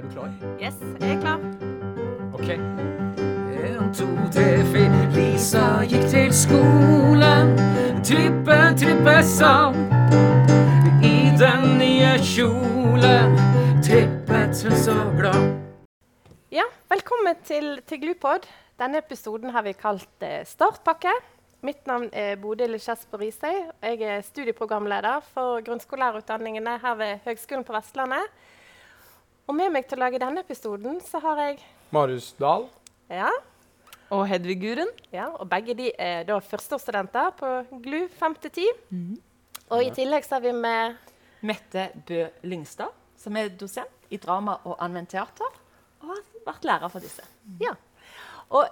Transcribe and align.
er 0.00 0.08
du 0.08 0.12
klar? 0.14 0.30
Yes, 0.60 0.76
jeg 1.00 1.14
er 1.14 1.20
klar. 1.20 1.40
Ok. 2.34 2.48
En, 2.50 3.92
to, 3.94 4.06
tre, 4.32 4.64
fire. 4.72 5.00
Lisa 5.14 5.64
gikk 5.88 6.06
til 6.12 6.32
skolen. 6.34 7.52
Trippe, 8.06 8.58
trippe 8.80 9.16
sang. 9.26 9.76
I 11.04 11.32
den 11.40 11.66
nye 11.80 12.14
kjolen. 12.24 13.36
Trippet 13.84 14.62
hun 14.64 14.76
så 14.76 14.96
glad. 15.18 15.50
Ja, 16.52 16.64
velkommen 16.90 17.36
til, 17.44 17.80
til 17.86 18.00
Glupod. 18.00 18.48
Denne 18.80 19.02
episoden 19.04 19.52
har 19.52 19.66
vi 19.66 19.76
kalt 19.76 20.24
eh, 20.24 20.40
Startpakke. 20.48 21.12
Mitt 21.60 21.84
navn 21.86 22.08
er 22.16 22.38
Bodil 22.40 22.78
Kjesper 22.80 23.20
Risøy. 23.20 23.66
Jeg 23.84 24.00
er 24.00 24.24
studieprogramleder 24.24 25.20
for 25.34 25.60
grunnskolelærerutdanningene 25.66 26.78
her 26.80 26.96
ved 26.96 27.20
Høgskolen 27.26 27.66
på 27.68 27.76
Vestlandet. 27.76 28.32
Og 29.50 29.54
med 29.58 29.72
meg 29.74 29.86
til 29.90 29.98
å 29.98 30.04
lage 30.04 30.18
denne 30.22 30.44
episoden 30.44 31.00
så 31.02 31.18
har 31.24 31.40
jeg 31.42 31.56
Marius 31.90 32.28
Dahl. 32.38 32.68
ja, 33.10 33.30
Og 34.14 34.22
Hedvig 34.30 34.60
Guren. 34.62 34.90
ja, 35.12 35.26
og 35.34 35.48
begge 35.50 35.74
de 35.74 35.88
er 35.98 36.22
da 36.24 36.36
førsteårsstudenter 36.38 37.32
på 37.38 37.48
GLU 37.82 38.04
5 38.18 38.36
til 38.44 38.50
10. 38.50 39.16
Og 39.70 39.82
i 39.82 39.90
tillegg 39.94 40.22
så 40.26 40.36
har 40.36 40.44
vi 40.44 40.52
med 40.54 40.96
Mette 41.42 41.88
Bø 42.06 42.28
Lyngstad, 42.46 42.94
som 43.18 43.36
er 43.36 43.48
dosent 43.48 44.06
i 44.10 44.18
drama 44.22 44.58
og 44.64 44.76
anvendt 44.82 45.10
teater. 45.16 45.50
Og 46.02 46.12
har 46.12 46.22
vært 46.46 46.70
lærer 46.70 46.92
for 46.92 47.02
disse. 47.02 47.26
Ja. 47.60 47.74
Og 48.50 48.66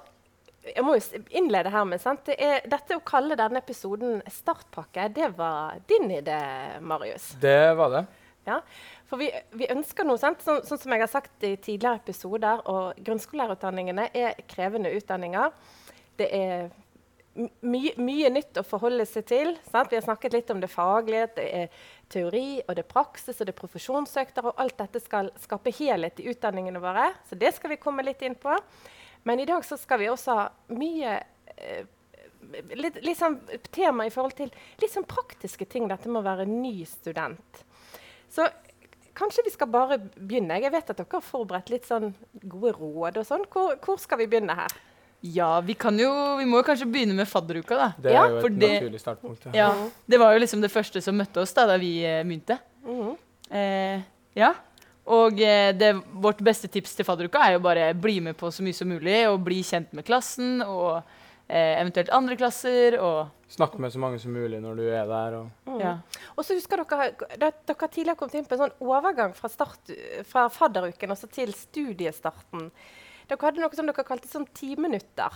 jeg 0.63 0.85
må 0.85 0.95
jo 0.95 1.23
innlede 1.31 1.71
her 1.75 1.85
med 1.91 2.03
sant? 2.03 2.23
Det 2.27 2.39
er, 2.39 2.63
Dette 2.71 2.99
å 2.99 3.03
kalle 3.07 3.35
denne 3.39 3.63
episoden 3.63 4.23
startpakke, 4.31 5.09
det 5.15 5.33
var 5.39 5.79
din 5.89 6.11
idé, 6.21 6.39
Marius. 6.81 7.33
Det 7.43 7.75
var 7.79 7.95
det. 7.99 8.07
Ja, 8.49 8.61
for 9.09 9.21
vi, 9.21 9.31
vi 9.57 9.69
ønsker 9.73 10.05
noe, 10.05 10.21
sant? 10.21 10.43
Sånn, 10.45 10.61
sånn 10.69 10.81
som 10.83 10.93
jeg 10.93 11.01
har 11.01 11.11
sagt 11.13 11.45
i 11.49 11.55
tidligere 11.57 12.03
episoder, 12.03 12.61
og 12.69 12.99
grunnskolelærerutdanningene 13.07 14.11
er 14.13 14.37
krevende 14.51 14.93
utdanninger. 14.97 15.55
Det 16.19 16.29
er 16.35 16.69
my- 17.63 17.95
mye, 17.97 18.31
nytt 18.35 18.59
å 18.61 18.67
forholde 18.67 19.07
seg 19.07 19.27
til. 19.31 19.53
Sant? 19.71 19.91
Vi 19.91 19.97
har 19.97 20.05
snakket 20.05 20.35
litt 20.35 20.51
om 20.51 20.61
det 20.61 20.71
faglige. 20.73 21.35
Det 21.37 21.49
er 21.55 21.69
teori, 22.11 22.61
og 22.67 22.75
det 22.75 22.85
er 22.85 22.93
praksis, 22.93 23.41
og 23.41 23.47
det 23.47 23.55
er 23.55 23.61
profesjonsøkter. 23.61 24.45
Og 24.51 24.59
alt 24.59 24.77
dette 24.81 25.01
skal 25.01 25.31
skape 25.41 25.73
helhet 25.79 26.21
i 26.21 26.29
utdanningene 26.33 26.83
våre. 26.83 27.13
Så 27.29 27.39
det 27.39 27.55
skal 27.55 27.71
vi 27.71 27.81
komme 27.81 28.05
litt 28.05 28.23
inn 28.27 28.35
på. 28.35 28.57
Men 29.25 29.41
i 29.41 29.47
dag 29.49 29.65
så 29.65 29.79
skal 29.79 29.99
vi 30.03 30.11
også 30.11 30.35
ha 30.35 30.49
mye 30.75 31.17
eh, 31.57 31.85
litt, 32.75 33.01
litt 33.05 33.19
sånn 33.19 33.39
tema 33.73 34.07
i 34.07 34.13
forhold 34.15 34.37
til 34.39 34.53
litt 34.81 34.93
sånn 34.93 35.07
praktiske 35.09 35.67
ting. 35.69 35.89
Dette 35.89 36.11
med 36.11 36.23
å 36.23 36.29
være 36.29 36.47
ny 36.49 36.83
student. 36.89 37.65
Så 38.29 38.47
kanskje 39.19 39.45
vi 39.47 39.53
skal 39.55 39.71
bare 39.73 39.99
begynne. 40.17 40.61
Jeg 40.63 40.73
vet 40.73 40.91
at 40.95 41.01
dere 41.01 41.19
har 41.19 41.25
forberedt 41.27 41.73
litt 41.75 41.89
sånn 41.89 42.13
gode 42.45 42.73
råd 42.79 43.19
og 43.21 43.27
sånn. 43.29 43.45
Hvor, 43.53 43.75
hvor 43.85 43.99
skal 44.01 44.23
vi 44.23 44.29
begynne 44.31 44.55
her? 44.59 44.77
Ja, 45.27 45.61
vi 45.67 45.75
kan 45.75 45.97
jo 45.99 46.11
Vi 46.39 46.45
må 46.47 46.61
jo 46.61 46.67
kanskje 46.69 46.87
begynne 46.87 47.17
med 47.19 47.27
fadderuka, 47.27 47.75
da. 47.75 47.89
Det 47.99 48.13
Ja, 48.15 48.25
er 48.25 48.37
jo 48.37 48.41
for 48.45 48.53
et 48.53 48.59
det- 48.59 48.83
naturlig 48.83 49.01
startpunkt. 49.03 49.47
Ja. 49.47 49.53
Ja, 49.55 49.89
Det 50.09 50.19
var 50.21 50.33
jo 50.33 50.39
liksom 50.45 50.61
det 50.63 50.71
første 50.71 51.03
som 51.03 51.19
møtte 51.19 51.43
oss 51.43 51.53
da, 51.53 51.67
da 51.67 51.77
vi 51.77 52.05
eh, 52.05 52.23
Mm 52.25 52.41
-hmm. 52.87 53.17
Eh, 53.51 54.01
ja. 54.35 54.55
Og 55.07 55.41
eh, 55.41 55.73
det, 55.73 55.95
vårt 56.13 56.39
beste 56.45 56.69
tips 56.69 56.95
til 56.95 57.05
fadderuka 57.05 57.39
er 57.39 57.53
jo 57.53 57.59
bare 57.61 57.95
bli 57.95 58.21
med 58.21 58.37
på 58.37 58.51
så 58.53 58.63
mye 58.63 58.75
som 58.75 58.89
mulig, 58.89 59.29
og 59.29 59.41
bli 59.45 59.63
kjent 59.63 59.93
med 59.93 60.05
klassen 60.05 60.63
og 60.63 61.03
eh, 61.49 61.81
eventuelt 61.81 62.13
andre 62.15 62.37
klasser. 62.37 62.99
og 63.01 63.29
Snakke 63.49 63.81
med 63.81 63.93
så 63.93 63.99
mange 64.03 64.21
som 64.21 64.33
mulig 64.33 64.61
når 64.61 64.77
du 64.77 64.85
er 64.89 65.07
der. 65.09 65.37
Og 65.41 65.51
Mm. 65.67 65.81
ja. 65.81 65.97
Og 66.37 66.45
så 66.45 66.55
husker 66.55 66.85
dere, 66.85 67.11
dere 67.37 67.53
dere 67.67 67.89
tidligere 67.89 68.17
kommet 68.17 68.35
inn 68.35 68.47
på 68.47 68.57
en 68.57 68.65
sånn 68.67 68.79
overgang 68.81 69.35
fra, 69.35 69.49
start, 69.49 69.93
fra 70.25 70.49
fadderuken 70.49 71.11
også 71.11 71.29
til 71.33 71.53
studiestarten. 71.55 72.71
Dere 73.29 73.43
hadde 73.43 73.61
noe 73.61 73.77
som 73.77 73.87
dere 73.87 74.05
kalte 74.05 74.29
sånn 74.29 74.47
ti 74.55 74.75
minutter. 74.77 75.33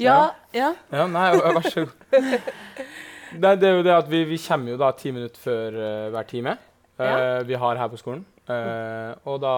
Ja, 0.00 0.34
ja. 0.52 0.74
ja, 0.92 1.06
nei, 1.06 1.30
vær 1.36 1.62
så 1.66 1.86
god. 1.86 1.94
det, 3.42 3.52
det 3.60 3.68
er 3.68 3.76
jo 3.76 3.84
det 3.86 3.94
at 3.94 4.08
vi, 4.10 4.24
vi 4.28 4.38
kommer 4.42 4.74
jo 4.74 4.80
da 4.80 4.90
ti 4.96 5.12
minutter 5.14 5.40
før 5.40 5.76
uh, 5.78 6.10
hver 6.14 6.28
time 6.28 6.56
eh, 7.00 7.40
vi 7.46 7.54
har 7.54 7.80
her 7.80 7.88
på 7.88 8.00
skolen. 8.00 8.24
Uh, 8.50 9.14
og 9.30 9.40
da 9.44 9.54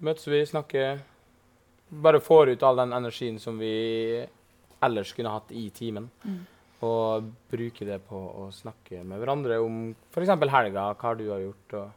møtes 0.00 0.28
vi, 0.30 0.44
snakker 0.48 1.02
Bare 1.92 2.22
får 2.24 2.54
ut 2.54 2.62
all 2.64 2.78
den 2.80 2.94
energien 2.96 3.36
som 3.36 3.58
vi 3.60 4.24
ellers 4.82 5.12
kunne 5.16 5.32
hatt 5.32 5.50
i 5.54 5.68
timen. 5.74 6.08
Mm. 6.24 6.40
Og 6.82 7.28
bruke 7.52 7.86
det 7.86 8.00
på 8.08 8.18
å 8.18 8.48
snakke 8.54 9.04
med 9.06 9.20
hverandre 9.22 9.60
om 9.62 9.82
f.eks. 10.10 10.32
helga, 10.50 10.88
hva 10.98 11.12
du 11.18 11.28
har 11.30 11.44
gjort, 11.44 11.76
og 11.78 11.90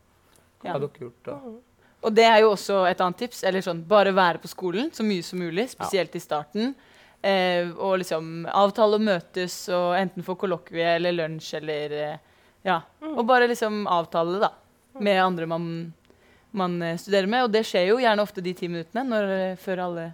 hva 0.61 0.67
Ja. 0.67 0.73
har 0.73 0.79
dere 0.83 1.07
gjort. 1.07 1.27
Og. 1.33 1.61
Og 2.05 2.13
det 2.13 2.25
er 2.29 2.39
jo 2.43 2.51
også 2.53 2.83
et 2.89 3.01
annet 3.01 3.17
tips. 3.17 3.43
eller 3.43 3.61
sånn, 3.65 3.81
Bare 3.87 4.13
være 4.13 4.37
på 4.43 4.47
skolen 4.47 4.91
så 4.93 5.03
mye 5.03 5.23
som 5.23 5.39
mulig, 5.39 5.69
spesielt 5.69 6.13
i 6.15 6.19
starten. 6.21 6.75
Eh, 7.23 7.71
og 7.79 7.97
liksom 8.03 8.45
avtale 8.45 8.99
å 8.99 9.01
møtes 9.01 9.67
og 9.73 9.95
enten 9.97 10.21
få 10.23 10.35
kollokvie 10.37 10.95
eller 10.99 11.11
lunsj 11.13 11.55
eller 11.57 11.91
eh, 11.91 12.17
Ja. 12.63 12.81
Og 13.01 13.25
bare 13.25 13.47
liksom 13.47 13.87
avtale 13.87 14.33
det, 14.33 14.41
da. 14.41 14.51
Med 14.99 15.19
andre 15.21 15.47
man, 15.47 15.93
man 16.53 16.81
eh, 16.81 16.97
studerer 16.97 17.27
med. 17.27 17.43
Og 17.45 17.51
det 17.51 17.63
skjer 17.65 17.87
jo 17.89 17.97
gjerne 17.97 18.21
ofte 18.21 18.41
de 18.43 18.53
ti 18.53 18.67
minuttene 18.67 19.03
når, 19.09 19.23
eh, 19.39 19.55
før 19.55 19.81
alle 19.87 20.13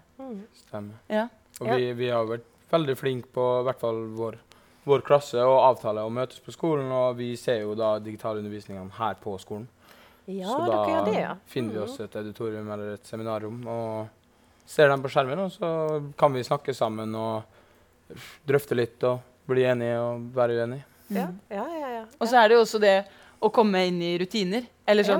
Stemmer. 0.55 0.95
Ja. 1.09 1.27
Og 1.59 1.67
vi, 1.75 1.91
vi 1.93 2.07
har 2.07 2.23
vært 2.25 2.47
veldig 2.71 2.95
flink 2.99 3.29
på 3.35 3.45
i 3.59 3.65
hvert 3.67 3.81
fall 3.81 4.01
vår, 4.17 4.37
vår 4.87 5.03
klasse 5.07 5.43
og 5.43 5.59
avtale 5.67 6.03
å 6.05 6.11
møtes 6.13 6.41
på 6.43 6.53
skolen, 6.55 6.89
og 6.91 7.17
vi 7.19 7.33
ser 7.39 7.61
jo 7.65 7.75
da 7.77 7.93
digitalundervisningene 8.03 8.97
her 8.97 9.19
på 9.21 9.35
skolen. 9.41 9.67
Ja, 10.31 10.47
så 10.47 10.59
dere 10.63 10.75
da 10.77 10.89
gjør 10.91 11.07
det, 11.09 11.17
ja. 11.19 11.31
finner 11.49 11.75
vi 11.75 11.81
oss 11.83 11.99
et 11.99 12.15
auditorium 12.15 12.69
eller 12.71 12.93
et 12.95 13.09
seminarrom 13.09 13.57
og 13.67 14.67
ser 14.69 14.91
dem 14.91 15.01
på 15.03 15.09
skjermen, 15.11 15.41
og 15.47 15.51
så 15.51 15.71
kan 16.17 16.31
vi 16.33 16.45
snakke 16.47 16.75
sammen 16.77 17.15
og 17.17 17.43
drøfte 18.47 18.77
litt 18.77 19.03
og 19.07 19.19
bli 19.49 19.65
enige 19.67 19.97
og 19.99 20.29
være 20.35 20.59
uenige. 20.61 20.85
Ja, 21.11 21.27
ja, 21.51 21.65
ja, 21.75 21.89
ja. 21.97 22.03
Og 22.19 22.29
så 22.29 22.39
er 22.39 22.47
det 22.47 22.55
jo 22.55 22.63
også 22.63 22.79
det 22.79 22.95
å 23.41 23.49
komme 23.51 23.81
inn 23.89 23.99
i 24.05 24.13
rutiner. 24.21 24.67
Eller 24.87 25.07
Ja. 25.09 25.17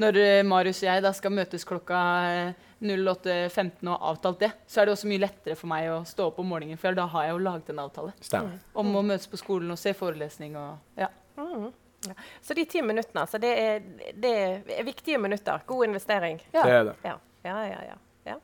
Når 0.00 0.18
eh, 0.20 0.42
Marius 0.46 0.82
og 0.82 0.88
jeg 0.88 1.02
da 1.04 1.12
skal 1.16 1.34
møtes 1.34 1.66
klokka 1.68 2.00
eh, 2.30 2.70
08.15 2.84 3.88
og 3.88 4.08
avtalt 4.10 4.42
det, 4.42 4.50
så 4.66 4.80
er 4.80 4.88
det 4.88 4.94
også 4.96 5.08
mye 5.08 5.22
lettere 5.22 5.56
for 5.56 5.70
meg 5.70 5.88
å 5.92 6.00
stå 6.08 6.28
opp 6.28 6.40
om 6.42 6.50
morgenen, 6.52 6.80
for 6.80 6.96
da 6.96 7.06
har 7.12 7.28
jeg 7.28 7.36
jo 7.36 7.44
laget 7.46 7.70
en 7.72 7.82
avtale 7.84 8.12
Stemmer. 8.20 8.58
om 8.74 8.90
å 8.98 9.04
møtes 9.06 9.30
på 9.30 9.40
skolen 9.40 9.72
og 9.72 9.80
se 9.80 9.94
forelesning 9.96 10.58
og 10.60 11.00
ja. 11.00 11.08
Mm. 11.38 11.70
ja. 12.10 12.16
Så 12.44 12.56
de 12.58 12.66
ti 12.68 12.82
minuttene, 12.84 13.24
altså, 13.24 13.40
det 13.42 13.52
er, 13.60 13.86
det 14.20 14.34
er 14.76 14.84
viktige 14.86 15.18
minutter. 15.18 15.62
God 15.66 15.88
investering. 15.88 16.42
Ja. 16.52 16.66
Det 16.66 16.74
er 16.80 16.84
det. 16.90 16.98
Ja, 17.06 17.16
ja, 17.46 17.56
ja. 17.70 17.80
ja. 17.88 17.96
ja. 18.32 18.36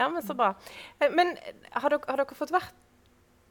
ja 0.00 0.08
men 0.10 0.26
så 0.26 0.34
bra. 0.34 0.54
Eh, 0.98 1.12
Men 1.12 1.36
har 1.70 1.94
dere, 1.94 2.02
har 2.08 2.24
dere 2.24 2.38
fått 2.38 2.54
vært 2.54 2.74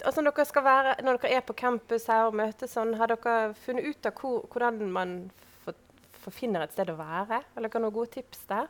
altså 0.04 0.22
når 0.22 0.36
dere, 0.36 0.46
skal 0.50 0.66
være, 0.66 0.96
når 1.06 1.20
dere 1.22 1.38
er 1.38 1.44
på 1.46 1.56
campus 1.58 2.08
her 2.12 2.28
og 2.28 2.36
møtes 2.36 2.74
sånn, 2.76 2.96
har 3.00 3.14
dere 3.14 3.54
funnet 3.64 3.88
ut 3.88 4.10
av 4.10 4.20
hvor, 4.20 4.42
hvordan 4.52 4.82
man 4.92 5.16
finner 6.34 6.64
et 6.66 6.72
sted 6.74 6.90
å 6.90 6.96
være? 6.98 7.42
Eller 7.58 7.70
har 7.70 7.80
du 7.80 7.86
noen 7.86 7.94
gode 7.94 8.12
tips 8.16 8.46
der? 8.50 8.68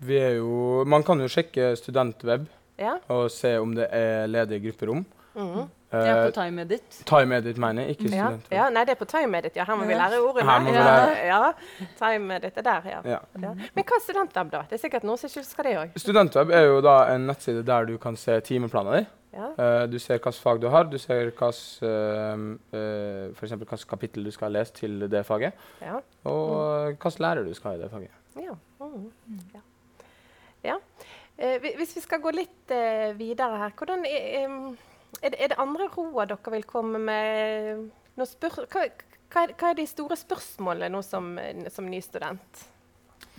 Vi 0.00 0.16
er 0.16 0.36
jo, 0.38 0.84
man 0.88 1.02
kan 1.04 1.20
jo 1.20 1.28
sjekke 1.28 1.74
studentweb 1.76 2.46
Ja? 2.80 2.94
og 3.12 3.30
se 3.30 3.58
om 3.60 3.74
det 3.76 3.88
er 3.92 4.26
ledige 4.28 4.70
grupperom. 4.70 5.04
Mm. 5.34 5.68
Det 5.90 5.98
er 5.98 6.20
Eh, 6.20 6.26
på 6.30 6.34
Time 6.36 6.62
Edit. 6.62 6.98
Time 7.06 7.36
Edit, 7.36 7.56
mener 7.58 7.82
jeg, 7.82 7.96
ikke 7.96 8.10
ja. 8.14 8.26
studentweb. 8.28 8.52
ja. 8.54 8.68
Nei, 8.70 8.84
det 8.86 8.92
er 8.94 8.98
på 9.00 9.06
Time 9.10 9.38
Edit. 9.38 9.56
Ja, 9.58 9.64
her 9.66 9.74
må 9.76 9.84
vi 9.88 9.94
lære 9.98 10.20
ordene. 10.22 10.46
Her 10.46 10.60
må 10.62 10.70
vi 10.70 10.76
lære. 10.78 11.16
ja. 11.26 11.52
Time 11.98 12.36
Edit 12.36 12.56
er 12.58 12.62
der, 12.62 12.86
ja. 12.92 13.00
Ja. 13.04 13.18
ja. 13.42 13.50
Men 13.74 13.84
hva 13.84 13.96
er 13.98 14.04
studentweb, 14.04 14.50
da? 14.52 14.60
Det 14.70 14.78
er 14.78 14.82
sikkert 14.84 15.02
noen 15.08 15.18
som 15.18 15.26
ikke 15.32 15.42
husker 15.42 15.66
det 15.66 15.72
òg. 15.80 15.96
Studentweb 15.98 16.50
er 16.54 16.64
jo 16.68 16.80
da 16.86 16.94
en 17.14 17.26
nettside 17.26 17.64
der 17.66 17.84
du 17.90 17.96
kan 17.98 18.16
se 18.16 18.38
timeplanen 18.46 19.00
din. 19.00 19.06
Ja. 19.32 19.50
Eh, 19.54 19.84
du 19.86 19.98
ser 20.02 20.18
hvilket 20.18 20.40
fag 20.42 20.60
du 20.62 20.68
har, 20.72 20.88
du 20.90 20.98
ser 20.98 21.28
hvilket 21.28 21.60
uh, 21.86 23.30
for 23.36 23.46
eksempel 23.46 23.68
kapittel 23.88 24.26
du 24.26 24.30
skal 24.34 24.48
ha 24.48 24.58
lest 24.58 24.74
til 24.80 25.06
det 25.10 25.22
faget, 25.26 25.54
Ja. 25.80 26.00
og 26.24 26.96
hvilken 26.96 27.22
lærer 27.22 27.46
du 27.46 27.54
skal 27.54 27.72
ha 27.72 27.76
i 27.78 27.82
det 27.84 27.90
faget. 27.90 28.10
Ja. 28.40 28.56
Mm. 28.80 29.10
ja. 29.54 29.60
ja. 30.64 30.76
Eh, 31.40 31.56
hvis 31.76 31.94
vi 31.96 32.02
skal 32.04 32.20
gå 32.20 32.32
litt 32.36 32.72
eh, 32.74 33.14
videre 33.16 33.62
her, 33.62 33.72
hvordan 33.72 34.04
er, 34.04 34.50
er, 35.22 35.30
det, 35.30 35.38
er 35.38 35.52
det 35.52 35.60
andre 35.62 35.86
råd 35.88 36.34
dere 36.34 36.52
vil 36.52 36.66
komme 36.68 37.00
med? 37.00 37.86
Hva, 38.18 38.26
hva, 38.68 38.82
er, 38.84 39.54
hva 39.56 39.70
er 39.70 39.78
de 39.78 39.86
store 39.88 40.18
spørsmålene 40.20 40.90
nå 40.92 41.00
som, 41.06 41.32
som 41.72 41.88
ny 41.88 42.02
student? 42.04 42.66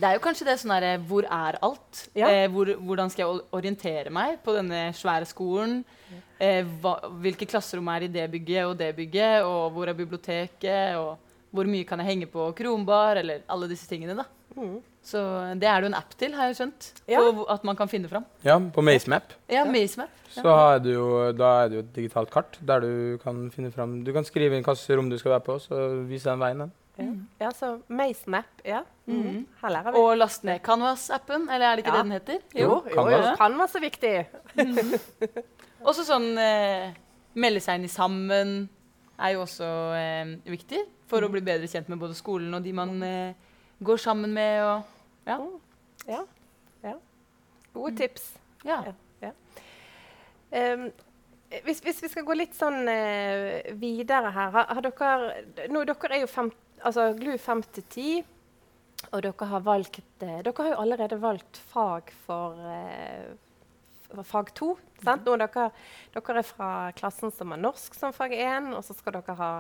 Det 0.02 0.08
er 0.08 0.18
jo 0.18 0.24
kanskje 0.24 0.46
det 0.48 0.58
sånn 0.62 0.74
derre 0.74 0.92
Hvor 1.08 1.26
er 1.28 1.58
alt? 1.62 2.04
Ja. 2.18 2.30
Eh, 2.30 2.48
hvor, 2.52 2.70
hvordan 2.82 3.12
skal 3.14 3.26
jeg 3.26 3.42
orientere 3.58 4.14
meg 4.14 4.40
på 4.46 4.56
denne 4.58 4.90
svære 4.98 5.28
skolen? 5.30 5.82
Eh, 6.42 6.66
hva, 6.82 6.96
hvilke 7.22 7.46
klasserom 7.50 7.90
er 7.94 8.08
i 8.08 8.12
det 8.12 8.28
bygget 8.34 8.66
og 8.66 8.78
det 8.80 8.94
bygget? 8.98 9.44
Og 9.46 9.72
hvor 9.76 9.92
er 9.92 9.98
biblioteket? 9.98 10.98
Og 10.98 11.18
hvor 11.52 11.68
mye 11.70 11.86
kan 11.88 12.02
jeg 12.02 12.14
henge 12.14 12.30
på 12.32 12.48
kronbar? 12.58 13.20
Eller 13.22 13.44
alle 13.52 13.70
disse 13.70 13.90
tingene, 13.90 14.16
da. 14.18 14.26
Mm. 14.56 14.80
Så 15.02 15.20
det 15.58 15.66
er 15.66 15.80
det 15.80 15.88
jo 15.88 15.92
en 15.92 15.98
app 15.98 16.12
til, 16.20 16.34
har 16.38 16.50
jeg 16.50 16.58
skjønt. 16.60 16.90
Ja. 17.10 17.22
På, 17.22 17.46
at 17.50 17.64
man 17.66 17.78
kan 17.80 17.90
finne 17.90 18.10
fram. 18.12 18.26
Ja, 18.46 18.58
på 18.60 18.84
MaceMap 18.86 19.34
Ja, 19.50 19.64
MazeMap. 19.66 20.12
så 20.32 20.52
er 20.52 20.84
det 20.84 20.94
jo, 20.94 21.08
da 21.34 21.50
er 21.64 21.72
det 21.72 21.80
jo 21.80 21.86
et 21.86 21.96
digitalt 21.96 22.32
kart 22.34 22.60
der 22.62 22.84
du 22.84 22.92
kan 23.24 23.50
finne 23.52 23.72
fram 23.74 24.04
Du 24.06 24.14
kan 24.14 24.28
skrive 24.28 24.56
inn 24.56 24.64
hvilket 24.66 24.98
rom 24.98 25.10
du 25.10 25.18
skal 25.18 25.36
være 25.38 25.46
på, 25.48 25.58
så 25.64 25.80
viser 26.10 26.32
den 26.34 26.44
veien. 26.44 26.66
den. 26.66 26.72
Ja, 27.40 27.52
så 27.56 27.72
MazeMap, 27.88 28.62
ja. 28.66 28.84
Mm. 29.08 29.18
Mhm. 29.22 29.40
Her 29.62 29.74
lærer 29.76 29.92
vi. 29.92 30.02
Og 30.02 30.18
last 30.18 30.44
ned 30.48 30.62
Canvas-appen, 30.66 31.48
eller 31.50 31.66
er 31.66 31.76
det 31.76 31.86
ikke 31.86 31.94
Ja. 31.96 31.98
det 31.98 32.04
den 32.04 32.12
heter? 32.12 32.40
jo, 32.56 32.68
jo, 32.68 32.76
jo, 32.86 32.96
Canvas. 32.96 33.38
Canvas 33.38 33.76
er 33.76 33.84
viktig. 33.86 34.14
Også 35.90 36.06
sånn 36.06 36.30
eh, 36.38 36.94
melde 37.34 37.62
seg 37.64 37.80
inn 37.80 37.88
i 37.88 37.92
sammen 37.92 38.70
er 39.22 39.34
jo 39.34 39.42
også 39.42 39.68
eh, 39.98 40.36
viktig 40.50 40.82
for 41.10 41.26
å 41.26 41.30
bli 41.34 41.42
bedre 41.46 41.70
kjent 41.70 41.90
med 41.90 42.00
både 42.02 42.14
skolen 42.18 42.54
og 42.54 42.64
de 42.66 42.74
man 42.74 43.02
eh, 43.06 43.34
går 43.82 43.98
sammen 43.98 44.34
med. 44.34 44.62
Og, 44.66 44.84
ja. 45.26 45.40
Ja. 46.08 46.22
ja. 46.84 46.96
Gode 47.74 47.96
tips. 47.98 48.34
ja. 48.66 48.84
Um, 50.52 50.90
hvis, 51.64 51.80
hvis 51.80 52.02
vi 52.04 52.10
skal 52.12 52.26
gå 52.28 52.36
litt 52.36 52.56
sånn 52.58 52.82
uh, 52.84 53.72
videre 53.80 54.32
her 54.36 54.50
har, 54.52 54.66
har 54.68 54.84
dere, 54.84 55.44
nå, 55.72 55.84
dere 55.88 56.18
er 56.18 56.26
jo 56.26 56.28
fem, 56.28 56.50
altså, 56.84 57.12
GLU 57.18 57.38
5 57.42 57.64
til 57.78 57.84
10, 57.84 58.24
og 59.12 59.24
dere 59.26 59.48
har 59.50 59.64
valgt 59.66 60.02
eh, 60.24 60.42
Dere 60.46 60.64
har 60.64 60.74
jo 60.74 60.82
allerede 60.84 61.18
valgt 61.22 61.60
fag 61.72 62.12
for, 62.26 62.58
eh, 62.70 64.22
fag 64.28 64.52
2. 64.58 64.72
Sant? 65.04 65.26
Nå, 65.26 65.38
dere, 65.42 65.70
dere 66.14 66.42
er 66.42 66.48
fra 66.48 66.72
klassen 66.98 67.34
som 67.34 67.54
har 67.54 67.62
norsk 67.62 67.98
som 67.98 68.14
fag 68.16 68.36
1, 68.38 68.74
og 68.78 68.86
så 68.86 68.98
dere 69.08 69.38
ha, 69.40 69.54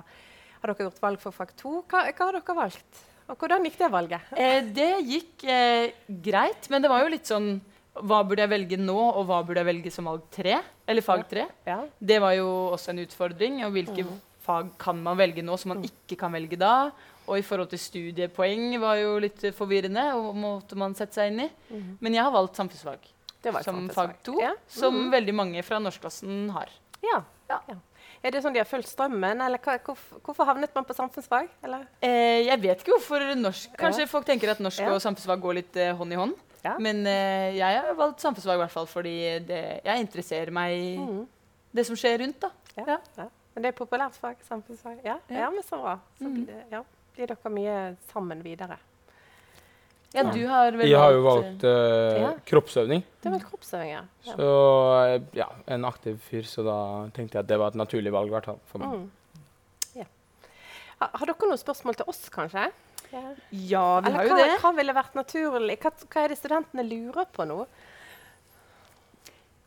har 0.61 0.73
dere 0.73 0.87
gjort 0.87 1.01
valg 1.01 1.23
for 1.23 1.35
fag 1.35 1.55
2. 1.61 1.77
Hva, 1.89 2.05
hva 2.11 2.27
har 2.27 2.37
dere 2.37 2.59
valgt? 2.61 3.07
Og 3.31 3.39
hvordan 3.39 3.65
gikk 3.67 3.77
det 3.79 3.91
valget? 3.91 4.31
Eh, 4.41 4.61
det 4.75 4.91
gikk 5.07 5.45
eh, 5.47 5.91
greit, 6.23 6.67
men 6.71 6.83
det 6.83 6.91
var 6.91 7.05
jo 7.05 7.13
litt 7.13 7.29
sånn 7.29 7.53
Hva 7.91 8.21
burde 8.27 8.43
jeg 8.43 8.51
velge 8.51 8.79
nå, 8.79 8.97
og 8.97 9.25
hva 9.27 9.41
burde 9.45 9.63
jeg 9.63 9.67
velge 9.67 9.91
som 9.93 10.07
valg 10.07 10.27
tre? 10.31 10.59
Eller 10.87 11.03
fag 11.05 11.25
tre? 11.29 11.47
Ja. 11.67 11.81
Det 11.99 12.19
var 12.23 12.35
jo 12.37 12.47
også 12.71 12.93
en 12.93 13.01
utfordring. 13.03 13.57
Og 13.67 13.73
hvilke 13.75 14.05
fag 14.45 14.71
kan 14.79 14.99
man 15.03 15.19
velge 15.19 15.43
nå 15.43 15.57
som 15.59 15.73
man 15.73 15.83
ikke 15.85 16.17
kan 16.19 16.31
velge 16.33 16.59
da? 16.59 16.91
Og 17.31 17.37
i 17.39 17.43
forhold 17.47 17.69
til 17.71 17.79
studiepoeng 17.79 18.73
var 18.81 18.97
jo 18.99 19.13
litt 19.23 19.43
forvirrende, 19.55 20.03
og 20.19 20.35
måtte 20.35 20.75
man 20.75 20.93
sette 20.97 21.15
seg 21.15 21.31
inn 21.31 21.45
i. 21.45 21.49
Men 22.03 22.13
jeg 22.17 22.25
har 22.25 22.31
valgt 22.33 22.57
samfunnsfag 22.59 23.05
Det 23.41 23.53
var 23.55 23.63
som 23.63 23.87
fag 23.89 24.17
to, 24.23 24.35
Ja. 24.41 24.51
som 24.67 24.93
Mhm. 24.93 25.11
veldig 25.13 25.33
mange 25.33 25.63
fra 25.63 25.79
norskklassen 25.79 26.49
har. 26.51 26.67
Ja. 27.01 27.23
ja. 27.49 27.59
Er 28.23 28.31
det 28.31 28.43
sånn 28.43 28.53
de 28.53 28.59
har 28.59 28.65
fulgt 28.69 28.85
strømmen, 28.91 29.41
eller 29.41 29.57
hva, 29.57 29.79
hvorfor, 29.79 30.19
hvorfor 30.21 30.45
havnet 30.45 30.75
man 30.75 30.83
på 30.85 30.93
samfunnsfag? 30.93 31.47
Eller? 31.63 31.87
Eh, 32.03 32.43
jeg 32.45 32.61
vet 32.61 32.83
ikke 32.83 32.91
hvorfor 32.99 33.19
norsk 33.35 33.69
Kanskje 33.79 33.99
Ja. 34.01 34.05
folk 34.05 34.25
tenker 34.25 34.51
at 34.51 34.59
norsk 34.59 34.79
Ja. 34.79 34.91
og 34.93 35.01
samfunnsfag 35.01 35.41
går 35.41 35.53
litt 35.55 35.75
eh, 35.77 35.95
hånd 35.95 36.11
i 36.13 36.15
hånd. 36.15 36.35
Ja. 36.63 36.77
Men 36.77 37.07
eh, 37.07 37.55
jeg 37.57 37.81
har 37.81 37.95
valgt 37.95 38.19
samfunnsfag 38.21 38.55
i 38.55 38.57
hvert 38.65 38.71
fall 38.71 38.85
fordi 38.85 39.39
det, 39.47 39.81
jeg 39.85 39.99
interesserer 40.05 40.51
meg 40.51 40.71
i 40.77 40.97
Mhm. 40.97 41.27
det 41.73 41.85
som 41.87 41.95
skjer 41.95 42.19
rundt. 42.19 42.39
da. 42.41 42.49
Ja. 42.77 42.83
Ja. 42.87 42.97
ja. 43.17 43.27
Men 43.55 43.63
det 43.63 43.73
er 43.75 43.85
populært 43.85 44.13
fag? 44.15 44.35
Samfunnsfag? 44.47 44.99
Ja, 45.03 45.17
Ja. 45.29 45.37
ja. 45.39 45.49
men 45.49 45.63
så 45.63 45.81
bra. 45.81 45.99
Så 46.19 46.23
Mhm. 46.27 46.33
blir, 46.35 46.45
det, 46.45 46.63
ja, 46.71 46.83
blir 47.15 47.27
dere 47.31 47.51
mye 47.53 47.75
sammen 48.11 48.41
videre. 48.45 48.77
Ja, 50.11 50.25
du 50.27 50.41
har 50.47 50.71
vel 50.75 50.89
Jeg 50.89 50.99
har 50.99 51.13
jo 51.15 51.21
valgt, 51.23 51.63
eh, 51.63 52.19
Ja. 52.19 52.33
kroppsøving. 52.45 53.03
Det 53.23 53.31
var 53.31 53.39
kroppsøving, 53.39 53.89
ja. 53.93 54.01
ja. 54.25 54.33
Så 54.35 54.49
eh, 55.05 55.21
ja, 55.39 55.47
en 55.67 55.85
aktiv 55.87 56.17
fyr, 56.19 56.43
så 56.43 56.65
da 56.67 56.77
tenkte 57.15 57.37
jeg 57.37 57.45
at 57.45 57.47
det 57.47 57.59
var 57.61 57.71
et 57.71 57.79
naturlig 57.79 58.11
valg 58.11 58.27
i 58.27 58.35
hvert 58.35 58.45
fall 58.45 58.59
for 58.67 58.79
meg. 58.83 58.89
Mm. 58.89 59.11
ja. 60.01 60.05
Har, 60.99 61.25
dere 61.25 61.47
noen 61.47 61.61
spørsmål 61.61 61.95
til 61.95 62.05
oss, 62.11 62.25
kanskje? 62.29 62.65
Ja. 63.11 63.21
vi 63.51 63.65
Eller 63.75 64.11
har 64.11 64.23
jo 64.27 64.35
hva, 64.35 64.41
det. 64.43 64.59
hva 64.61 64.71
ville 64.75 64.93
vært 64.95 65.15
naturlig? 65.15 65.79
Hva, 65.79 65.91
hva 66.11 66.23
er 66.25 66.27
det 66.33 66.37
studentene 66.39 66.83
lurer 66.87 67.25
på 67.31 67.47
nå? 67.47 67.65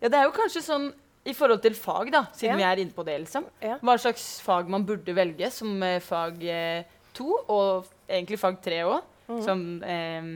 Ja, 0.00 0.08
det 0.10 0.18
er 0.20 0.26
jo 0.28 0.34
kanskje 0.36 0.60
sånn 0.64 0.90
i 1.24 1.32
forhold 1.32 1.62
til 1.64 1.72
fag, 1.76 2.10
da, 2.12 2.26
siden 2.36 2.58
Ja. 2.58 2.60
vi 2.60 2.64
er 2.68 2.82
inne 2.84 2.92
på 2.92 3.04
det. 3.04 3.16
liksom. 3.24 3.46
Ja. 3.64 3.78
Hva 3.80 3.96
slags 3.96 4.40
fag 4.44 4.68
man 4.68 4.84
burde 4.84 5.14
velge 5.16 5.50
som 5.50 5.82
eh, 5.82 6.00
fag 6.04 6.42
eh, 6.44 6.84
to, 7.14 7.28
og 7.48 7.86
egentlig 8.08 8.38
fag 8.42 8.60
tre 8.62 8.82
òg. 8.84 9.02
mm. 9.28 9.42
Som 9.44 9.82
eh, 9.82 10.34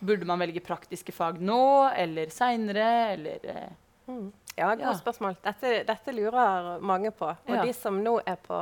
Burde 0.00 0.24
man 0.24 0.38
velge 0.40 0.60
praktiske 0.64 1.12
fag 1.12 1.40
nå 1.44 1.90
eller 1.96 2.30
seinere, 2.32 3.12
eller 3.16 3.38
eh, 3.44 3.70
Mm. 4.10 4.32
Ja, 4.56 4.72
gode 4.74 4.80
Ja. 4.88 4.92
spørsmål. 4.98 5.36
Dette, 5.44 5.84
dette 5.86 6.12
lurer 6.12 6.80
mange 6.82 7.12
på. 7.14 7.28
Og 7.28 7.54
Ja. 7.54 7.62
de 7.64 7.72
som 7.72 8.00
nå 8.02 8.16
er 8.26 8.34
på 8.42 8.56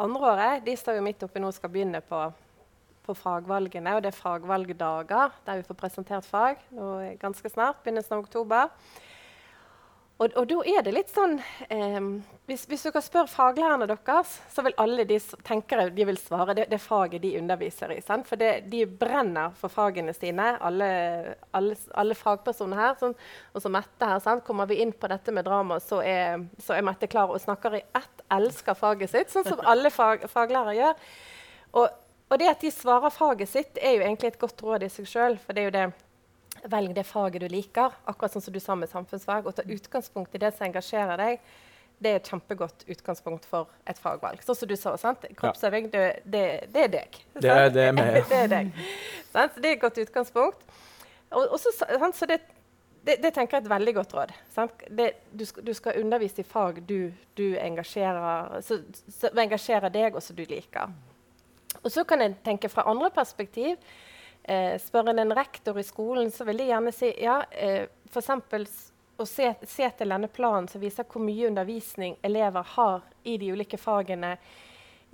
andreåret, 0.00 0.64
de 0.64 0.74
står 0.76 0.96
jo 0.96 1.02
midt 1.02 1.22
oppi 1.22 1.38
nå 1.38 1.46
og 1.46 1.54
skal 1.54 1.70
begynne 1.70 2.00
på, 2.02 2.32
på 3.06 3.14
fagvalgene. 3.14 3.94
Og 3.94 4.02
det 4.02 4.10
er 4.14 4.18
fagvalgdager 4.18 5.30
der 5.46 5.60
vi 5.60 5.62
får 5.68 5.78
presentert 5.78 6.24
fag 6.26 6.56
nå 6.74 7.16
ganske 7.20 7.50
snart. 7.52 7.84
Begynnelsen 7.84 8.16
av 8.18 8.24
oktober. 8.24 8.70
Og, 10.22 10.30
og 10.38 10.46
da 10.46 10.60
er 10.70 10.84
det 10.86 10.92
litt 10.94 11.10
sånn 11.10 11.40
eh, 11.74 12.04
hvis, 12.46 12.66
hvis 12.70 12.84
dere 12.86 13.00
spør 13.02 13.26
faglærerne 13.26 13.88
deres, 13.88 14.34
så 14.52 14.62
vil 14.62 14.76
alle 14.78 15.06
de 15.08 15.16
tenkere 15.18 15.88
tenker 15.88 15.96
de 15.96 16.06
vil 16.06 16.18
svare 16.20 16.54
det, 16.54 16.66
det 16.70 16.78
faget 16.82 17.22
de 17.24 17.32
underviser 17.40 17.94
i. 17.96 17.98
Sant? 18.04 18.28
For 18.28 18.38
det, 18.38 18.68
de 18.70 18.84
brenner 18.86 19.54
for 19.58 19.72
fagene 19.72 20.12
sine, 20.14 20.52
alle, 20.60 20.90
alle, 21.56 21.78
alle 21.98 22.18
fagpersoner 22.18 22.78
her. 22.78 22.94
Sånn, 23.00 23.16
og 23.50 23.64
som 23.64 23.74
Mette 23.74 24.10
her, 24.12 24.20
sant? 24.22 24.44
Kommer 24.46 24.70
vi 24.70 24.82
inn 24.84 24.92
på 24.92 25.10
dette 25.10 25.34
med 25.34 25.48
drama, 25.48 25.80
så 25.82 25.98
er, 26.04 26.44
så 26.62 26.76
er 26.76 26.86
Mette 26.86 27.08
klar 27.10 27.32
og 27.32 27.42
snakker 27.42 27.80
i 27.80 27.84
ett, 27.96 28.24
elsker 28.38 28.78
faget 28.78 29.10
sitt, 29.16 29.34
sånn 29.34 29.48
som 29.48 29.66
alle 29.66 29.90
fag, 29.94 30.28
faglærere 30.30 30.78
gjør. 30.78 31.04
Og, 31.80 32.00
og 32.28 32.42
det 32.42 32.52
at 32.52 32.62
de 32.62 32.70
svarer 32.76 33.14
faget 33.14 33.50
sitt, 33.50 33.80
er 33.80 33.96
jo 33.96 34.04
egentlig 34.04 34.34
et 34.34 34.42
godt 34.44 34.62
råd 34.68 34.84
i 34.84 34.92
seg 34.92 35.08
sjøl. 35.10 35.40
Velg 36.70 36.94
det 36.96 37.04
faget 37.04 37.44
du 37.44 37.48
liker, 37.52 37.92
akkurat 38.08 38.32
sånn 38.32 38.44
som 38.44 38.54
du 38.54 38.60
sa 38.62 38.76
med 38.78 38.90
samfunnsfag. 38.90 39.46
Og 39.46 39.56
ta 39.56 39.64
utgangspunkt 39.68 40.34
i 40.34 40.40
det 40.42 40.54
som 40.56 40.66
engasjerer 40.68 41.20
deg. 41.20 41.44
Det 42.02 42.10
er 42.10 42.18
et 42.18 42.28
kjempegodt 42.28 42.86
utgangspunkt 42.90 43.46
for 43.48 43.70
et 43.88 44.00
fagvalg. 44.00 44.42
Sånn 44.44 44.58
som 44.58 44.68
du 44.70 44.74
sa, 44.76 44.96
sant? 45.00 45.22
Kroppsøving, 45.38 45.90
det, 45.92 46.02
det, 46.24 46.44
det 46.74 46.88
er 46.88 46.90
deg. 46.96 47.20
Det 47.36 47.50
er 47.50 47.68
sant? 47.68 47.76
det 47.76 47.86
med, 47.96 48.18
det 48.32 48.40
er 48.40 48.50
deg. 48.50 48.72
Så 49.30 49.46
det 49.60 49.70
er 49.70 49.76
et 49.76 49.84
godt 49.84 50.00
utgangspunkt. 50.02 50.66
Og, 51.30 51.46
og 51.46 51.56
så, 51.62 51.72
sant? 51.78 52.18
Så 52.18 52.28
det, 52.30 52.40
det, 53.06 53.18
det 53.22 53.34
tenker 53.36 53.58
jeg 53.58 53.62
er 53.62 53.66
et 53.66 53.72
veldig 53.74 53.94
godt 54.00 54.14
råd. 54.16 54.34
Sant? 54.54 54.84
Det, 54.88 55.10
du, 55.32 55.44
skal, 55.48 55.66
du 55.66 55.72
skal 55.76 56.00
undervise 56.00 56.40
i 56.40 56.48
fag 56.48 56.80
du, 56.88 57.12
du 57.36 57.46
engasjerer, 57.60 58.58
så, 58.64 58.80
som 59.12 59.44
engasjerer 59.44 59.92
deg, 59.92 60.16
og 60.16 60.24
som 60.24 60.36
du 60.38 60.44
liker. 60.48 60.92
Og 61.82 61.92
så 61.92 62.04
kan 62.08 62.24
jeg 62.24 62.36
tenke 62.44 62.70
fra 62.72 62.86
andre 62.90 63.10
perspektiv. 63.12 63.76
Eh, 64.44 64.74
spør 64.80 65.08
en 65.08 65.18
en 65.18 65.32
rektor 65.36 65.78
i 65.80 65.82
skolen, 65.82 66.30
så 66.30 66.44
vil 66.44 66.60
de 66.60 66.68
gjerne 66.68 66.92
si 66.92 67.08
ja, 67.22 67.38
eh, 67.50 67.86
f.eks. 68.12 68.30
å 69.16 69.26
se, 69.26 69.54
se 69.64 69.88
til 69.96 70.12
denne 70.12 70.28
planen 70.28 70.68
som 70.68 70.82
viser 70.82 71.06
hvor 71.08 71.24
mye 71.24 71.48
undervisning 71.48 72.18
elever 72.22 72.66
har 72.74 73.02
i 73.24 73.38
de 73.40 73.52
ulike 73.54 73.80
fagene 73.80 74.34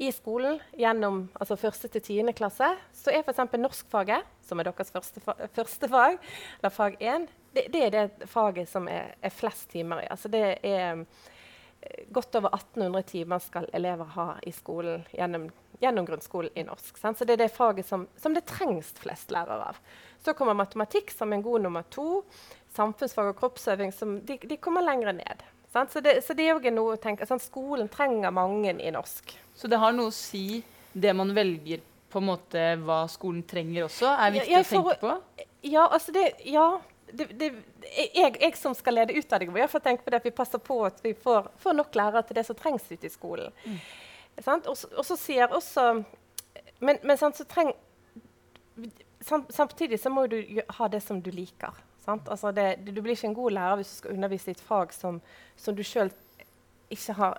i 0.00 0.08
skolen 0.12 0.58
gjennom 0.80 1.26
altså 1.36 1.58
første 1.60 1.90
til 1.92 2.02
tiende 2.02 2.32
klasse, 2.34 2.72
så 2.96 3.12
er 3.12 3.22
f.eks. 3.22 3.54
norskfaget, 3.60 4.26
som 4.42 4.58
er 4.58 4.70
deres 4.70 4.90
første, 4.90 5.22
fa 5.22 5.36
første 5.54 5.90
fag, 5.92 6.16
eller 6.58 6.74
fag 6.74 6.96
1, 6.98 7.28
det, 7.54 7.66
det 7.70 7.84
er 7.86 7.94
det 7.94 8.30
faget 8.30 8.70
som 8.70 8.88
er, 8.90 9.12
er 9.22 9.34
flest 9.34 9.68
timer 9.70 10.02
i. 10.02 10.08
Altså 10.10 10.30
det 10.32 10.44
er 10.66 11.04
godt 12.08 12.34
over 12.34 12.48
1800 12.54 13.02
timer 13.02 13.38
skal 13.38 13.68
elever 13.72 14.04
ha 14.16 14.26
i 14.42 14.52
skolen 14.52 15.04
gjennom, 15.12 15.48
gjennom 15.80 16.06
grunnskolen 16.06 16.50
i 16.54 16.64
norsk. 16.66 16.98
Sant? 16.98 17.18
Så 17.18 17.24
det 17.24 17.36
er 17.36 17.44
det 17.44 17.52
faget 17.54 17.88
som, 17.88 18.06
som 18.16 18.34
det 18.36 18.44
trengs 18.50 18.92
flest 19.00 19.32
lærere 19.34 19.70
av. 19.72 19.78
Så 20.24 20.34
kommer 20.36 20.58
matematikk 20.58 21.12
som 21.14 21.32
en 21.32 21.42
god 21.42 21.64
nummer 21.64 21.86
to. 21.88 22.22
Samfunnsfag 22.76 23.32
og 23.32 23.38
kroppsøving 23.40 23.94
som 23.94 24.18
de, 24.26 24.36
de 24.42 24.58
kommer 24.60 24.84
lenger 24.84 25.16
ned. 25.16 25.46
Sant? 25.72 25.92
Så, 25.92 26.02
det, 26.04 26.18
så 26.26 26.34
det 26.34 26.48
er 26.50 26.74
noe 26.74 26.96
å 26.96 27.00
tenke, 27.00 27.26
sant? 27.26 27.44
Skolen 27.44 27.88
trenger 27.88 28.34
mange 28.34 28.74
i 28.74 28.92
norsk. 28.94 29.36
Så 29.54 29.70
det 29.70 29.78
har 29.80 29.94
noe 29.94 30.10
å 30.10 30.14
si, 30.14 30.62
det 30.92 31.14
man 31.16 31.32
velger, 31.36 31.84
på 32.10 32.18
en 32.18 32.26
måte 32.26 32.62
hva 32.82 33.04
skolen 33.10 33.44
trenger 33.46 33.86
også, 33.86 34.10
er 34.10 34.32
viktig 34.34 34.50
Ja, 34.50 34.60
å 34.60 34.66
tenke 34.66 34.96
på? 34.98 35.44
Ja, 35.70 35.84
altså 35.86 36.14
det, 36.16 36.24
ja, 36.48 36.64
det, 37.12 37.26
det, 37.40 37.48
jeg, 38.14 38.36
jeg 38.40 38.56
som 38.56 38.74
skal 38.74 38.94
lede 38.94 39.14
ut 39.18 39.32
må 39.52 39.58
i 39.58 39.64
hvert 39.64 39.70
fall 39.74 39.80
tenke 39.84 40.04
på 40.04 40.10
det 40.10 40.20
at 40.20 40.24
vi 40.28 40.30
passer 40.36 40.58
på 40.58 40.78
at 40.86 41.00
vi 41.04 41.12
får, 41.14 41.50
får 41.62 41.72
nok 41.78 41.94
lærere 41.94 42.22
til 42.28 42.36
det 42.36 42.46
som 42.46 42.56
trengs 42.56 42.86
ute 42.90 43.06
i 43.06 43.12
skolen. 43.12 43.52
Sant? 44.44 44.66
Og, 44.66 44.76
så- 44.76 44.90
sier 45.20 45.46
også 45.52 46.04
Men, 46.80 46.96
men 47.04 47.16
sant, 47.20 47.36
så 47.36 47.44
treng, 47.44 47.74
sam, 49.20 49.44
samtidig 49.52 49.98
så 50.00 50.08
må 50.10 50.26
du 50.26 50.38
ha 50.78 50.88
det 50.88 51.02
som 51.04 51.20
du 51.22 51.30
liker. 51.30 51.74
Sant? 52.04 52.28
Altså 52.32 52.52
det, 52.56 52.78
du 52.86 53.02
blir 53.02 53.12
ikke 53.12 53.28
en 53.28 53.34
god 53.36 53.50
lærer 53.52 53.76
hvis 53.76 53.90
du 53.92 53.96
skal 53.98 54.14
undervise 54.16 54.48
i 54.48 54.54
et 54.56 54.62
fag 54.64 54.94
som, 54.96 55.20
som 55.60 55.76
du 55.76 55.82
sjøl 55.84 56.08
ikke 56.90 57.12
har 57.18 57.36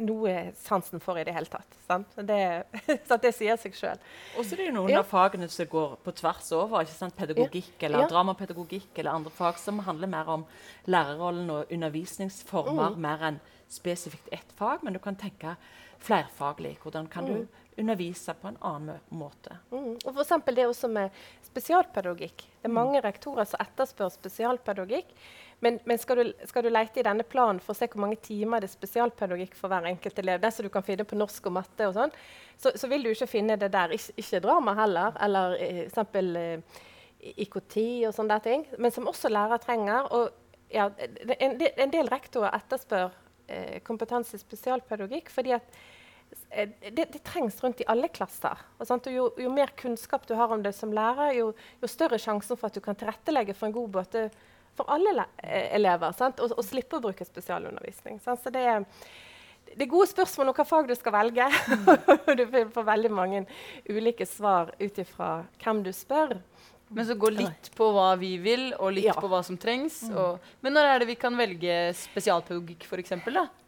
noe 0.00 0.52
sansen 0.56 1.00
for 1.02 1.18
i 1.20 1.24
det 1.24 1.34
hele 1.36 1.46
tatt. 1.50 1.76
Sant? 1.86 2.14
Det, 2.16 2.38
så 3.08 3.18
det 3.20 3.32
sier 3.36 3.56
seg 3.60 3.74
sjøl. 3.76 3.98
Og 4.38 4.44
så 4.44 4.54
er 4.54 4.62
det 4.62 4.66
jo 4.70 4.74
noen 4.78 4.90
Ja. 4.94 5.00
av 5.04 5.08
fagene 5.10 5.48
som 5.52 5.66
går 5.70 5.96
på 6.04 6.14
tvers 6.20 6.50
over. 6.56 6.80
ikke 6.82 6.96
sant? 6.96 7.16
Pedagogikk 7.16 7.82
eller 7.86 8.04
Ja. 8.04 8.08
dramapedagogikk 8.08 8.98
eller 8.98 9.10
andre 9.12 9.30
fag 9.30 9.58
som 9.58 9.78
handler 9.86 10.08
mer 10.08 10.28
om 10.28 10.46
lærerrollen 10.86 11.50
og 11.50 11.70
undervisningsformer 11.70 12.94
Mm. 12.96 13.00
mer 13.00 13.18
enn 13.30 13.40
spesifikt 13.68 14.28
ett 14.32 14.52
fag. 14.56 14.82
Men 14.82 14.92
du 14.94 14.98
kan 14.98 15.16
tenke 15.16 15.56
flerfaglig. 16.00 16.78
Hvordan 16.82 17.08
kan 17.10 17.24
Mm. 17.24 17.34
du 17.46 17.48
undervise 17.82 18.34
på 18.34 18.48
en 18.48 18.56
annen 18.62 18.98
måte. 19.12 19.56
Mm. 19.72 19.96
Og 20.04 20.16
eksempel 20.18 20.54
det 20.54 20.66
også 20.66 20.88
med 20.90 21.10
spesialpedagogikk. 21.42 22.36
Det 22.62 22.64
er 22.64 22.68
mange 22.68 23.00
rektorer 23.00 23.46
som 23.46 23.60
etterspør 23.60 24.10
spesialpedagogikk. 24.12 25.06
Men, 25.60 25.78
men 25.84 25.98
skal, 26.00 26.16
du, 26.24 26.44
skal 26.48 26.64
du 26.64 26.70
lete 26.72 27.02
i 27.02 27.04
denne 27.04 27.24
planen 27.28 27.58
for 27.60 27.74
å 27.74 27.76
se 27.76 27.88
hvor 27.92 28.00
mange 28.00 28.16
timer 28.24 28.62
det 28.62 28.70
er 28.70 28.72
spesialpedagogikk 28.78 29.56
for 29.58 29.68
hver 29.68 29.84
enkelt 29.90 30.18
elev, 30.22 30.40
det 30.40 30.50
som 30.56 30.64
du 30.64 30.70
kan 30.72 30.84
finne 30.86 31.04
på 31.04 31.18
norsk 31.20 31.50
og 31.50 31.56
matte, 31.58 31.88
og 31.90 31.96
sånn, 31.98 32.14
så, 32.56 32.72
så 32.80 32.88
vil 32.88 33.04
du 33.04 33.10
ikke 33.12 33.28
finne 33.28 33.58
det 33.60 33.68
der. 33.74 33.92
Ikke, 33.92 34.14
ikke 34.22 34.40
drama 34.46 34.72
heller, 34.78 35.18
eller 35.26 35.56
eh, 35.60 35.82
eksempel 35.84 36.30
eh, 36.40 36.80
IKT 37.44 37.76
og 38.08 38.14
sånne 38.16 38.38
der 38.38 38.44
ting. 38.46 38.64
Men 38.80 38.94
som 38.96 39.08
også 39.12 39.28
lærere 39.28 39.60
trenger. 39.60 40.08
Og 40.16 40.72
ja, 40.72 40.88
en, 41.36 41.58
del- 41.60 41.76
en 41.84 41.92
del 41.92 42.08
rektorer 42.08 42.56
etterspør 42.56 43.10
eh, 43.50 43.80
kompetanse 43.84 44.38
i 44.38 44.40
spesialpedagogikk 44.40 45.28
fordi 45.34 45.52
at 45.58 45.80
eh, 46.54 46.70
det, 46.88 47.10
det 47.12 47.20
trengs 47.28 47.58
rundt 47.60 47.82
i 47.84 47.88
alle 47.90 48.08
klasser. 48.08 48.64
Jo, 49.12 49.28
jo 49.36 49.52
mer 49.52 49.76
kunnskap 49.76 50.24
du 50.30 50.32
har 50.40 50.52
om 50.56 50.64
det 50.64 50.72
som 50.78 50.92
lærer, 50.96 51.34
jo, 51.36 51.50
jo 51.84 51.90
større 51.90 52.16
sjansen 52.22 52.56
for 52.56 52.70
at 52.70 52.78
du 52.78 52.84
kan 52.84 52.96
tilrettelegge 52.96 53.56
for 53.58 53.68
en 53.68 53.76
god 53.76 54.00
måte 54.00 54.30
for 54.78 54.90
alle 54.92 55.26
eh, 55.42 55.74
elever. 55.76 56.12
Sant? 56.16 56.40
Og, 56.40 56.54
og 56.56 56.64
slippe 56.66 56.98
å 56.98 57.04
bruke 57.04 57.26
spesialundervisning. 57.26 58.20
Sant? 58.24 58.42
Så 58.44 58.52
det 58.54 58.62
er, 58.66 58.84
det 59.74 59.86
er 59.86 59.90
gode 59.92 60.10
spørsmål 60.10 60.52
om 60.52 60.58
hva 60.60 60.66
fag 60.68 60.90
du 60.90 60.96
skal 60.98 61.16
velge. 61.18 61.48
du 62.40 62.44
får 62.74 62.86
veldig 62.94 63.12
mange 63.14 63.44
ulike 63.90 64.26
svar 64.28 64.74
ut 64.80 65.02
ifra 65.04 65.40
hvem 65.62 65.84
du 65.86 65.92
spør. 65.94 66.38
Men 66.90 67.06
så 67.06 67.14
gå 67.14 67.28
litt 67.30 67.68
på 67.78 67.86
hva 67.94 68.16
vi 68.18 68.32
vil, 68.42 68.72
og 68.82 68.96
litt 68.96 69.04
Ja. 69.06 69.12
på 69.14 69.28
hva 69.30 69.44
som 69.46 69.54
trengs. 69.62 70.00
Og, 70.10 70.40
men 70.60 70.74
når 70.74 70.88
er 70.88 70.98
det 70.98 71.06
vi 71.12 71.14
kan 71.22 71.36
velge 71.38 71.76
spesialpedagogikk, 71.94 72.82
f.eks.? 72.88 73.12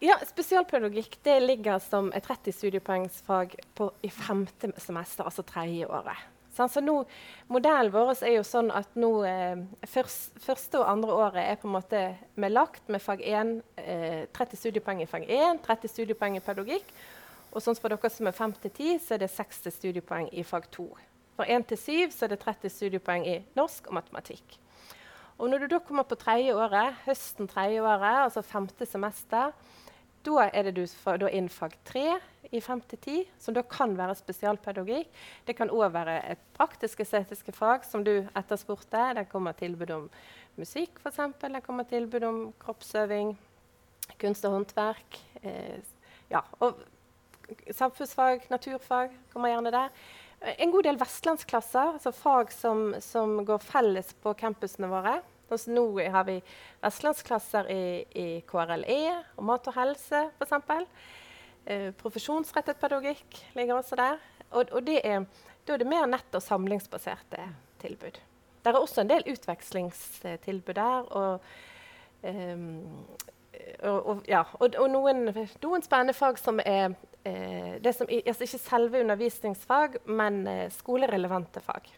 Ja, 0.02 0.16
Spesialpedagogikk 0.26 1.20
det 1.22 1.36
ligger 1.44 1.78
som 1.78 2.10
et 2.18 2.26
30 2.26 2.56
studiepoengsfag 2.56 3.54
på, 3.78 3.92
i 4.02 4.10
femte 4.10 4.72
semester, 4.82 5.22
altså 5.22 5.46
tredje 5.46 5.86
året. 5.86 6.18
Så 6.52 6.82
nå, 6.84 6.98
Modellen 7.48 7.92
vår 7.94 8.12
er 8.26 8.34
jo 8.36 8.42
sånn 8.44 8.68
at 8.76 8.92
nå 9.00 9.10
eh, 9.24 9.62
først, 9.88 10.34
første 10.44 10.82
og 10.82 10.90
andre 10.90 11.14
året 11.16 11.46
er 11.46 11.56
på 11.60 11.68
en 11.68 11.76
måte 11.78 12.02
med 12.36 12.52
lagt 12.52 12.90
med 12.92 13.00
fag 13.00 13.22
1, 13.24 13.54
eh, 13.80 14.18
30 14.36 14.60
studiepoeng 14.60 15.00
i 15.00 15.08
fag 15.08 15.24
1, 15.28 15.62
30 15.64 15.94
studiepoeng 15.94 16.36
i 16.36 16.44
pedagogikk. 16.44 16.92
Og 17.52 17.64
sånn 17.64 17.76
for 17.76 17.92
dere 17.92 18.10
som 18.12 18.28
er 18.28 18.36
5 18.36 18.54
til 18.60 18.72
10, 18.72 19.00
så 19.04 19.16
er 19.16 19.24
det 19.24 19.32
60 19.32 19.78
studiepoeng 19.78 20.28
i 20.32 20.44
fag 20.44 20.68
2. 20.76 20.88
For 21.36 21.48
1 21.48 21.70
til 21.72 21.80
7 21.80 22.12
så 22.12 22.26
er 22.26 22.34
det 22.34 22.42
30 22.44 22.72
studiepoeng 22.72 23.24
i 23.28 23.38
norsk 23.56 23.88
og 23.88 23.96
matematikk. 24.00 24.58
Og 25.40 25.48
når 25.50 25.64
du 25.64 25.72
da 25.72 25.80
kommer 25.80 26.04
på 26.06 26.20
tredje 26.20 26.52
året, 26.54 27.00
høsten 27.06 27.48
tredje 27.48 27.80
året, 27.80 28.26
altså 28.26 28.44
femte 28.44 28.86
semester, 28.86 29.56
da 30.26 30.48
er 30.48 30.68
det 30.68 30.74
du 30.76 30.84
da 31.18 31.30
inn 31.30 31.48
fag 31.50 31.74
3 31.88 32.04
i 32.52 32.60
5 32.60 32.80
til 32.90 32.98
10, 32.98 33.24
som 33.40 33.54
da 33.56 33.62
kan 33.62 33.94
være 33.96 34.14
spesialpedagogikk. 34.18 35.08
Det 35.46 35.56
kan 35.56 35.70
òg 35.72 35.92
være 35.94 36.18
et 36.30 36.42
praktisk-estetiske 36.56 37.52
fag, 37.56 37.84
som 37.88 38.04
du 38.04 38.28
etterspurte. 38.36 39.14
Det 39.16 39.28
kommer 39.30 39.56
tilbud 39.56 39.90
om 39.90 40.08
musikk, 40.56 41.00
f.eks. 41.00 41.20
Det 41.40 41.62
kommer 41.64 41.88
tilbud 41.88 42.26
om 42.28 42.40
kroppsøving, 42.60 43.34
kunst 44.20 44.44
og 44.44 44.58
håndverk. 44.58 45.20
Eh, 45.42 45.80
ja, 46.30 46.42
og 46.60 46.82
samfunnsfag, 47.70 48.46
naturfag 48.52 49.16
kommer 49.32 49.52
gjerne 49.52 49.72
der. 49.72 50.04
En 50.58 50.72
god 50.74 50.82
del 50.88 50.98
vestlandsklasser, 50.98 51.96
altså 51.96 52.12
fag 52.14 52.52
som, 52.52 52.90
som 53.00 53.38
går 53.46 53.62
felles 53.62 54.12
på 54.22 54.34
campusene 54.38 54.90
våre. 54.90 55.20
Sånn 55.60 55.76
nå 55.76 55.86
har 56.14 56.26
vi 56.28 56.38
vestlandsklasser 56.82 57.68
i, 57.72 57.82
i 58.18 58.26
KRLE 58.48 59.02
og 59.36 59.44
mat 59.48 59.68
og 59.70 59.76
helse, 59.76 60.24
f.eks. 60.40 60.86
Eh, 61.64 61.90
profesjonsrettet 61.98 62.80
pedagogikk 62.80 63.38
ligger 63.58 63.78
også 63.78 63.98
der. 64.00 64.22
Og, 64.52 64.72
og 64.72 64.88
er, 64.96 65.26
da 65.66 65.74
er 65.74 65.82
det 65.82 65.88
mer 65.88 66.08
nett- 66.10 66.34
og 66.34 66.42
samlingsbaserte 66.42 67.46
tilbud. 67.82 68.18
Det 68.62 68.70
er 68.70 68.78
også 68.78 69.02
en 69.02 69.10
del 69.10 69.24
utvekslingstilbud 69.32 70.74
der. 70.74 71.06
Og, 71.18 71.40
um, 72.22 72.66
og, 73.82 74.22
ja, 74.28 74.42
og, 74.54 74.76
og 74.78 74.90
noen, 74.90 75.24
noen 75.62 75.82
spennende 75.82 76.14
fag 76.14 76.38
som 76.38 76.60
er 76.62 76.92
eh, 77.24 77.92
som, 77.92 78.06
altså 78.10 78.46
ikke 78.46 78.58
selve 78.58 79.00
undervisningsfag, 79.00 79.96
men 80.06 80.46
eh, 80.46 80.70
skolerelevante 80.70 81.60
fag. 81.60 81.90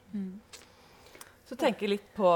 Så 1.44 1.56
tenker 1.60 1.84
jeg 1.84 1.98
litt 1.98 2.12
på 2.16 2.30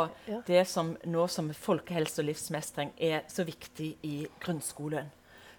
det 0.46 0.64
som 0.68 0.92
nå 1.08 1.24
som 1.32 1.48
folkehelse 1.56 2.20
og 2.20 2.28
livsmestring 2.28 2.92
er 3.00 3.22
så 3.32 3.46
viktig 3.48 3.94
i 4.04 4.16
grunnskolen. 4.42 5.08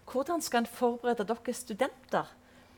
Hvordan 0.10 0.41
skal 0.41 0.63
en 0.63 0.70
forberede 0.70 1.25
dere 1.25 1.53
studenter 1.58 2.29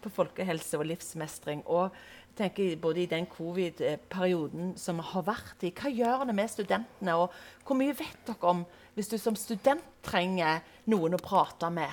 på 0.02 0.12
folkehelse 0.16 0.80
og 0.80 0.88
livsmestring? 0.88 1.66
Og 1.68 1.92
tenker 2.38 2.78
både 2.80 3.04
i 3.04 3.10
den 3.12 3.28
covid-perioden 3.28 4.74
som 4.80 5.00
vi 5.02 5.08
har 5.12 5.26
vært 5.28 5.66
i, 5.68 5.74
hva 5.76 5.92
gjør 5.92 6.26
det 6.28 6.36
med 6.36 6.52
studentene? 6.52 7.18
Og 7.20 7.36
hvor 7.68 7.80
mye 7.80 7.96
vet 7.98 8.24
dere 8.28 8.54
om 8.54 8.64
hvis 8.96 9.12
du 9.12 9.18
som 9.20 9.36
student 9.40 9.84
trenger 10.04 10.64
noen 10.92 11.16
å 11.16 11.22
prate 11.22 11.70
med, 11.72 11.92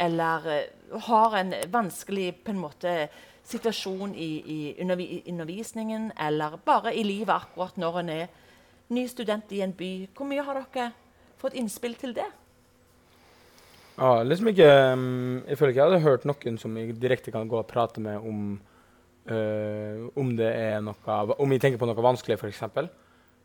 eller 0.00 0.46
eh, 0.50 1.00
har 1.06 1.36
en 1.38 1.52
vanskelig 1.70 2.32
på 2.44 2.54
en 2.54 2.62
måte, 2.62 2.94
situasjon 3.50 4.14
i, 4.14 4.30
i 4.40 4.58
undervisningen, 5.30 6.10
eller 6.20 6.58
bare 6.64 6.94
i 6.96 7.04
livet 7.06 7.34
akkurat 7.34 7.78
når 7.80 7.98
en 8.02 8.12
er 8.14 8.26
ny 8.94 9.06
student 9.10 9.52
i 9.52 9.62
en 9.64 9.74
by? 9.76 9.90
Hvor 10.16 10.28
mye 10.30 10.44
har 10.46 10.60
dere 10.60 10.90
fått 11.40 11.56
innspill 11.58 11.96
til 12.00 12.14
det? 12.16 12.28
Ja, 14.00 14.22
liksom 14.24 14.48
ikke 14.48 14.68
um, 14.94 15.42
Jeg 15.44 15.58
føler 15.58 15.72
ikke 15.72 15.80
jeg 15.82 15.90
hadde 15.90 16.04
hørt 16.06 16.26
noen 16.28 16.58
som 16.58 16.76
jeg 16.78 16.94
direkte 16.96 17.32
kan 17.34 17.48
gå 17.50 17.58
og 17.58 17.68
prate 17.68 18.00
med 18.00 18.16
om 18.16 18.54
øh, 19.26 20.06
om 20.16 20.30
det 20.38 20.48
er 20.48 20.80
noe 20.80 21.18
Om 21.36 21.52
jeg 21.52 21.60
tenker 21.60 21.82
på 21.82 21.88
noe 21.90 22.06
vanskelig, 22.06 22.38
f.eks. 22.40 22.62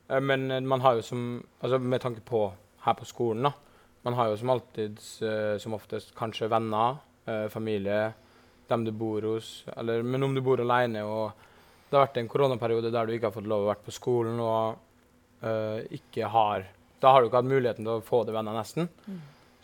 Uh, 0.08 0.22
men 0.22 0.52
eh, 0.52 0.62
man 0.62 0.82
har 0.82 1.00
jo 1.00 1.02
som 1.02 1.44
Altså 1.62 1.78
med 1.78 2.00
tanke 2.00 2.22
på 2.22 2.48
her 2.86 2.94
på 2.94 3.06
skolen, 3.06 3.44
da. 3.44 3.52
Man 4.06 4.14
har 4.14 4.30
jo 4.30 4.38
som 4.38 4.50
alltid, 4.54 5.00
eh, 5.26 5.58
som 5.58 5.74
oftest, 5.74 6.14
kanskje 6.16 6.50
venner, 6.50 6.98
eh, 7.26 7.48
familie, 7.50 8.14
dem 8.72 8.86
du 8.88 8.92
bor 8.96 9.26
hos. 9.34 9.66
Eller, 9.78 10.04
men 10.04 10.24
om 10.24 10.36
du 10.36 10.42
bor 10.46 10.62
alene 10.62 11.04
og 11.06 11.46
det 11.90 11.98
har 11.98 12.08
vært 12.08 12.18
en 12.20 12.32
koronaperiode 12.32 12.92
der 12.92 13.08
du 13.08 13.14
ikke 13.16 13.30
har 13.30 13.36
fått 13.36 13.50
lov 13.50 13.64
å 13.66 13.70
være 13.70 13.86
på 13.86 13.94
skolen 13.94 14.42
og 14.42 15.46
eh, 15.46 15.86
ikke 16.00 16.32
har 16.34 16.66
Da 17.00 17.12
har 17.14 17.22
du 17.22 17.30
ikke 17.30 17.40
hatt 17.44 17.52
muligheten 17.52 17.86
til 17.86 18.00
å 18.00 18.04
få 18.04 18.24
deg 18.26 18.36
venner, 18.36 18.56
nesten. 18.58 18.90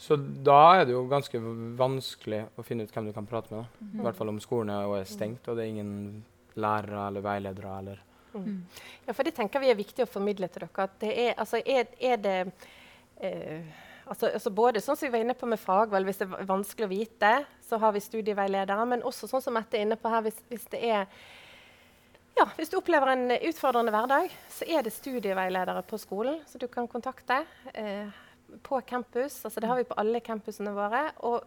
Så 0.02 0.18
da 0.18 0.60
er 0.80 0.86
det 0.86 0.94
jo 0.94 1.02
ganske 1.10 1.40
vanskelig 1.78 2.44
å 2.58 2.64
finne 2.66 2.86
ut 2.86 2.94
hvem 2.94 3.10
du 3.10 3.14
kan 3.14 3.28
prate 3.30 3.54
med. 3.54 3.66
Da. 3.66 3.90
I 4.00 4.06
hvert 4.06 4.18
fall 4.18 4.32
om 4.32 4.40
skolen 4.42 4.72
er, 4.74 4.90
er 4.98 5.10
stengt, 5.10 5.48
og 5.50 5.58
det 5.58 5.66
er 5.66 5.74
ingen 5.74 5.92
lærere 6.58 7.08
eller 7.08 7.26
veiledere. 7.26 7.74
eller... 7.80 8.08
Ja, 9.06 9.14
for 9.14 9.28
det 9.28 9.36
tenker 9.38 9.62
vi 9.62 9.70
er 9.72 9.78
viktig 9.78 10.06
å 10.06 10.10
formidle 10.10 10.50
til 10.50 10.64
dere. 10.64 10.86
At 10.86 10.98
det 11.04 11.12
er, 11.26 11.34
altså, 11.36 11.62
er, 11.66 11.90
er 12.00 12.22
det 12.22 12.38
eh, 13.22 13.82
altså, 14.12 14.30
altså 14.32 14.52
Både 14.54 14.82
sånn 14.84 14.98
som 14.98 15.08
vi 15.08 15.14
var 15.16 15.24
inne 15.26 15.36
på 15.38 15.50
med 15.50 15.62
fagvalg, 15.62 16.08
hvis 16.08 16.22
det 16.22 16.28
er 16.28 16.50
vanskelig 16.50 16.88
å 16.88 16.92
vite, 16.92 17.36
så 17.68 17.80
har 17.82 17.94
vi 17.96 18.04
studieveiledere. 18.04 18.88
Men 18.90 19.06
også 19.08 19.30
sånn 19.32 19.44
som 19.44 19.56
Mette 19.56 19.80
er 19.80 19.88
inne 19.88 20.00
på 20.00 20.12
her, 20.12 20.26
hvis, 20.28 20.42
hvis 20.52 20.68
er 20.78 21.08
ja, 22.38 22.46
Hvis 22.56 22.72
du 22.72 22.78
opplever 22.80 23.12
en 23.12 23.34
utfordrende 23.36 23.92
hverdag, 23.92 24.32
så 24.50 24.66
er 24.66 24.86
det 24.86 24.94
studieveiledere 24.96 25.84
på 25.84 26.00
skolen 26.00 26.40
som 26.48 26.62
du 26.62 26.68
kan 26.72 26.88
kontakte. 26.90 27.42
Eh, 27.74 28.08
på 28.64 28.82
campus. 28.82 29.46
altså 29.46 29.60
Det 29.60 29.68
har 29.68 29.76
vi 29.76 29.88
på 29.88 29.98
alle 30.00 30.20
campusene 30.20 30.72
våre. 30.76 31.12
Og 31.28 31.44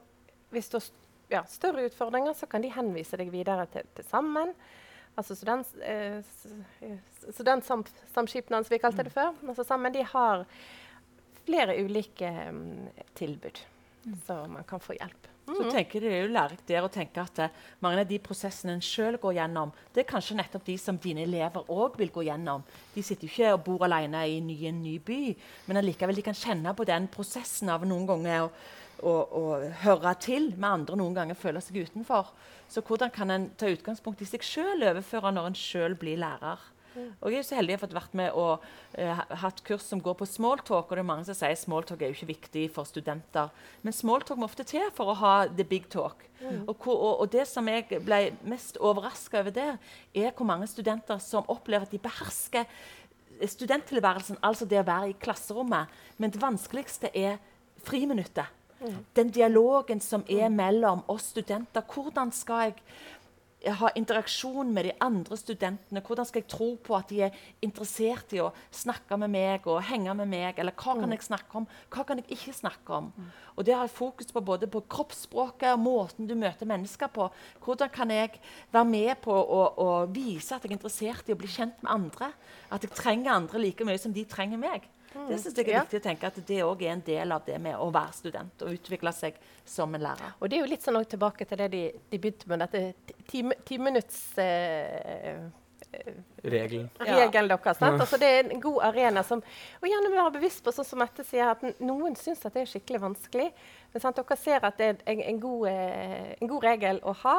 hvis 0.52 0.68
du 0.68 0.78
har 0.78 0.86
ja, 1.30 1.42
større 1.48 1.86
utfordringer, 1.88 2.32
så 2.36 2.46
kan 2.46 2.62
de 2.62 2.72
henvise 2.72 3.16
deg 3.16 3.32
videre 3.32 3.66
til, 3.72 3.88
til 3.96 4.06
Sammen. 4.08 4.54
Altså 5.16 5.36
student, 5.38 5.68
eh, 5.82 6.20
Studentsamskipnaden, 7.30 8.64
som 8.64 8.72
vi 8.74 8.82
kalte 8.82 9.04
det 9.06 9.12
før. 9.14 9.32
Altså 9.48 9.64
Sammen 9.64 9.94
de 9.94 10.04
har 10.04 10.44
flere 11.44 11.76
ulike 11.84 12.30
um, 12.48 12.88
tilbud, 13.16 13.60
så 14.26 14.44
man 14.50 14.66
kan 14.68 14.82
få 14.82 14.96
hjelp. 14.98 15.30
Så 15.44 15.66
tenker 15.68 16.00
Det 16.00 16.08
er 16.08 16.22
jo 16.22 16.32
lærerikt 16.32 16.68
der 16.70 16.86
å 16.86 16.88
tenke 16.88 17.20
at 17.20 17.40
uh, 17.44 17.64
mange 17.84 18.00
av 18.00 18.08
de 18.08 18.18
prosessene 18.24 18.78
en 18.78 18.84
sjøl 18.84 19.18
går 19.20 19.36
gjennom, 19.36 19.74
det 19.92 20.04
er 20.04 20.08
kanskje 20.08 20.38
nettopp 20.38 20.64
de 20.64 20.78
som 20.80 20.96
dine 21.00 21.26
elever 21.26 21.68
òg 21.68 21.98
vil 22.00 22.12
gå 22.14 22.24
gjennom. 22.30 22.64
De 22.94 23.04
sitter 23.04 23.28
jo 23.28 23.32
ikke 23.32 23.52
og 23.52 23.64
bor 23.66 23.84
alene 23.84 24.24
i 24.24 24.38
en 24.38 24.48
ny, 24.48 24.56
en 24.70 24.80
ny 24.84 24.96
by, 25.04 25.20
men 25.68 25.80
allikevel 25.82 26.16
de 26.16 26.24
kan 26.24 26.38
kjenne 26.38 26.72
på 26.76 26.88
den 26.88 27.10
prosessen 27.12 27.72
av 27.72 27.84
noen 27.84 28.08
ganger 28.08 28.46
å, 28.46 28.50
å, 29.04 29.12
å 29.12 29.44
høre 29.84 30.16
til 30.24 30.54
med 30.56 30.70
andre, 30.70 30.96
noen 30.96 31.16
ganger 31.16 31.38
føle 31.38 31.60
seg 31.64 31.82
utenfor. 31.84 32.32
Så 32.72 32.80
hvordan 32.80 33.12
kan 33.12 33.30
en 33.30 33.50
ta 33.60 33.68
utgangspunkt 33.68 34.24
i 34.24 34.28
seg 34.28 34.44
sjøl 34.46 34.88
overføre 34.88 35.34
når 35.34 35.52
en 35.52 35.58
sjøl 35.58 35.98
blir 36.00 36.22
lærer? 36.24 36.70
Og 37.20 37.32
jeg 37.32 37.40
er 37.40 37.46
så 37.48 37.56
heldig 37.58 37.72
jeg 37.74 37.78
har 37.80 37.84
fått 37.86 37.96
vært 37.96 38.14
med 38.20 38.36
og 38.38 38.62
eh, 38.98 39.10
ha- 39.18 39.38
hatt 39.44 39.62
kurs 39.66 39.82
som 39.90 40.00
går 40.04 40.14
på 40.20 40.28
smalltalk. 40.30 40.86
Og 40.86 40.94
det 40.96 41.02
er 41.02 41.08
mange 41.08 41.24
som 41.28 41.34
sier 41.38 41.56
smalltalk 41.58 42.02
er 42.02 42.12
jo 42.12 42.18
ikke 42.18 42.30
viktig 42.32 42.64
for 42.74 42.86
studenter. 42.88 43.50
Men 43.82 43.96
smalltalk 43.96 44.38
må 44.38 44.46
ofte 44.46 44.66
til 44.68 44.86
for 44.94 45.10
å 45.10 45.16
ha 45.22 45.34
the 45.48 45.64
big 45.66 45.88
talk. 45.90 46.22
Og, 46.68 46.74
hvor, 46.84 46.94
og, 46.98 47.20
og 47.24 47.30
det 47.32 47.46
som 47.48 47.66
jeg 47.70 47.88
ble 48.04 48.18
mest 48.44 48.76
overraska 48.82 49.40
over 49.40 49.54
der, 49.56 49.78
er 50.14 50.30
hvor 50.36 50.46
mange 50.46 50.66
studenter 50.68 51.18
som 51.22 51.46
opplever 51.48 51.86
at 51.88 51.94
de 51.94 51.98
behersker 52.04 52.66
studenttilværelsen, 53.50 54.36
altså 54.46 54.66
det 54.68 54.78
å 54.82 54.86
være 54.86 55.10
i 55.10 55.16
klasserommet. 55.20 55.90
Men 56.20 56.30
det 56.34 56.42
vanskeligste 56.42 57.10
er 57.16 57.40
friminuttet. 57.84 58.46
Den 59.16 59.30
dialogen 59.32 60.00
som 60.04 60.24
er 60.28 60.50
mellom 60.52 61.00
oss 61.08 61.30
studenter. 61.32 61.82
Hvordan 61.88 62.30
skal 62.36 62.66
jeg 62.68 62.82
ha 63.72 63.90
interaksjon 63.96 64.72
med 64.74 64.88
de 64.88 64.92
andre 65.02 65.36
studentene? 65.38 66.02
Hvordan 66.04 66.28
skal 66.28 66.42
jeg 66.42 66.50
tro 66.52 66.68
på 66.76 66.96
at 66.96 67.08
de 67.10 67.22
er 67.26 67.38
interessert 67.64 68.34
i 68.36 68.42
å 68.44 68.50
snakke 68.74 69.18
med 69.20 69.32
meg 69.32 69.68
og 69.70 69.82
henge 69.88 70.14
med 70.18 70.30
meg? 70.30 70.60
Eller 70.60 70.76
hva 70.76 70.96
kan 71.00 71.14
jeg 71.14 71.24
snakke 71.26 71.60
om, 71.60 71.68
hva 71.94 72.04
kan 72.06 72.20
jeg 72.20 72.28
ikke 72.36 72.56
snakke 72.60 73.00
om? 73.00 73.10
Og 73.56 73.64
Det 73.64 73.74
har 73.74 73.86
jeg 73.86 73.96
fokus 73.96 74.32
på 74.32 74.42
både 74.44 74.68
på 74.70 74.82
kroppsspråket 74.90 75.72
og 75.72 75.84
måten 75.84 76.28
du 76.28 76.34
møter 76.34 76.68
mennesker 76.68 77.08
på. 77.08 77.28
Hvordan 77.64 77.92
kan 77.94 78.10
jeg 78.10 78.40
være 78.72 78.88
med 78.88 79.14
på 79.24 79.32
å, 79.32 79.62
å 79.78 79.88
vise 80.10 80.54
at 80.54 80.64
jeg 80.64 80.72
er 80.72 80.78
interessert 80.78 81.28
i 81.28 81.36
å 81.36 81.38
bli 81.40 81.48
kjent 81.48 81.80
med 81.82 81.92
andre? 81.92 82.32
At 82.70 82.84
jeg 82.84 82.94
trenger 82.94 83.38
andre 83.38 83.62
like 83.62 83.86
mye 83.86 84.00
som 84.00 84.12
de 84.12 84.26
trenger 84.28 84.60
meg. 84.60 84.90
Det 85.14 85.40
synes 85.40 85.58
jeg 85.58 85.68
er 85.68 85.80
viktig 85.84 86.00
å 86.00 86.04
tenke 86.04 86.28
at 86.30 86.38
det 86.46 86.60
òg 86.66 86.82
er 86.82 86.94
en 86.96 87.02
del 87.06 87.34
av 87.34 87.44
det 87.46 87.58
med 87.62 87.78
å 87.78 87.90
være 87.94 88.16
student 88.16 88.64
og 88.66 88.72
utvikle 88.74 89.12
seg 89.14 89.36
som 89.64 89.94
en 89.94 90.02
lærer. 90.04 90.34
Og 90.40 90.50
det 90.50 90.58
er 90.58 90.64
jo 90.64 90.70
litt 90.70 90.84
sånn 90.84 90.98
tilbake 91.08 91.46
til 91.48 91.60
det 91.62 91.68
de, 91.72 91.82
de 92.10 92.18
begynte 92.18 92.50
med, 92.50 92.64
dette 92.66 93.14
time- 93.30 93.58
timinutts 93.64 94.24
eh, 94.42 95.44
Regelen. 96.42 96.90
Ja. 96.98 97.28
deres. 97.30 97.80
Altså, 97.80 98.18
det 98.18 98.28
er 98.28 98.50
en 98.50 98.60
god 98.60 98.82
arena 98.88 99.22
som 99.22 99.42
Og 99.80 99.86
gjerne 99.88 100.10
være 100.10 100.34
bevisst 100.36 100.64
på, 100.64 100.72
sånn 100.74 100.86
som 100.88 100.98
Mette 100.98 101.24
sier, 101.26 101.52
at 101.52 101.80
noen 101.80 102.16
syns 102.18 102.44
at 102.44 102.56
det 102.56 102.64
er 102.64 102.72
skikkelig 102.72 103.00
vanskelig. 103.04 103.48
Men 103.92 104.02
sant? 104.02 104.18
dere 104.18 104.38
ser 104.40 104.66
at 104.66 104.78
det 104.80 104.90
er 104.90 105.00
en, 105.12 105.22
en, 105.30 105.40
god, 105.40 105.68
eh, 105.70 106.34
en 106.40 106.50
god 106.50 106.66
regel 106.66 107.00
å 107.04 107.14
ha 107.22 107.38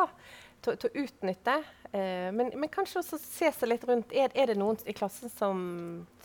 til, 0.63 0.77
til 0.81 0.89
å 0.89 1.05
utnytte. 1.05 1.59
Eh, 1.91 2.31
men, 2.35 2.53
men 2.55 2.71
kanskje 2.71 3.01
også 3.03 3.19
se 3.21 3.51
seg 3.51 3.71
litt 3.71 3.85
rundt. 3.89 4.15
Er, 4.15 4.33
er 4.33 4.53
det 4.53 4.59
noen 4.59 4.79
i 4.87 4.95
klassen 4.95 5.31
som, 5.33 5.65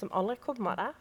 som 0.00 0.12
aldri 0.16 0.38
kommer 0.45 0.78
der? 0.80 0.99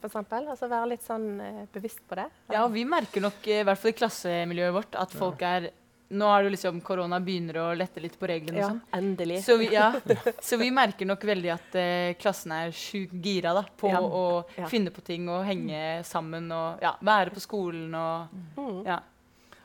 For 0.00 0.08
eksempel? 0.08 0.48
altså 0.50 0.68
være 0.68 0.88
litt 0.90 1.02
sånn 1.06 1.40
eh, 1.40 1.66
bevisst 1.72 2.00
på 2.08 2.16
det. 2.18 2.28
Ja, 2.50 2.64
og 2.64 2.72
vi 2.74 2.84
merker 2.84 3.20
nok, 3.22 3.38
eh, 3.46 3.60
i 3.60 3.66
hvert 3.68 3.78
fall 3.78 3.90
i 3.92 3.98
klassemiljøet 4.00 4.74
vårt, 4.74 4.94
at 4.98 5.12
folk 5.14 5.42
er 5.42 5.70
Nå 6.10 6.24
er 6.32 6.46
det 6.46 6.52
liksom 6.54 6.78
korona 6.80 7.18
begynner 7.20 7.58
å 7.60 7.64
lette 7.76 8.00
litt 8.00 8.14
på 8.18 8.24
reglene 8.30 8.56
Ja, 8.62 8.68
og 8.72 8.94
endelig. 8.96 9.42
Så 9.44 9.58
vi, 9.60 9.66
ja, 9.76 9.90
så 10.40 10.56
vi 10.56 10.70
merker 10.72 11.04
nok 11.04 11.20
veldig 11.28 11.50
at 11.52 11.74
eh, 11.76 12.14
klassen 12.16 12.54
er 12.56 12.70
sjukt 12.72 13.12
gira 13.22 13.52
da, 13.52 13.66
på 13.76 13.90
Ja. 13.92 14.00
å 14.00 14.22
Ja. 14.56 14.70
finne 14.72 14.88
på 14.90 15.04
ting 15.04 15.28
og 15.28 15.44
henge 15.44 16.00
sammen 16.08 16.48
og 16.50 16.80
ja, 16.80 16.94
være 17.04 17.30
på 17.36 17.40
skolen 17.44 17.92
og 17.94 18.32
Mm. 18.56 18.86
ja. 18.86 19.00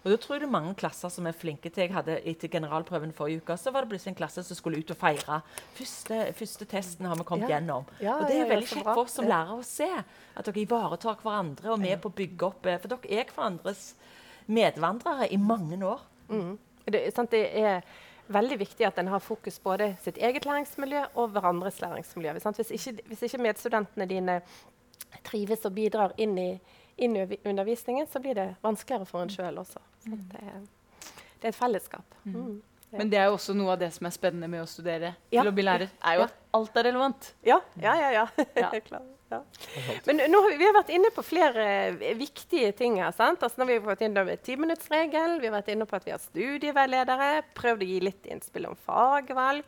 Og 0.04 0.12
da 0.12 0.18
tror 0.20 0.36
jeg 0.36 0.42
det 0.44 0.48
er 0.50 0.52
mange 0.52 0.74
klasser 0.76 1.12
som 1.14 1.28
er 1.30 1.36
flinke 1.38 1.70
til. 1.72 1.86
Jeg 1.86 1.94
hadde 1.96 2.18
Etter 2.28 2.52
generalprøven 2.52 3.14
forrige 3.16 3.40
uke 3.40 3.56
så 3.58 3.72
var 3.72 3.86
det 3.86 3.94
plutselig 3.94 4.12
en 4.12 4.18
klasse 4.20 4.44
som 4.44 4.58
skulle 4.60 4.82
ut 4.84 4.92
og 4.92 4.98
feire. 5.00 5.38
Første, 5.78 6.18
første 6.36 6.68
testen 6.68 7.08
har 7.08 7.16
vi 7.16 7.24
kommet 7.24 7.48
Ja. 7.50 7.56
gjennom. 7.60 7.86
Ja, 8.04 8.18
og 8.18 8.28
det 8.28 8.36
er 8.36 8.44
ja, 8.44 8.50
veldig 8.52 8.68
kjekt 8.68 8.84
for 8.90 9.06
oss 9.06 9.16
som 9.16 9.30
lærer 9.32 9.54
å 9.56 9.64
se. 9.64 9.88
At 10.36 10.46
dere 10.50 10.60
ivaretar 10.66 11.16
hverandre 11.24 11.72
og 11.72 11.78
er 11.80 11.86
med 11.86 12.02
på 12.04 12.12
å 12.12 12.18
bygge 12.20 12.50
opp 12.50 12.66
eh, 12.66 12.78
For 12.84 12.92
dere 12.92 13.22
er 13.22 13.32
hverandres 13.32 13.94
medvandrere 14.48 15.30
i 15.32 15.38
mange 15.40 15.80
år. 15.88 16.02
Mm. 16.30 16.58
Det, 16.86 17.04
sant, 17.16 17.32
det 17.32 17.46
er 17.64 17.82
veldig 18.28 18.60
viktig 18.60 18.86
at 18.88 19.00
en 19.00 19.08
har 19.08 19.24
fokus 19.24 19.56
både 19.64 19.94
sitt 20.04 20.18
eget 20.18 20.44
læringsmiljø 20.48 21.06
og 21.16 21.32
hverandres 21.32 21.80
læringsmiljø. 21.84 22.40
Sant? 22.44 22.60
Hvis, 22.60 22.72
ikke, 22.76 23.08
hvis 23.08 23.24
ikke 23.30 23.42
medstudentene 23.44 24.08
dine 24.10 24.42
trives 25.24 25.64
og 25.68 25.76
bidrar 25.78 26.12
inn 26.18 26.38
i, 26.40 26.50
inn 26.98 27.16
i 27.18 27.38
undervisningen, 27.46 28.08
så 28.08 28.20
blir 28.22 28.36
det 28.38 28.50
vanskeligere 28.62 29.06
for 29.10 29.22
en 29.26 29.30
sjøl 29.34 29.58
også. 29.64 29.82
Så 30.04 30.20
Det, 30.34 30.42
er, 30.44 30.62
det 31.40 31.48
er 31.50 31.54
et 31.54 31.56
fellesskap. 31.56 32.16
Mm. 32.26 32.62
Men 32.94 33.10
det 33.10 33.18
er 33.18 33.26
jo 33.32 33.38
også 33.40 33.56
noe 33.58 33.72
av 33.74 33.80
det 33.82 33.90
som 33.96 34.06
er 34.06 34.14
spennende 34.14 34.48
med 34.48 34.62
å 34.62 34.68
studere 34.70 35.16
Ja. 35.34 35.42
til 35.42 35.50
å 35.50 35.56
bli 35.56 35.64
lærer, 35.66 35.90
er 36.04 36.14
jo 36.20 36.22
Ja. 36.22 36.26
at 36.30 36.34
alt 36.54 36.78
er 36.78 36.84
relevant. 36.84 37.34
Ja, 37.44 37.60
ja, 37.82 37.96
ja. 38.00 38.12
ja. 38.12 38.28
Ja. 38.94 39.00
Ja. 39.34 39.40
Men 40.06 40.20
nå 40.30 40.42
har 40.44 40.52
vi, 40.52 40.58
vi 40.60 40.66
har 40.68 40.76
vært 40.76 40.92
inne 40.94 41.10
på 41.10 41.24
flere 41.26 41.64
eh, 41.98 42.14
viktige 42.20 42.70
ting 42.78 43.00
her. 43.02 43.10
sant? 43.18 43.42
Altså, 43.42 43.58
nå 43.58 43.66
har 43.66 43.72
vi 43.72 43.88
vært 43.88 44.04
inne 44.06 44.22
på 44.28 44.36
timinuttsregelen, 44.46 45.40
vi 45.42 45.48
har 45.50 45.56
vært 45.56 45.72
inne 45.74 45.88
på 45.90 45.96
at 45.98 46.06
vi 46.06 46.12
har 46.14 46.22
studieveiledere, 46.22 47.42
prøvd 47.58 47.82
å 47.82 47.88
gi 47.90 48.00
litt 48.04 48.30
innspill 48.30 48.68
om 48.70 48.76
fagvalg. 48.86 49.64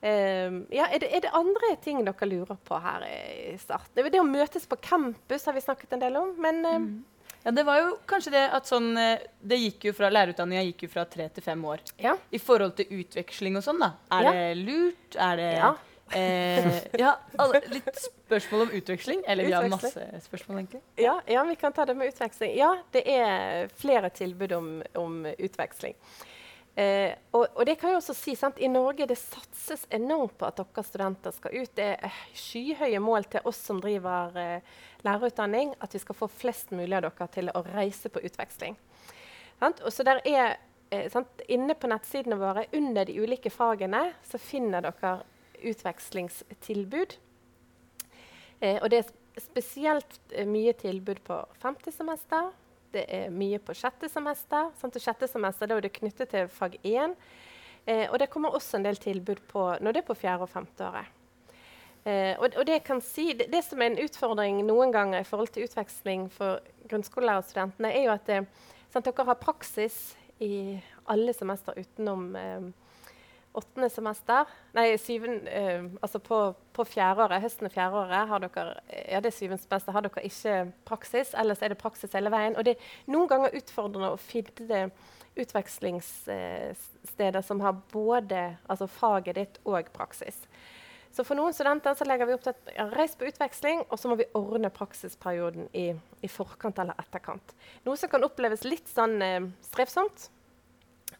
Ehm, 0.00 0.66
ja, 0.70 0.86
er, 0.92 0.98
det, 1.02 1.08
er 1.16 1.20
det 1.26 1.30
andre 1.34 1.72
ting 1.82 2.04
dere 2.06 2.28
lurer 2.30 2.58
på 2.64 2.78
her 2.82 3.02
i 3.08 3.56
starten? 3.58 3.96
Det, 3.98 4.20
å 4.20 4.26
møtes 4.26 4.66
på 4.70 4.78
campus 4.80 5.46
har 5.48 5.56
vi 5.56 5.64
snakket 5.64 5.96
en 5.96 6.04
del 6.06 6.16
om. 6.20 6.34
Men 6.38 6.62
Mm. 6.68 7.04
Ja, 7.44 7.52
det 7.54 7.62
var 7.64 7.78
jo 7.78 7.92
kanskje 8.10 8.32
det 8.34 8.40
at 8.52 8.66
sånn 8.66 8.96
eh, 8.98 9.20
Det 9.40 9.56
gikk 9.56 9.84
jo 9.88 9.92
fra 9.94 10.08
lærerutdanninga 10.10 10.64
gikk 10.66 10.82
jo 10.82 10.88
fra 10.90 11.04
tre 11.06 11.28
til 11.30 11.42
fem 11.42 11.62
år. 11.64 11.78
ja. 12.02 12.16
I 12.34 12.38
forhold 12.42 12.74
til 12.76 12.86
utveksling 12.98 13.56
og 13.56 13.62
sånn, 13.62 13.78
da. 13.78 13.92
Er 14.12 14.22
Ja. 14.26 14.32
det 14.32 14.56
lurt? 14.58 15.16
Er 15.16 15.36
det 15.36 15.52
Ja. 15.54 15.74
Eh, 16.10 16.80
ja, 16.98 17.16
alle, 17.38 17.60
litt 17.68 17.94
spørsmål 17.94 18.62
om 18.62 18.70
utveksling. 18.70 19.22
Eller 19.26 19.44
vi 19.44 19.52
har 19.52 19.68
masse 19.68 20.02
spørsmål, 20.24 20.58
egentlig. 20.62 20.80
Ja, 20.96 21.20
ja, 21.28 21.44
vi 21.44 21.54
kan 21.56 21.72
ta 21.72 21.84
det 21.84 21.96
med 21.96 22.08
utveksling. 22.12 22.56
Ja, 22.56 22.74
det 22.92 23.02
er 23.06 23.68
flere 23.76 24.10
tilbud 24.10 24.52
om, 24.52 24.82
om 24.96 25.26
utveksling. 25.38 25.94
Eh, 26.78 27.10
og, 27.34 27.48
og 27.56 27.64
det 27.66 27.74
kan 27.80 27.90
jeg 27.90 27.98
også 27.98 28.14
si, 28.14 28.36
sant? 28.38 28.60
I 28.62 28.68
Norge 28.70 29.08
det 29.10 29.16
satses 29.18 29.82
enormt 29.90 30.36
på 30.38 30.46
at 30.46 30.60
dere 30.60 30.84
studenter 30.86 31.34
skal 31.34 31.56
ut. 31.56 31.72
Det 31.74 31.88
er 31.96 32.20
skyhøye 32.38 33.00
mål 33.02 33.26
til 33.32 33.48
oss 33.50 33.58
som 33.66 33.80
driver 33.82 34.36
eh, 34.38 34.68
lærerutdanning, 35.02 35.72
at 35.82 35.96
vi 35.96 36.02
skal 36.04 36.18
få 36.20 36.28
flest 36.30 36.70
mulig 36.70 36.94
av 36.94 37.08
dere 37.08 37.28
til 37.34 37.50
å 37.50 37.64
reise 37.72 38.12
på 38.14 38.22
utveksling. 38.22 38.78
Sant? 39.58 39.82
Og 39.82 39.90
så 39.90 40.06
der 40.06 40.22
er, 40.22 40.54
eh, 40.94 41.08
sant? 41.10 41.42
Inne 41.50 41.74
på 41.74 41.90
nettsidene 41.90 42.38
våre, 42.38 42.68
under 42.78 43.10
de 43.10 43.18
ulike 43.18 43.50
fagene, 43.50 44.12
så 44.22 44.38
finner 44.38 44.86
dere 44.86 45.16
utvekslingstilbud. 45.58 47.18
Eh, 48.60 48.78
og 48.78 48.86
det 48.94 49.02
er 49.02 49.42
spesielt 49.42 50.20
eh, 50.30 50.46
mye 50.46 50.78
tilbud 50.78 51.26
på 51.26 51.42
femte 51.58 51.90
semester. 51.90 52.52
Det 52.94 53.04
er 53.12 53.28
mye 53.34 53.60
på 53.60 53.76
sjette 53.76 54.08
semester. 54.10 54.70
Sant? 54.80 54.96
Og 54.96 55.04
sjette 55.04 55.28
semester 55.28 55.68
da 55.68 55.76
er 55.76 55.84
det 55.84 55.94
knyttet 55.98 56.32
til 56.32 56.48
fag 56.52 56.78
1. 56.82 57.14
Eh, 57.88 58.06
og 58.08 58.18
det 58.20 58.30
kommer 58.32 58.54
også 58.56 58.78
en 58.78 58.88
del 58.88 58.98
tilbud 59.00 59.44
på, 59.48 59.64
når 59.80 59.94
det 59.94 60.02
er 60.02 60.08
på 60.08 60.16
fjerde 60.18 60.44
og 60.44 60.52
femte 60.52 60.84
året. 60.84 61.14
Eh, 62.08 62.34
og, 62.38 62.54
og 62.56 62.66
det, 62.68 62.80
si, 63.04 63.32
det, 63.36 63.48
det 63.52 63.62
som 63.66 63.82
er 63.82 63.92
en 63.92 64.00
utfordring 64.04 64.62
noen 64.66 64.92
ganger 64.94 65.22
i 65.22 65.28
forhold 65.28 65.52
til 65.52 65.66
utveksling 65.68 66.28
for 66.32 66.62
grunnskolelærerstudentene, 66.88 67.92
er 67.92 68.06
jo 68.06 68.14
at 68.14 68.28
det, 68.28 68.42
sant, 68.92 69.08
dere 69.08 69.28
har 69.28 69.40
praksis 69.40 69.98
i 70.44 70.78
alle 71.10 71.34
semester 71.36 71.76
utenom 71.76 72.30
eh, 72.38 72.68
åttende 73.58 73.90
semester 73.92 74.40
Nei, 74.76 74.86
syvende 75.02 75.50
eh, 75.50 75.84
Altså 76.02 76.18
på, 76.22 76.38
på 76.76 76.82
fjerdeåret, 76.88 77.44
høsten 77.44 77.68
og 77.68 77.74
fjerdeåret 77.74 78.28
har 78.30 78.38
dere 78.44 78.72
ja, 79.10 79.18
det 79.24 79.32
syvende 79.36 79.62
semester, 79.62 79.92
har 79.94 80.02
dere 80.06 80.26
ikke 80.26 80.54
praksis. 80.88 81.28
Ellers 81.38 81.62
er 81.62 81.68
det 81.72 81.82
praksis 81.82 82.14
hele 82.16 82.32
veien. 82.32 82.56
Og 82.56 82.62
det 82.66 82.72
er 82.76 82.82
noen 83.12 83.30
ganger 83.30 83.56
utfordrende 83.58 84.14
å 84.14 84.20
finne 84.20 84.80
utvekslingssteder 85.38 87.42
som 87.46 87.58
har 87.62 87.74
både 87.92 88.40
altså 88.66 88.86
faget 88.90 89.34
ditt 89.38 89.54
og 89.68 89.84
praksis. 89.94 90.38
Så 91.14 91.24
for 91.24 91.38
noen 91.38 91.54
studenter 91.56 91.94
så 91.96 92.04
legger 92.06 92.28
vi 92.28 92.34
opp 92.36 92.44
til 92.44 92.54
at 92.54 92.72
ja, 92.76 92.84
reis 92.92 93.16
på 93.18 93.26
utveksling, 93.28 93.82
og 93.88 93.98
så 93.98 94.10
må 94.10 94.14
vi 94.20 94.28
ordne 94.38 94.70
praksisperioden 94.74 95.68
i, 95.76 95.86
i 96.22 96.28
forkant 96.30 96.78
eller 96.78 96.98
etterkant. 97.00 97.54
Noe 97.86 97.96
som 97.98 98.10
kan 98.12 98.26
oppleves 98.26 98.66
litt 98.68 98.88
sånn 98.92 99.16
eh, 99.24 99.48
strevsomt, 99.70 100.28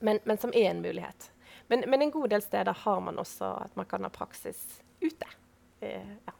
men, 0.05 0.20
men 0.29 0.38
som 0.38 0.53
er 0.55 0.70
en 0.70 0.85
mulighet. 0.85 1.31
Men, 1.68 1.85
men 1.87 2.02
en 2.02 2.11
god 2.11 2.33
del 2.33 2.42
steder 2.42 2.76
har 2.85 3.00
man 3.04 3.20
også 3.20 3.52
at 3.64 3.76
man 3.76 3.87
kan 3.88 4.04
ha 4.07 4.11
praksis 4.12 4.61
ute. 5.00 5.28
Eh, 5.81 6.14
ja. 6.26 6.33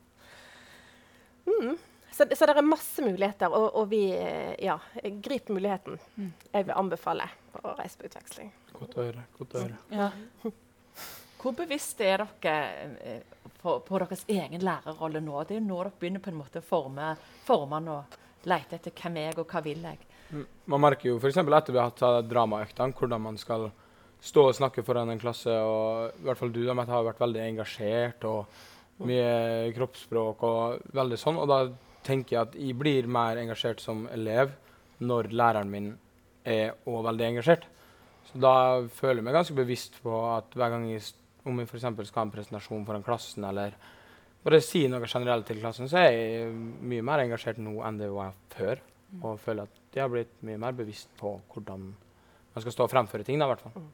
mm. 1.47 1.77
Så, 2.11 2.27
så 2.37 2.47
det 2.47 2.55
er 2.57 2.65
masse 2.67 3.03
muligheter, 3.05 3.53
og, 3.53 3.75
og 3.77 3.91
vi 3.93 4.01
eh, 4.17 4.55
ja, 4.65 4.79
grip 5.23 5.53
muligheten. 5.53 6.01
Jeg 6.51 6.67
vil 6.67 6.75
anbefale 6.75 7.29
å 7.61 7.77
reise 7.79 8.01
på 8.01 8.09
utveksling. 8.09 8.49
Godt 8.73 8.97
å 8.97 9.05
høre. 9.05 9.27
godt 9.39 9.55
å 9.55 9.67
høre. 9.67 9.77
Ja. 9.93 10.09
Hvor 11.39 11.55
bevisst 11.55 12.01
er 12.03 12.25
dere 12.43 12.97
eh, 12.99 13.37
på, 13.61 13.77
på 13.87 14.01
deres 14.03 14.25
egen 14.27 14.65
lærerrolle 14.65 15.23
nå? 15.23 15.45
Det 15.47 15.59
er 15.59 15.61
jo 15.61 15.69
nå 15.69 15.83
dere 15.85 15.95
begynner 16.01 16.25
på 16.25 16.33
en 16.33 16.41
måte 16.41 16.63
å 16.63 16.67
forme, 16.67 17.13
forme 17.47 17.83
og 17.93 18.19
lete 18.49 18.81
etter 18.81 18.97
hvem 18.97 19.21
er 19.21 19.29
jeg 19.29 19.39
og 19.45 19.53
hva 19.53 19.63
vil 19.63 19.85
jeg. 19.87 20.09
Mm. 20.33 20.47
Man 20.73 20.83
merker 20.83 21.13
jo 21.13 21.21
f.eks. 21.21 21.39
etter 21.39 21.73
vi 21.77 21.79
har 21.79 21.93
hatt 21.93 22.27
dramaøktene, 22.27 22.97
hvordan 22.99 23.25
man 23.29 23.39
skal 23.41 23.69
stå 24.21 24.49
og 24.49 24.57
snakke 24.57 24.83
foran 24.87 25.11
en 25.13 25.21
klasse. 25.21 25.51
og 25.51 26.19
i 26.19 26.27
hvert 26.27 26.39
fall 26.39 26.53
du 26.53 26.65
da, 26.65 26.75
har 26.75 27.07
vært 27.07 27.21
veldig 27.23 27.45
engasjert 27.45 28.25
og 28.29 28.47
mye 29.07 29.71
kroppsspråk 29.77 30.43
og 30.43 30.95
veldig 30.95 31.19
sånn. 31.21 31.39
Og 31.39 31.49
da 31.51 31.61
tenker 32.07 32.37
jeg 32.37 32.43
at 32.43 32.57
jeg 32.59 32.79
blir 32.79 33.07
mer 33.07 33.39
engasjert 33.39 33.83
som 33.83 34.07
elev 34.13 34.55
når 34.99 35.31
læreren 35.31 35.71
min 35.71 35.93
er 36.49 36.75
òg 36.89 37.05
veldig 37.07 37.29
engasjert. 37.33 37.69
Så 38.29 38.41
da 38.43 38.55
føler 38.93 39.21
jeg 39.21 39.29
meg 39.29 39.39
ganske 39.39 39.57
bevisst 39.57 40.01
på 40.03 40.17
at 40.35 40.53
hver 40.57 40.75
gang 40.75 40.89
jeg, 40.91 41.05
om 41.49 41.61
jeg 41.61 41.71
f.eks. 41.71 41.87
skal 42.11 42.21
ha 42.21 42.27
en 42.27 42.35
presentasjon 42.35 42.85
foran 42.89 43.07
klassen, 43.07 43.47
eller 43.49 43.77
bare 44.45 44.61
si 44.65 44.85
noe 44.91 45.09
generelt 45.09 45.47
til 45.49 45.63
klassen, 45.63 45.89
så 45.91 46.03
er 46.03 46.11
jeg 46.13 46.51
mye 46.53 47.05
mer 47.07 47.25
engasjert 47.25 47.61
nå 47.63 47.79
enn 47.87 48.01
det 48.01 48.11
var 48.13 48.35
før. 48.55 48.83
Og 49.23 49.41
føler 49.41 49.65
at 49.65 49.97
jeg 49.97 50.05
har 50.05 50.13
blitt 50.13 50.35
mye 50.45 50.61
mer 50.61 50.77
bevisst 50.77 51.09
på 51.21 51.39
hvordan 51.55 51.87
man 51.89 52.65
skal 52.65 52.75
stå 52.75 52.89
og 52.89 52.93
fremføre 52.93 53.25
ting. 53.25 53.41
da, 53.41 53.49
i 53.49 53.55
hvert 53.55 53.65
fall. 53.65 53.89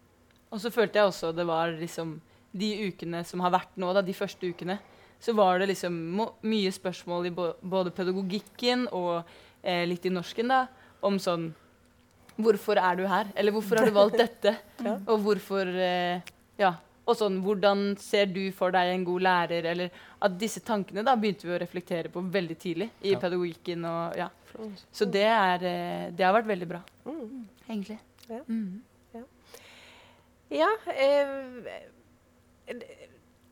Og 0.55 0.61
så 0.63 0.71
følte 0.71 1.01
jeg 1.01 1.11
også 1.11 1.33
det 1.35 1.47
var 1.49 1.73
liksom 1.75 2.15
De 2.55 2.69
ukene 2.87 3.25
som 3.27 3.43
har 3.43 3.51
vært 3.51 3.73
nå, 3.83 3.89
da, 3.97 4.03
de 4.07 4.15
første 4.15 4.47
ukene, 4.47 4.77
så 5.19 5.33
var 5.35 5.59
det 5.59 5.67
liksom 5.73 5.95
mye 6.47 6.71
spørsmål 6.71 7.27
i 7.27 7.33
både 7.35 7.91
pedagogikken 7.97 8.87
og 8.95 9.25
eh, 9.65 9.83
litt 9.91 10.07
i 10.07 10.13
norsken, 10.15 10.53
da, 10.53 10.61
om 11.03 11.19
sånn 11.19 11.49
Hvorfor 12.37 12.79
er 12.83 12.97
du 12.99 13.05
her? 13.07 13.29
Eller 13.39 13.55
hvorfor 13.55 13.79
har 13.79 13.87
du 13.91 13.95
valgt 13.95 14.19
dette? 14.19 14.55
Ja. 14.87 14.97
Og 15.11 15.21
hvorfor 15.23 15.69
eh, 15.71 16.23
ja. 16.59 16.73
Og 17.07 17.19
sånn, 17.19 17.37
hvordan 17.45 17.93
ser 18.01 18.27
du 18.33 18.41
for 18.57 18.73
deg 18.75 18.91
en 18.95 19.05
god 19.07 19.23
lærer? 19.27 19.67
Eller 19.75 19.91
at 20.25 20.39
disse 20.41 20.63
tankene 20.65 21.03
da 21.05 21.15
begynte 21.21 21.45
vi 21.47 21.53
å 21.55 21.61
reflektere 21.61 22.09
på 22.11 22.23
veldig 22.33 22.57
tidlig 22.63 22.89
i 23.05 23.13
Ja. 23.13 23.21
pedagogikken. 23.23 23.85
og 23.91 24.17
ja. 24.19 24.31
Så 24.95 25.05
det, 25.11 25.27
er, 25.27 25.63
eh, 25.67 26.11
det 26.15 26.25
har 26.27 26.35
vært 26.39 26.47
veldig 26.55 26.69
bra, 26.71 26.81
Mm. 27.07 27.47
egentlig. 27.69 27.99
Ja. 28.31 28.41
Mm. 28.49 28.83
Ja 30.55 30.71
eh, 30.95 31.75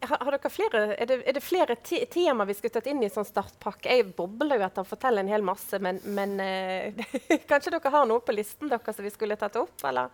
har, 0.07 0.19
har 0.25 0.35
dere 0.35 0.51
flere, 0.51 0.83
er, 0.97 1.07
det, 1.07 1.19
er 1.29 1.37
det 1.37 1.43
flere 1.45 1.77
te 1.85 2.01
temaer 2.11 2.49
vi 2.49 2.57
skulle 2.59 2.75
tatt 2.75 2.89
inn 2.91 3.03
i 3.05 3.11
sånn 3.13 3.27
startpakke? 3.29 3.91
Jeg 3.91 4.09
bobler 4.17 4.59
jo 4.59 4.67
etter 4.67 4.85
å 4.85 4.89
fortelle 4.89 5.23
en 5.23 5.31
hel 5.31 5.45
masse, 5.47 5.79
men, 5.83 6.01
men 6.17 6.35
eh, 6.43 7.03
kanskje 7.51 7.75
dere 7.75 7.95
har 7.95 8.09
noe 8.11 8.25
på 8.25 8.35
listen 8.37 8.73
dere 8.73 8.95
som 8.97 9.07
vi 9.07 9.13
skulle 9.15 9.39
tatt 9.41 9.59
opp? 9.61 9.77
Eller? 9.89 10.13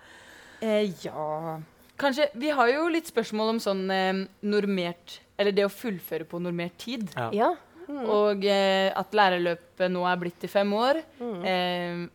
Eh, 0.60 0.90
ja 1.04 1.58
Kanskje, 1.98 2.28
Vi 2.38 2.50
har 2.54 2.68
jo 2.70 2.84
litt 2.90 3.08
spørsmål 3.10 3.56
om 3.56 3.62
sånn 3.62 3.84
eh, 3.90 4.20
normert 4.46 5.20
Eller 5.38 5.54
det 5.54 5.64
å 5.66 5.72
fullføre 5.72 6.26
på 6.26 6.40
normert 6.42 6.76
tid. 6.82 7.08
Ja. 7.14 7.30
Ja. 7.34 7.50
Mm. 7.88 8.04
Og 8.04 8.44
eh, 8.44 8.90
at 8.92 9.14
lærerløpet 9.16 9.90
nå 9.90 10.02
er 10.06 10.18
blitt 10.20 10.36
til 10.42 10.50
fem 10.52 10.72
år. 10.76 10.98
Mm. 11.22 12.08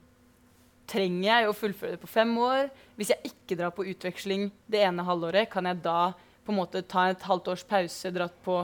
Trenger 0.90 1.28
jeg 1.30 1.48
å 1.48 1.56
fullføre 1.56 1.96
det 1.96 2.02
på 2.02 2.12
fem 2.12 2.32
år? 2.44 2.70
Hvis 3.00 3.14
jeg 3.14 3.32
ikke 3.32 3.58
drar 3.60 3.74
på 3.76 3.86
utveksling 3.88 4.50
det 4.72 4.84
ene 4.84 5.06
halvåret, 5.08 5.50
kan 5.52 5.68
jeg 5.70 5.82
da 5.86 6.14
på 6.44 6.52
en 6.52 6.60
måte 6.60 6.84
ta 6.84 7.08
et 7.10 7.24
halvt 7.24 7.52
års 7.54 7.66
pause, 7.68 8.12
dratt 8.12 8.36
på 8.44 8.62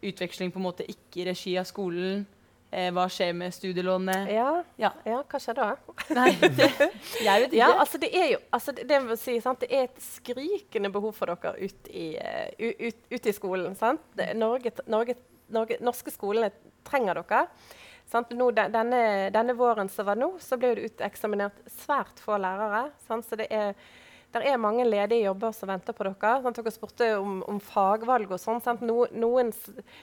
utveksling 0.00 0.52
på 0.52 0.60
en 0.60 0.68
måte 0.70 0.86
ikke 0.88 1.22
i 1.22 1.26
regi 1.28 1.56
av 1.60 1.68
skolen? 1.68 2.24
Eh, 2.70 2.92
hva 2.94 3.08
skjer 3.10 3.32
med 3.34 3.50
studielånet? 3.54 4.28
Ja. 4.30 4.50
Ja. 4.78 4.92
ja, 5.02 5.18
hva 5.26 5.40
skjer 5.42 5.58
da? 5.58 5.68
Nei, 6.14 6.30
det, 6.58 6.68
jeg 7.26 7.42
vet 7.42 7.48
ikke. 7.48 7.58
Ja, 7.58 7.70
altså 7.74 7.98
det 7.98 8.10
er 8.14 8.28
jo 8.36 8.38
altså 8.54 8.74
det, 8.76 8.86
det, 8.92 9.00
si, 9.18 9.34
sant? 9.42 9.64
det 9.64 9.70
er 9.74 9.88
et 9.88 10.04
skrikende 10.04 10.92
behov 10.94 11.16
for 11.18 11.34
dere 11.34 11.56
ut 11.58 11.90
i, 11.90 12.12
eh, 12.14 12.70
ut, 12.86 13.04
ut 13.10 13.26
i 13.26 13.34
skolen. 13.34 13.74
Norge, 14.38 14.72
Norge, 14.86 15.18
Norge, 15.50 15.80
norske 15.82 16.14
skolene 16.14 16.52
trenger 16.86 17.18
dere. 17.20 17.44
Nå, 18.12 18.50
denne, 18.50 19.00
denne 19.30 19.54
våren 19.54 19.88
som 19.88 20.06
var 20.08 20.18
nå, 20.18 20.32
så 20.42 20.58
ble 20.58 20.74
det 20.74 20.90
uteksaminert 20.90 21.60
svært 21.70 22.18
få 22.22 22.38
lærere. 22.42 22.88
Sant? 23.06 23.26
Så 23.28 23.38
det 23.38 23.46
er, 23.54 23.76
er 24.34 24.58
mange 24.58 24.86
ledige 24.86 25.28
jobber 25.28 25.54
som 25.54 25.70
venter 25.70 25.94
på 25.94 26.08
dere. 26.08 26.32
Sant? 26.42 26.58
Dere 26.58 26.74
spurte 26.74 27.12
om, 27.20 27.38
om 27.46 27.60
fagvalg 27.62 28.34
og 28.34 28.42
sånn. 28.42 28.58
No, 28.82 29.04
noen, 29.14 29.54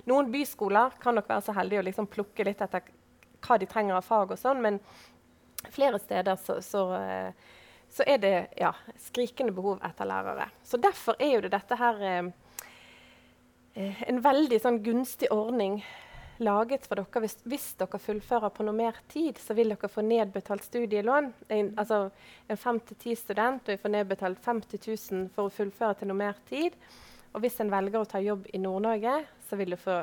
noen 0.08 0.32
byskoler 0.32 0.96
kan 1.04 1.20
nok 1.20 1.28
være 1.28 1.50
så 1.50 1.58
heldige 1.58 1.84
å 1.84 1.88
liksom 1.90 2.10
plukke 2.12 2.48
litt 2.48 2.64
etter 2.64 2.88
hva 3.44 3.60
de 3.60 3.68
trenger 3.70 4.00
av 4.00 4.08
fag 4.08 4.34
og 4.34 4.40
sånn, 4.40 4.64
men 4.64 4.80
flere 5.74 6.00
steder 6.00 6.40
så, 6.42 6.62
så, 6.62 6.88
eh, 6.96 7.54
så 7.92 8.08
er 8.08 8.24
det 8.24 8.34
ja, 8.58 8.74
skrikende 9.08 9.54
behov 9.56 9.84
etter 9.86 10.08
lærere. 10.10 10.50
Så 10.64 10.80
derfor 10.82 11.20
er 11.20 11.36
jo 11.36 11.46
det 11.46 11.54
dette 11.54 11.78
her 11.80 12.04
eh, 12.08 12.28
eh, 13.76 14.04
en 14.10 14.22
veldig 14.24 14.60
sånn 14.64 14.82
gunstig 14.86 15.32
ordning 15.34 15.82
laget 16.44 16.86
for 16.88 17.00
dere. 17.00 17.22
Hvis, 17.24 17.38
hvis 17.48 17.68
dere 17.80 18.00
fullfører 18.02 18.54
på 18.54 18.66
noe 18.68 18.76
mer 18.78 18.98
tid, 19.12 19.40
så 19.42 19.56
vil 19.58 19.74
dere 19.74 19.90
få 19.92 20.04
nedbetalt 20.06 20.66
studielån. 20.68 21.32
En, 21.54 21.74
altså 21.80 22.08
en 22.48 22.62
fem 22.62 22.80
til 22.88 23.00
ti 23.02 23.16
student 23.18 23.68
vil 23.68 23.80
få 23.82 23.92
nedbetalt 23.94 24.44
50 24.46 24.88
000 25.12 25.28
for 25.36 25.48
å 25.48 25.54
fullføre 25.54 26.00
til 26.00 26.12
noe 26.12 26.22
mer 26.22 26.40
tid. 26.50 26.78
Og 27.34 27.44
hvis 27.44 27.60
en 27.62 27.72
velger 27.74 28.02
å 28.02 28.10
ta 28.10 28.22
jobb 28.24 28.48
i 28.54 28.62
Nord-Norge, 28.62 29.20
så 29.50 29.60
vil 29.60 29.76
du 29.76 29.80
få 29.82 30.00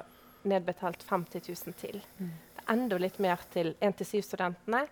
nedbetalt 0.49 1.03
50 1.03 1.49
000 1.49 1.79
til. 1.81 2.03
Det 2.19 2.63
er 2.65 2.73
enda 2.77 2.99
litt 3.01 3.19
mer 3.23 3.41
til 3.53 3.73
1-7-studentene. 3.81 4.85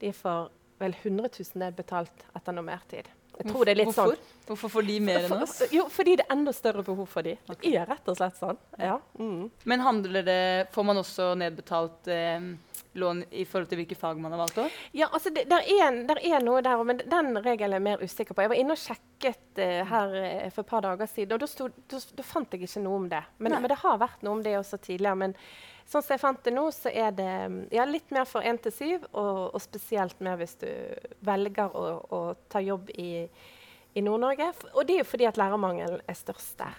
De 0.00 0.12
får 0.14 0.48
vel 0.80 0.94
100 1.02 1.28
000 1.28 1.60
nedbetalt 1.64 2.26
etter 2.34 2.56
noe 2.56 2.66
mer 2.66 2.82
tid. 2.90 3.08
Jeg 3.38 3.50
tror 3.50 3.64
det 3.66 3.72
er 3.74 3.78
litt 3.80 3.90
Hvorfor? 3.90 4.14
sånn. 4.14 4.42
Hvorfor 4.44 4.70
får 4.74 4.86
de 4.86 4.98
mer 5.00 5.24
enn 5.24 5.42
oss? 5.42 5.56
jo, 5.72 5.86
fordi 5.90 6.18
det 6.20 6.26
er 6.26 6.34
enda 6.36 6.52
større 6.52 6.84
behov 6.84 7.08
for 7.10 7.26
dem. 7.26 7.40
Det 7.48 7.72
er 7.72 7.86
rett 7.88 8.10
og 8.12 8.18
slett 8.18 8.36
sånn. 8.38 8.60
Ja. 8.78 8.98
Mm. 9.18 9.48
Men 9.64 9.84
handler 9.84 10.26
det, 10.26 10.40
får 10.74 10.86
man 10.90 11.00
også 11.00 11.30
nedbetalt 11.40 12.10
eh, 12.12 12.50
lån 13.00 13.24
i 13.30 13.44
forhold 13.48 13.70
til 13.70 13.80
hvilke 13.80 13.98
fag 13.98 14.20
man 14.22 14.34
har 14.34 14.44
valgt? 14.44 14.60
Også? 14.62 14.86
Ja, 14.92 15.08
altså 15.10 15.32
det, 15.34 15.46
der, 15.50 15.64
er 15.64 16.00
der 16.06 16.20
er 16.22 16.44
noe 16.44 16.62
der, 16.64 16.82
men 16.86 17.02
den 17.02 17.34
regelen 17.40 17.74
er 17.74 17.80
jeg 17.80 17.86
mer 17.88 18.04
usikker 18.04 18.36
på. 18.36 18.44
Jeg 18.44 18.52
var 18.52 18.60
inne 18.60 18.76
og 18.76 18.82
sjekket 18.84 19.62
eh, 19.64 19.80
her 19.90 20.18
eh, 20.20 20.48
for 20.54 20.64
et 20.64 20.70
par 20.70 20.84
dager 20.86 21.10
siden, 21.10 21.34
og 21.34 22.00
da 22.20 22.26
fant 22.26 22.54
jeg 22.54 22.68
ikke 22.68 22.84
noe 22.84 23.02
om 23.02 23.08
det. 23.12 23.24
Men, 23.38 23.58
men 23.58 23.72
det 23.72 23.80
har 23.82 24.02
vært 24.02 24.22
noe 24.26 24.38
om 24.38 24.44
det 24.44 24.58
også 24.60 24.78
tidligere. 24.84 25.18
Men 25.24 25.38
sånn 25.88 26.02
som 26.04 26.14
jeg 26.14 26.22
fant 26.22 26.44
det 26.46 26.54
nå, 26.54 26.64
så 26.74 26.92
er 26.92 27.12
det 27.16 27.32
mm, 27.50 27.58
ja, 27.74 27.84
litt 27.88 28.14
mer 28.14 28.28
for 28.28 28.44
1 28.46 28.62
til 28.66 28.74
7, 28.74 28.86
og, 29.12 29.40
og 29.54 29.60
spesielt 29.62 30.22
mer 30.24 30.38
hvis 30.40 30.56
du 30.62 30.68
velger 31.26 31.76
å, 31.76 31.84
å 32.08 32.22
ta 32.52 32.62
jobb 32.64 32.90
i, 32.96 33.26
i 33.94 34.04
Nord-Norge. 34.04 34.50
Og 34.74 34.86
det 34.86 34.98
er 34.98 35.04
jo 35.04 35.10
fordi 35.10 35.28
at 35.30 35.40
lærermangelen 35.40 36.00
er 36.08 36.18
størst 36.18 36.56
der. 36.60 36.78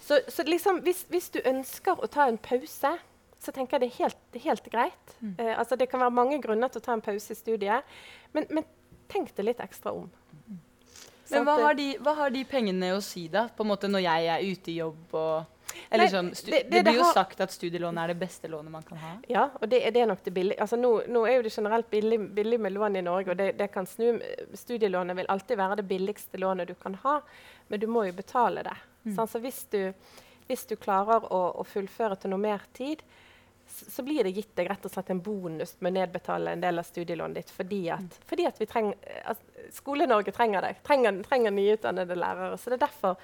Så, 0.00 0.18
så 0.28 0.42
liksom, 0.46 0.82
hvis, 0.86 1.04
hvis 1.12 1.30
du 1.30 1.38
ønsker 1.46 2.00
å 2.02 2.10
ta 2.10 2.26
en 2.26 2.40
pause, 2.42 2.96
så 3.40 3.52
tenker 3.54 3.78
jeg 3.78 3.84
det 3.84 3.90
er 3.90 3.98
helt, 4.02 4.40
helt 4.44 4.66
greit. 4.72 5.14
Eh, 5.38 5.54
altså 5.54 5.78
det 5.78 5.88
kan 5.88 6.02
være 6.02 6.16
mange 6.16 6.40
grunner 6.42 6.68
til 6.72 6.82
å 6.82 6.86
ta 6.88 6.96
en 6.96 7.04
pause 7.04 7.32
i 7.32 7.38
studiet, 7.38 7.86
men, 8.34 8.48
men 8.50 8.66
tenk 9.10 9.32
det 9.36 9.46
litt 9.46 9.62
ekstra 9.62 9.94
om. 9.96 10.10
Men 11.30 11.46
hva 11.46 11.54
har, 11.60 11.76
de, 11.78 11.92
hva 12.02 12.16
har 12.18 12.32
de 12.34 12.42
pengene 12.48 12.90
å 12.96 13.00
si, 13.04 13.28
da? 13.30 13.46
På 13.54 13.62
en 13.62 13.70
måte 13.70 13.86
Når 13.86 14.02
jeg 14.02 14.30
er 14.34 14.46
ute 14.50 14.72
i 14.72 14.80
jobb 14.80 15.14
og 15.14 15.59
eller 15.90 16.04
Nei, 16.04 16.10
sånn, 16.12 16.30
det- 16.30 16.50
det, 16.50 16.70
det- 16.70 16.82
blir 16.84 16.96
jo 16.98 17.04
har- 17.04 17.12
sagt 17.14 17.40
at 17.40 17.50
studielån 17.54 17.98
er 17.98 18.08
det 18.08 18.18
beste 18.20 18.48
lånet 18.48 18.70
man 18.70 18.82
kan 18.82 18.98
ha. 18.98 19.12
Ja, 19.28 19.50
og 19.60 19.68
det, 19.68 19.80
det 19.94 20.02
er 20.02 20.06
nok 20.06 20.22
det 20.24 20.34
billige. 20.34 20.58
Altså 20.60 20.76
nå, 20.78 20.92
nå 21.08 21.24
er 21.28 21.36
jo 21.36 21.42
det 21.42 21.52
generelt 21.56 21.90
billig, 21.90 22.18
billig 22.34 22.60
med 22.60 22.72
lån 22.72 22.96
i 22.96 23.02
Norge, 23.02 23.30
og 23.30 23.36
det, 23.36 23.56
det 23.58 23.70
kan 23.72 23.86
snu. 23.86 24.20
Studielånet 24.54 25.16
vil 25.16 25.26
alltid 25.28 25.56
være 25.58 25.76
det 25.82 25.88
billigste 25.88 26.38
lånet 26.38 26.68
du 26.68 26.74
kan 26.74 26.94
ha, 27.04 27.20
men 27.68 27.80
du 27.80 27.86
må 27.86 28.04
jo 28.06 28.12
betale 28.12 28.62
det. 28.62 28.76
Sant? 29.14 29.30
Så 29.30 29.38
hvis 29.40 29.64
du, 29.70 29.92
hvis 30.48 30.66
du 30.66 30.76
klarer 30.76 31.24
å, 31.30 31.42
å 31.60 31.64
fullføre 31.64 32.16
til 32.20 32.30
noe 32.30 32.40
mer 32.42 32.60
tid, 32.76 33.02
så, 33.70 34.02
blir 34.02 34.24
det 34.26 34.32
gitt 34.34 34.50
deg 34.58 34.66
rett 34.68 34.84
og 34.84 34.90
slett 34.90 35.10
en 35.14 35.20
bonus 35.22 35.76
med 35.78 35.92
å 35.92 36.00
nedbetale 36.00 36.50
en 36.56 36.60
del 36.60 36.78
av 36.82 36.84
studielånet 36.88 37.36
ditt 37.38 37.50
fordi 37.54 37.84
at, 37.94 38.16
fordi 38.26 38.46
at 38.48 38.58
vi 38.58 38.66
trenger, 38.66 38.96
altså, 39.30 39.42
Skole-Norge 39.76 40.32
trenger 40.34 40.60
deg, 40.66 40.80
trenger, 40.82 41.20
trenger 41.22 41.54
nyutdannede 41.54 42.16
lærere. 42.18 42.58
Så 42.58 42.72
det 42.72 42.80
er 42.80 42.86
derfor 42.88 43.14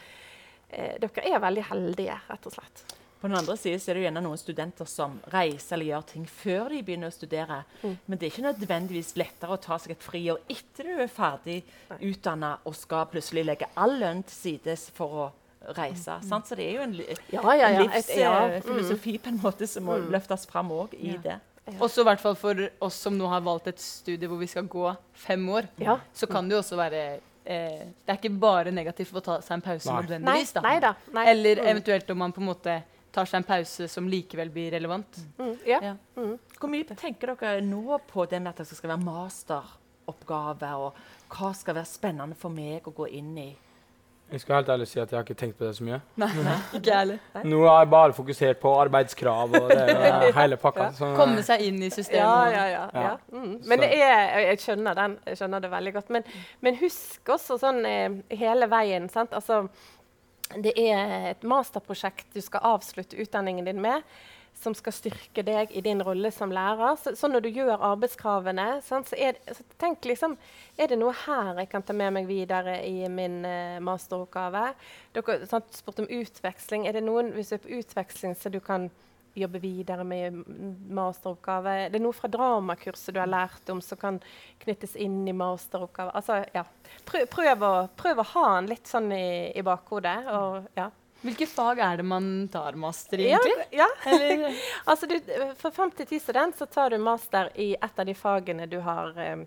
eh, 0.71 0.97
dere 1.01 1.25
er 1.35 1.41
veldig 1.41 1.65
heldige, 1.71 2.21
rett 2.31 2.47
og 2.47 2.53
slett. 2.53 2.85
På 3.21 3.29
den 3.29 3.37
andre 3.39 3.57
siden 3.57 3.81
så 3.81 3.91
er 3.91 3.95
det 3.95 4.03
jo 4.03 4.07
gjerne 4.11 4.23
noen 4.27 4.39
studenter 4.39 4.85
som 4.87 5.15
reiser 5.33 5.75
eller 5.79 5.87
gjør 5.87 6.03
ting 6.07 6.27
før 6.29 6.69
de 6.69 6.83
begynner 6.85 7.09
å 7.09 7.15
studere. 7.17 7.63
Mm. 7.83 7.95
Men 8.07 8.19
det 8.19 8.27
er 8.27 8.31
ikke 8.35 8.45
nødvendigvis 8.53 9.15
lettere 9.17 9.57
å 9.57 9.61
ta 9.61 9.79
seg 9.79 9.93
et 9.97 10.05
friår 10.05 10.39
etter 10.53 10.85
du 10.85 11.01
er 11.03 11.09
ferdig 11.09 11.63
Nei. 11.91 11.99
utdanna 12.13 12.59
og 12.69 12.77
skal 12.77 13.07
plutselig 13.07 13.47
legge 13.49 13.67
all 13.77 13.97
lønn 13.99 14.23
til 14.29 14.37
sides 14.37 14.91
for 14.95 15.09
å 15.09 15.27
reise. 15.75 16.21
sant? 16.29 16.47
Så 16.47 16.55
det 16.55 16.69
er 16.69 16.75
jo 16.77 16.83
en, 16.83 16.95
Ja, 17.33 17.43
ja, 17.55 17.69
ja. 17.71 17.81
en 17.83 17.91
Et- 17.91 18.17
ja, 18.17 18.47
mm. 18.47 18.53
livsfilosofi 18.61 19.19
på 19.19 19.29
en 19.33 19.41
måte 19.41 19.67
som 19.67 19.85
må 19.85 19.97
løftes 20.11 20.47
fram 20.47 20.69
òg 20.71 20.93
i 20.95 21.15
Ja. 21.15 21.19
det. 21.19 21.41
Også 21.81 22.03
i 22.03 22.05
hvert 22.05 22.21
fall 22.21 22.35
for 22.37 22.55
oss 22.81 22.95
som 22.95 23.17
nå 23.19 23.27
har 23.29 23.41
valgt 23.41 23.67
et 23.67 23.81
studie 23.81 24.29
hvor 24.29 24.39
vi 24.39 24.47
skal 24.47 24.69
gå 24.69 24.97
fem 25.15 25.49
år, 25.49 25.67
Ja. 25.79 25.99
så 26.15 26.29
kan 26.31 26.47
det 26.49 26.55
jo 26.55 26.61
også 26.63 26.77
være 26.77 27.21
eh, 27.47 27.87
Det 28.05 28.13
er 28.13 28.19
ikke 28.19 28.39
bare 28.41 28.71
negativt 28.75 29.13
å 29.15 29.23
ta 29.23 29.39
seg 29.41 29.55
en 29.57 29.63
pause 29.63 29.87
Nei. 29.87 29.95
Nei, 29.95 30.03
nødvendigvis. 30.09 30.53
da. 30.53 30.61
nei 30.67 30.81
da. 30.81 30.95
Nei. 31.13 31.27
Eller 31.31 31.57
Mm. 31.63 31.67
eventuelt 31.73 32.11
om 32.11 32.19
man 32.19 32.33
på 32.33 32.41
en 32.41 32.47
måte 32.51 32.83
tar 33.13 33.25
seg 33.25 33.39
en 33.39 33.45
pause 33.49 33.89
som 33.89 34.09
likevel 34.09 34.51
blir 34.53 34.71
relevant. 34.73 35.17
Mm, 35.39 35.59
ja. 35.67 35.79
Ja. 35.83 35.95
Mm. 36.17 36.39
Hvor 36.61 36.69
mye 36.69 36.85
tenker 36.97 37.35
dere 37.37 37.61
nå 37.65 37.99
på 38.11 38.27
det 38.29 38.43
med 38.43 38.51
at 38.51 38.57
det 38.57 38.67
skal 38.77 38.91
være 38.91 39.05
masteroppgave, 39.05 40.73
og 40.77 40.95
hva 41.33 41.55
skal 41.57 41.75
være 41.79 41.87
spennende 41.91 42.37
for 42.37 42.51
meg 42.53 42.85
å 42.87 42.93
gå 42.95 43.09
inn 43.19 43.37
i? 43.39 43.57
Jeg 44.33 44.41
skal 44.43 44.57
helt 44.59 44.69
ærlig 44.75 44.87
si 44.91 44.99
at 44.99 45.11
jeg 45.13 45.17
har 45.21 45.23
ikke 45.25 45.37
tenkt 45.39 45.59
på 45.59 45.65
det 45.69 45.77
så 45.77 45.85
mye. 45.87 46.01
Nei, 46.19 46.29
ikke 46.75 46.91
ærlig. 46.97 47.17
Nå 47.47 47.61
har 47.69 47.85
jeg 47.85 47.91
bare 47.93 48.13
fokusert 48.17 48.59
på 48.61 48.73
arbeidskrav 48.83 49.53
og 49.55 49.69
det, 49.71 49.85
og 49.95 50.25
hele 50.41 50.57
pakka. 50.59 50.89
Ja. 50.99 51.11
Komme 51.21 51.45
seg 51.47 51.63
inn 51.69 51.79
i 51.87 51.91
systemet. 51.95 52.25
Ja, 52.25 52.49
ja, 52.51 52.65
ja. 52.73 52.81
Ja. 52.95 53.05
ja. 53.05 53.13
Mm. 53.31 53.53
Men 53.71 53.85
det 53.85 53.91
er, 53.95 54.03
jeg- 54.35 54.49
jeg 54.49 54.59
skjønner 54.65 54.99
den. 54.99 55.15
Jeg 55.31 55.39
skjønner 55.39 55.63
det 55.63 55.71
veldig 55.77 55.93
godt. 56.01 56.11
Men, 56.17 56.27
men 56.61 56.81
husk 56.83 57.33
også 57.37 57.59
sånn 57.63 57.79
eh, 57.87 58.19
hele 58.43 58.67
veien. 58.75 59.07
Sant? 59.15 59.31
Altså, 59.39 59.61
det 60.63 60.75
er 60.79 61.31
et 61.31 61.47
masterprosjekt 61.47 62.27
du 62.35 62.41
skal 62.43 62.67
avslutte 62.75 63.19
utdanningen 63.23 63.65
din 63.67 63.81
med, 63.83 64.03
som 64.57 64.75
skal 64.75 64.95
styrke 64.95 65.45
deg 65.45 65.73
i 65.77 65.83
din 65.85 66.01
rolle 66.03 66.31
som 66.33 66.53
lærer. 66.53 66.97
Så, 67.01 67.13
så 67.19 67.29
når 67.29 67.45
du 67.45 67.51
gjør 67.53 67.85
arbeidskravene, 67.93 68.67
sant, 68.85 69.11
så, 69.11 69.19
er, 69.21 69.39
så 69.53 69.65
tenk 69.81 70.05
liksom 70.09 70.37
Er 70.81 70.91
det 70.91 70.99
noe 71.01 71.15
her 71.25 71.63
jeg 71.63 71.71
kan 71.73 71.85
ta 71.85 71.95
med 71.97 72.15
meg 72.17 72.29
videre 72.29 72.79
i 72.85 73.07
min 73.13 73.43
uh, 73.45 73.79
masteroppgave? 73.85 74.71
Dere 75.17 75.39
spurte 75.73 76.05
om 76.05 76.11
utveksling. 76.13 76.87
Er 76.87 76.97
det 76.97 77.05
noen, 77.05 77.33
hvis 77.37 77.53
du 77.53 77.59
er 77.59 77.65
på 77.65 77.77
utveksling, 77.79 78.37
så 78.37 78.53
du 78.53 78.61
kan 78.65 78.91
jobbe 79.37 79.61
videre 79.61 80.05
med 80.05 80.43
masteroppgave? 80.89 81.73
Er 81.87 81.93
det 81.93 82.01
noe 82.05 82.17
fra 82.17 82.31
dramakurset 82.33 83.15
du 83.15 83.21
har 83.21 83.31
lært 83.31 83.73
om 83.73 83.83
som 83.85 84.01
kan 84.01 84.21
knyttes 84.65 84.97
inn 84.97 85.23
i 85.29 85.37
masteroppgave? 85.37 86.15
Altså, 86.17 86.43
ja. 86.57 86.65
Prøv, 87.09 87.27
prøv, 87.33 87.65
å, 87.65 87.75
prøv 87.97 88.23
å 88.23 88.31
ha 88.35 88.47
den 88.57 88.71
litt 88.73 88.89
sånn 88.89 89.11
i, 89.13 89.53
i 89.53 89.65
bakhodet. 89.67 90.19
Og, 90.33 90.71
ja. 90.79 90.91
Hvilke 91.27 91.49
fag 91.51 91.81
er 91.83 92.01
det 92.01 92.07
man 92.07 92.29
tar 92.53 92.79
master 92.79 93.23
i, 93.23 93.31
egentlig? 93.33 93.67
Ja, 93.75 93.89
ja. 94.07 94.53
Altså, 94.91 95.09
du, 95.11 95.19
for 95.59 95.75
5.-10 95.75 96.23
student 96.23 96.59
så 96.59 96.69
tar 96.71 96.95
du 96.95 96.99
master 97.03 97.51
i 97.55 97.73
et 97.75 97.99
av 97.99 98.07
de 98.07 98.15
fagene 98.15 98.69
du 98.71 98.79
har, 98.85 99.13
um, 99.35 99.45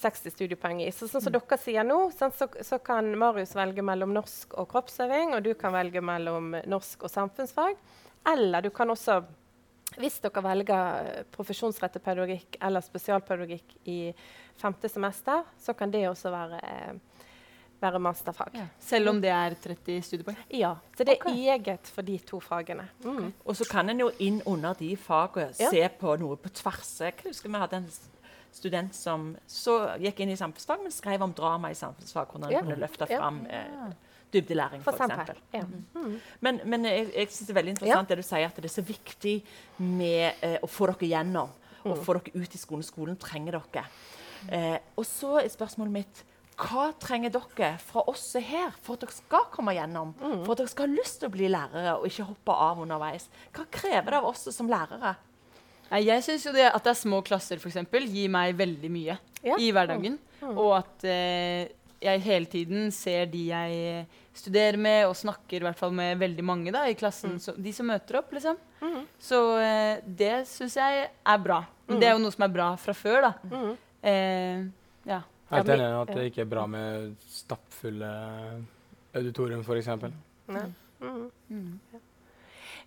60 0.00 0.30
studiepoeng 0.30 0.80
i. 0.82 0.88
Så, 0.92 1.08
sånn 1.08 1.22
som 1.24 1.34
dere 1.34 1.58
sier 1.60 1.84
nå, 1.84 1.98
så, 2.16 2.30
så 2.32 2.78
kan 2.84 3.10
Marius 3.20 3.52
velge 3.56 3.84
mellom 3.84 4.14
norsk 4.16 4.56
og 4.60 4.70
kroppsøving, 4.72 5.34
og 5.36 5.44
du 5.44 5.52
kan 5.58 5.74
velge 5.76 6.02
mellom 6.04 6.54
norsk 6.68 7.04
og 7.04 7.12
samfunnsfag. 7.12 7.76
Eller 8.32 8.64
du 8.64 8.70
kan 8.74 8.90
også, 8.92 9.20
hvis 10.00 10.18
dere 10.24 10.44
velger 10.44 11.10
eh, 11.10 11.22
profesjonsrettet 11.34 12.04
pedagogikk 12.04 12.58
eller 12.64 12.84
spesialpedagogikk 12.84 13.76
i 13.92 14.00
femte 14.60 14.88
semester, 14.92 15.44
så 15.60 15.76
kan 15.76 15.92
det 15.92 16.06
også 16.08 16.32
være, 16.32 16.60
eh, 16.64 17.09
være 17.80 18.00
masterfag. 18.02 18.54
Ja. 18.54 18.66
Selv 18.80 19.08
om 19.08 19.20
det 19.22 19.30
er 19.32 19.54
30 19.62 20.02
studiepoeng? 20.04 20.36
Ja, 20.52 20.74
så 20.96 21.04
det 21.04 21.16
er 21.16 21.24
okay. 21.24 21.46
eget 21.54 21.90
for 21.94 22.02
de 22.06 22.18
to 22.18 22.40
fagene. 22.44 22.88
Mm. 23.04 23.32
Og 23.44 23.56
så 23.56 23.66
kan 23.70 23.88
en 23.90 24.00
jo 24.00 24.10
inn 24.18 24.42
under 24.46 24.74
de 24.78 24.94
fagene 25.00 25.54
Ja. 25.58 25.70
se 25.70 25.88
på 26.00 26.16
noe 26.20 26.36
på 26.36 26.52
tvers. 26.52 27.00
Jeg 27.00 27.14
husker 27.24 27.48
vi 27.48 27.62
hadde 27.62 27.76
en 27.76 27.88
student 28.52 28.94
som 28.94 29.36
så 29.48 29.96
gikk 30.02 30.20
inn 30.20 30.30
i 30.30 30.36
samfunnsfag, 30.36 30.82
men 30.82 30.92
skrev 30.92 31.22
om 31.22 31.32
drama 31.32 31.70
i 31.70 31.74
samfunnsfag. 31.78 32.26
Hvordan 32.28 32.48
en 32.48 32.52
Ja. 32.52 32.60
kunne 32.62 32.80
løfte 32.80 33.06
Ja. 33.08 33.18
fram 33.18 33.46
eh, 33.46 33.92
dybdelæring, 34.32 34.82
For 34.82 34.92
f.eks. 34.92 35.40
Ja. 35.54 35.62
Mm. 35.94 36.20
Men, 36.40 36.60
men 36.64 36.84
jeg, 36.84 37.12
jeg 37.14 37.28
synes 37.28 37.46
det 37.46 37.50
er 37.50 37.62
veldig 37.62 37.70
interessant 37.70 38.08
det 38.08 38.16
du 38.18 38.22
sier, 38.22 38.46
at 38.46 38.56
det 38.56 38.64
er 38.64 38.82
så 38.82 38.82
viktig 38.82 39.42
med 39.78 40.32
eh, 40.42 40.58
å 40.62 40.66
få 40.66 40.86
dere 40.86 41.08
gjennom. 41.08 41.48
Og 41.84 41.96
få 42.04 42.12
dere 42.18 42.42
ut 42.42 42.54
i 42.54 42.58
skolen. 42.58 42.82
Skolen 42.84 43.16
trenger 43.16 43.52
dere. 43.52 43.84
Eh, 44.50 44.78
og 44.96 45.04
så 45.06 45.38
er 45.40 45.48
spørsmålet 45.48 45.92
mitt 45.92 46.24
hva 46.60 46.90
trenger 47.00 47.32
dere 47.34 47.70
fra 47.82 48.02
oss 48.10 48.26
her 48.36 48.74
for 48.84 48.96
at 48.98 49.06
dere 49.06 49.16
skal 49.16 49.46
komme 49.54 49.72
gjennom? 49.76 50.12
For 50.20 50.52
at 50.54 50.60
dere 50.62 50.72
skal 50.72 50.88
ha 50.88 50.98
lyst 50.98 51.20
til 51.22 51.30
å 51.30 51.34
bli 51.34 51.48
lærere 51.52 51.96
og 51.98 52.06
ikke 52.10 52.26
hoppe 52.28 52.56
av 52.68 52.80
underveis? 52.84 53.26
Hva 53.56 53.64
krever 53.72 54.10
det 54.12 54.20
av 54.20 54.28
oss 54.30 54.46
som 54.54 54.68
lærere? 54.70 55.14
Jeg 55.90 56.22
syns 56.22 56.44
jo 56.46 56.52
det 56.54 56.68
at 56.68 56.84
det 56.86 56.92
er 56.92 57.00
små 57.00 57.18
klasser 57.26 57.58
eksempel, 57.58 58.04
gir 58.06 58.30
meg 58.30 58.54
veldig 58.58 58.90
mye 58.94 59.16
Ja. 59.42 59.56
i 59.58 59.70
hverdagen. 59.74 60.18
Og 60.52 60.76
at 60.78 61.04
eh, 61.08 61.68
jeg 62.00 62.22
hele 62.24 62.46
tiden 62.48 62.90
ser 62.94 63.26
de 63.32 63.46
jeg 63.50 64.06
studerer 64.36 64.78
med, 64.80 65.06
og 65.08 65.16
snakker 65.18 65.58
i 65.58 65.64
hvert 65.66 65.76
fall 65.80 65.92
med 65.92 66.20
veldig 66.20 66.44
mange 66.46 66.72
da, 66.72 66.84
i 66.88 66.94
klassen. 66.96 67.38
Så, 67.42 67.56
de 67.58 67.72
som 67.76 67.88
møter 67.90 68.20
opp, 68.20 68.30
liksom. 68.32 68.56
Så 69.20 69.40
eh, 69.60 69.98
det 70.06 70.46
syns 70.48 70.76
jeg 70.78 71.08
er 71.10 71.42
bra. 71.42 71.62
Men 71.90 72.00
det 72.00 72.08
er 72.08 72.14
jo 72.14 72.22
noe 72.22 72.32
som 72.32 72.46
er 72.46 72.54
bra 72.54 72.68
fra 72.80 72.94
før, 72.96 73.26
da. 73.26 73.32
Mm. 73.50 73.72
Eh. 74.00 74.62
Helt 75.50 75.68
enig 75.74 75.86
i 75.88 75.96
at 76.00 76.12
det 76.14 76.28
ikke 76.30 76.44
er 76.44 76.50
bra 76.52 76.66
med 76.70 77.14
stappfulle 77.26 78.10
auditorium, 79.18 79.64
f.eks. 79.66 79.88
Mm. 80.50 80.74
Mm. 81.50 81.70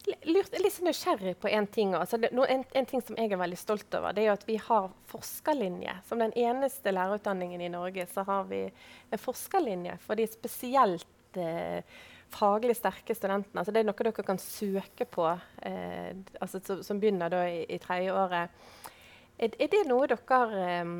L- 0.07 0.19
Lurt, 0.33 0.55
litt 0.59 0.73
sånn 0.75 0.87
nysgjerrig 0.89 1.33
på 1.39 1.47
en 1.51 1.67
ting. 1.71 1.93
Altså, 1.95 2.17
det, 2.19 2.29
no, 2.35 2.43
en, 2.47 2.63
en 2.75 2.87
ting 2.87 3.01
som 3.03 3.15
jeg 3.19 3.31
er 3.31 3.39
veldig 3.39 3.59
stolt 3.59 3.95
over, 3.99 4.15
det 4.15 4.23
er 4.23 4.29
jo 4.29 4.35
at 4.37 4.47
vi 4.47 4.57
har 4.59 4.89
forskerlinje. 5.11 5.93
Som 6.07 6.23
den 6.23 6.33
eneste 6.39 6.91
lærerutdanningen 6.95 7.63
i 7.63 7.71
Norge 7.71 8.05
så 8.11 8.25
har 8.27 8.47
vi 8.51 8.65
en 8.67 9.21
forskerlinje 9.21 9.95
for 10.03 10.19
de 10.19 10.27
spesielt 10.27 11.39
eh, 11.39 11.79
faglig 12.33 12.75
sterke 12.79 13.15
studentene. 13.15 13.61
Altså, 13.61 13.71
det 13.75 13.83
er 13.83 13.87
noe 13.89 14.07
dere 14.07 14.25
kan 14.27 14.39
søke 14.41 15.07
på, 15.07 15.27
eh, 15.67 16.11
altså, 16.41 16.63
som, 16.67 16.83
som 16.83 16.99
begynner 17.03 17.31
da 17.31 17.43
i, 17.47 17.63
i 17.71 17.79
tredje 17.83 18.15
året. 18.15 18.63
Er, 19.39 19.55
er 19.55 19.71
det 19.71 19.83
noe 19.89 20.07
dere 20.11 20.47
eh, 20.67 20.95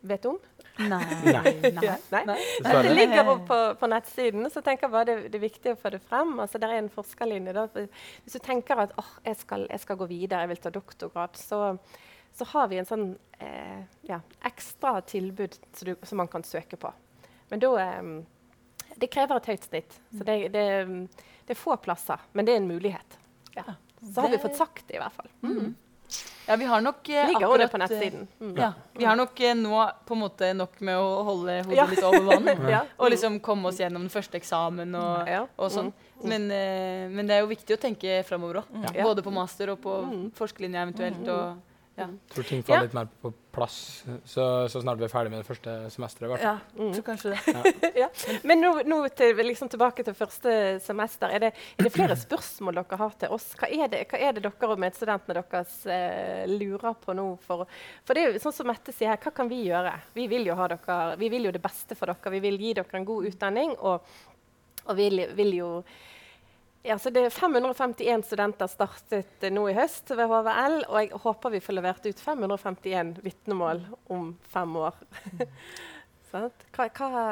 vet 0.00 0.24
om? 0.24 0.38
Nei. 0.78 1.04
Nei. 1.24 1.52
Nei. 1.62 1.98
nei. 2.10 2.24
Nei. 2.26 2.82
Det 2.82 2.94
ligger 2.94 3.28
opp 3.28 3.46
på, 3.48 3.58
på 3.80 3.88
nettsiden, 3.90 4.50
så 4.50 4.62
tenker 4.64 4.86
jeg 4.86 4.94
bare 4.94 5.08
det, 5.08 5.16
det 5.32 5.40
er 5.40 5.44
viktig 5.44 5.74
å 5.74 5.80
få 5.80 5.92
det 5.94 6.00
frem. 6.06 6.32
Altså, 6.40 6.60
det 6.60 6.70
er 6.70 6.78
en 6.78 6.92
forskerlinje. 6.92 7.54
Da. 7.56 7.66
Hvis 8.24 8.38
du 8.38 8.40
tenker 8.44 8.84
at 8.86 8.94
oh, 9.00 9.10
jeg, 9.26 9.36
skal, 9.42 9.66
jeg 9.70 9.82
skal 9.82 10.00
gå 10.00 10.08
videre, 10.10 10.46
jeg 10.46 10.52
vil 10.54 10.62
ta 10.64 10.72
doktorgrad, 10.74 11.36
så, 11.36 11.60
så 12.36 12.48
har 12.54 12.70
vi 12.72 12.80
en 12.80 12.88
sånn 12.88 13.06
eh, 13.42 13.82
ja, 14.08 14.22
ekstra 14.48 14.96
tilbud 15.10 15.58
som, 15.60 15.90
du, 15.90 15.94
som 16.02 16.22
man 16.22 16.32
kan 16.32 16.46
søke 16.46 16.80
på. 16.80 16.92
Men 17.50 17.62
da 17.62 17.74
eh, 17.82 18.14
Det 19.00 19.10
krever 19.12 19.40
et 19.40 19.52
høyt 19.52 19.68
snitt. 19.68 20.00
Så 20.14 20.24
det, 20.24 20.40
det, 20.56 20.66
det 21.46 21.56
er 21.56 21.60
få 21.60 21.76
plasser, 21.82 22.24
men 22.32 22.48
det 22.48 22.56
er 22.56 22.62
en 22.62 22.72
mulighet. 22.72 23.20
Ja. 23.58 23.76
Så 24.00 24.22
har 24.22 24.32
vi 24.32 24.40
fått 24.40 24.56
sagt 24.56 24.86
det, 24.88 24.96
i 24.96 25.02
hvert 25.02 25.12
fall. 25.12 25.28
Mm. 25.44 25.74
Ja, 26.46 26.56
vi 26.56 26.64
har 26.66 26.80
nok 26.82 27.08
eh, 27.08 27.26
Ligger 27.28 27.46
akkurat, 27.46 27.60
det 27.60 27.68
på 27.70 27.76
eh, 27.78 27.82
nettsiden. 27.84 28.28
Mm. 28.40 28.54
Ja, 28.58 28.72
Vi 28.98 29.04
har 29.06 29.16
nok 29.16 29.40
eh, 29.40 29.54
nå 29.54 29.82
på 30.06 30.16
en 30.16 30.20
måte 30.24 30.48
nok 30.56 30.80
med 30.80 30.96
å 30.98 31.22
holde 31.28 31.58
hodet 31.62 31.76
Ja. 31.76 31.86
litt 31.86 32.02
over 32.02 32.20
vann. 32.26 32.48
Ja. 32.74 32.80
Og 32.98 33.10
liksom 33.12 33.38
komme 33.40 33.68
oss 33.70 33.78
gjennom 33.78 34.02
den 34.02 34.10
første 34.10 34.40
eksamen 34.40 34.94
og, 34.98 35.28
Ja. 35.30 35.44
og 35.56 35.70
sånn. 35.70 35.92
Men, 36.24 36.50
eh, 36.50 37.06
men 37.08 37.26
det 37.30 37.36
er 37.36 37.40
jo 37.44 37.52
viktig 37.52 37.76
å 37.76 37.80
tenke 37.80 38.24
framover 38.26 38.62
òg. 38.64 38.64
Ja. 38.94 39.04
Både 39.06 39.22
på 39.22 39.30
master 39.32 39.70
og 39.76 39.80
på 39.84 39.94
forskerlinja 40.34 40.82
eventuelt. 40.88 41.22
Og, 41.28 41.60
ja. 42.00 42.08
tror 42.34 42.46
ting 42.48 42.62
faller 42.64 42.80
Ja. 42.80 42.88
litt 42.88 42.96
mer 42.96 43.08
på 43.22 43.32
plass 43.50 44.04
så, 44.24 44.44
så 44.70 44.80
snart 44.82 45.00
vi 45.00 45.04
er 45.06 45.10
ferdig 45.10 45.32
med 45.32 45.40
det 45.42 45.46
første 45.48 45.72
semesteret. 45.90 46.42
Ja, 46.42 46.52
mm. 46.76 46.92
tror 46.94 47.04
kanskje 47.08 47.32
det. 47.34 47.92
ja. 48.02 48.08
Men 48.46 48.62
nå, 48.62 48.70
nå 48.86 49.00
til, 49.16 49.34
liksom 49.46 49.70
tilbake 49.72 50.04
til 50.06 50.16
første 50.16 50.52
semester. 50.84 51.32
Er 51.34 51.44
det, 51.46 51.50
er 51.76 51.88
det 51.88 51.92
flere 51.94 52.16
spørsmål 52.18 52.80
dere 52.80 53.00
har 53.00 53.16
til 53.20 53.34
oss? 53.34 53.48
Hva 53.58 53.70
er 53.70 53.90
det, 53.90 54.04
hva 54.10 54.20
er 54.20 54.36
det 54.36 54.44
dere 54.46 54.70
og 54.70 54.82
medstudentene 54.84 55.38
deres 55.40 55.74
eh, 55.90 56.44
lurer 56.50 56.94
på 57.02 57.16
nå? 57.18 57.26
For, 57.46 57.66
for 58.06 58.16
det 58.16 58.24
er 58.24 58.30
jo 58.30 58.44
sånn 58.44 58.56
som 58.60 58.70
Mette 58.70 58.94
sier 58.94 59.10
her, 59.10 59.18
hva 59.18 59.34
kan 59.34 59.50
vi 59.50 59.64
gjøre? 59.66 59.96
Vi 60.14 60.28
vil 60.30 60.46
jo, 60.46 60.54
ha 60.60 60.70
dere, 60.70 61.00
vi 61.18 61.32
vil 61.32 61.48
jo 61.48 61.54
det 61.56 61.64
beste 61.64 61.98
for 61.98 62.12
dere. 62.12 62.34
Vi 62.36 62.44
vil 62.46 62.60
gi 62.62 62.76
dere 62.78 63.00
en 63.00 63.08
god 63.08 63.26
utdanning. 63.32 63.74
Og, 63.80 64.14
og 64.86 64.96
vil, 64.98 65.24
vil 65.34 65.56
jo 65.58 65.70
ja, 66.82 66.96
så 66.98 67.10
det 67.12 67.26
er 67.26 67.34
551 67.34 68.24
studenter 68.24 68.70
startet 68.70 69.44
eh, 69.44 69.52
nå 69.52 69.66
i 69.68 69.76
høst 69.76 70.10
ved 70.14 70.30
HVL, 70.30 70.78
og 70.88 70.96
jeg 71.02 71.22
håper 71.24 71.52
vi 71.52 71.62
får 71.64 71.76
levert 71.76 72.06
ut 72.08 72.22
551 72.24 73.14
vitnemål 73.24 73.82
om 74.08 74.30
fem 74.52 74.76
år. 74.80 74.96
Sant? 76.30 76.66
hva, 76.76 76.86
hva 76.94 77.24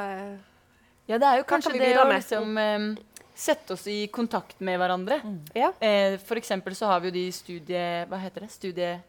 Ja, 1.09 1.17
det 1.17 1.29
er 1.29 1.41
jo 1.41 1.47
kanskje 1.49 1.73
kan 1.73 1.81
det 1.81 1.93
å 1.97 2.09
liksom 2.11 2.61
eh, 2.61 2.89
sette 3.39 3.77
oss 3.77 3.87
i 3.89 4.03
kontakt 4.13 4.61
med 4.61 4.81
hverandre. 4.83 5.21
Ja. 5.57 5.71
Eh, 5.81 6.19
for 6.21 6.41
eksempel 6.41 6.77
så 6.77 6.91
har 6.91 7.01
vi 7.01 7.09
jo 7.09 7.17
de 7.17 7.27
studie... 7.33 7.85
Hva 8.11 8.19
heter 8.21 8.45
det? 8.45 8.53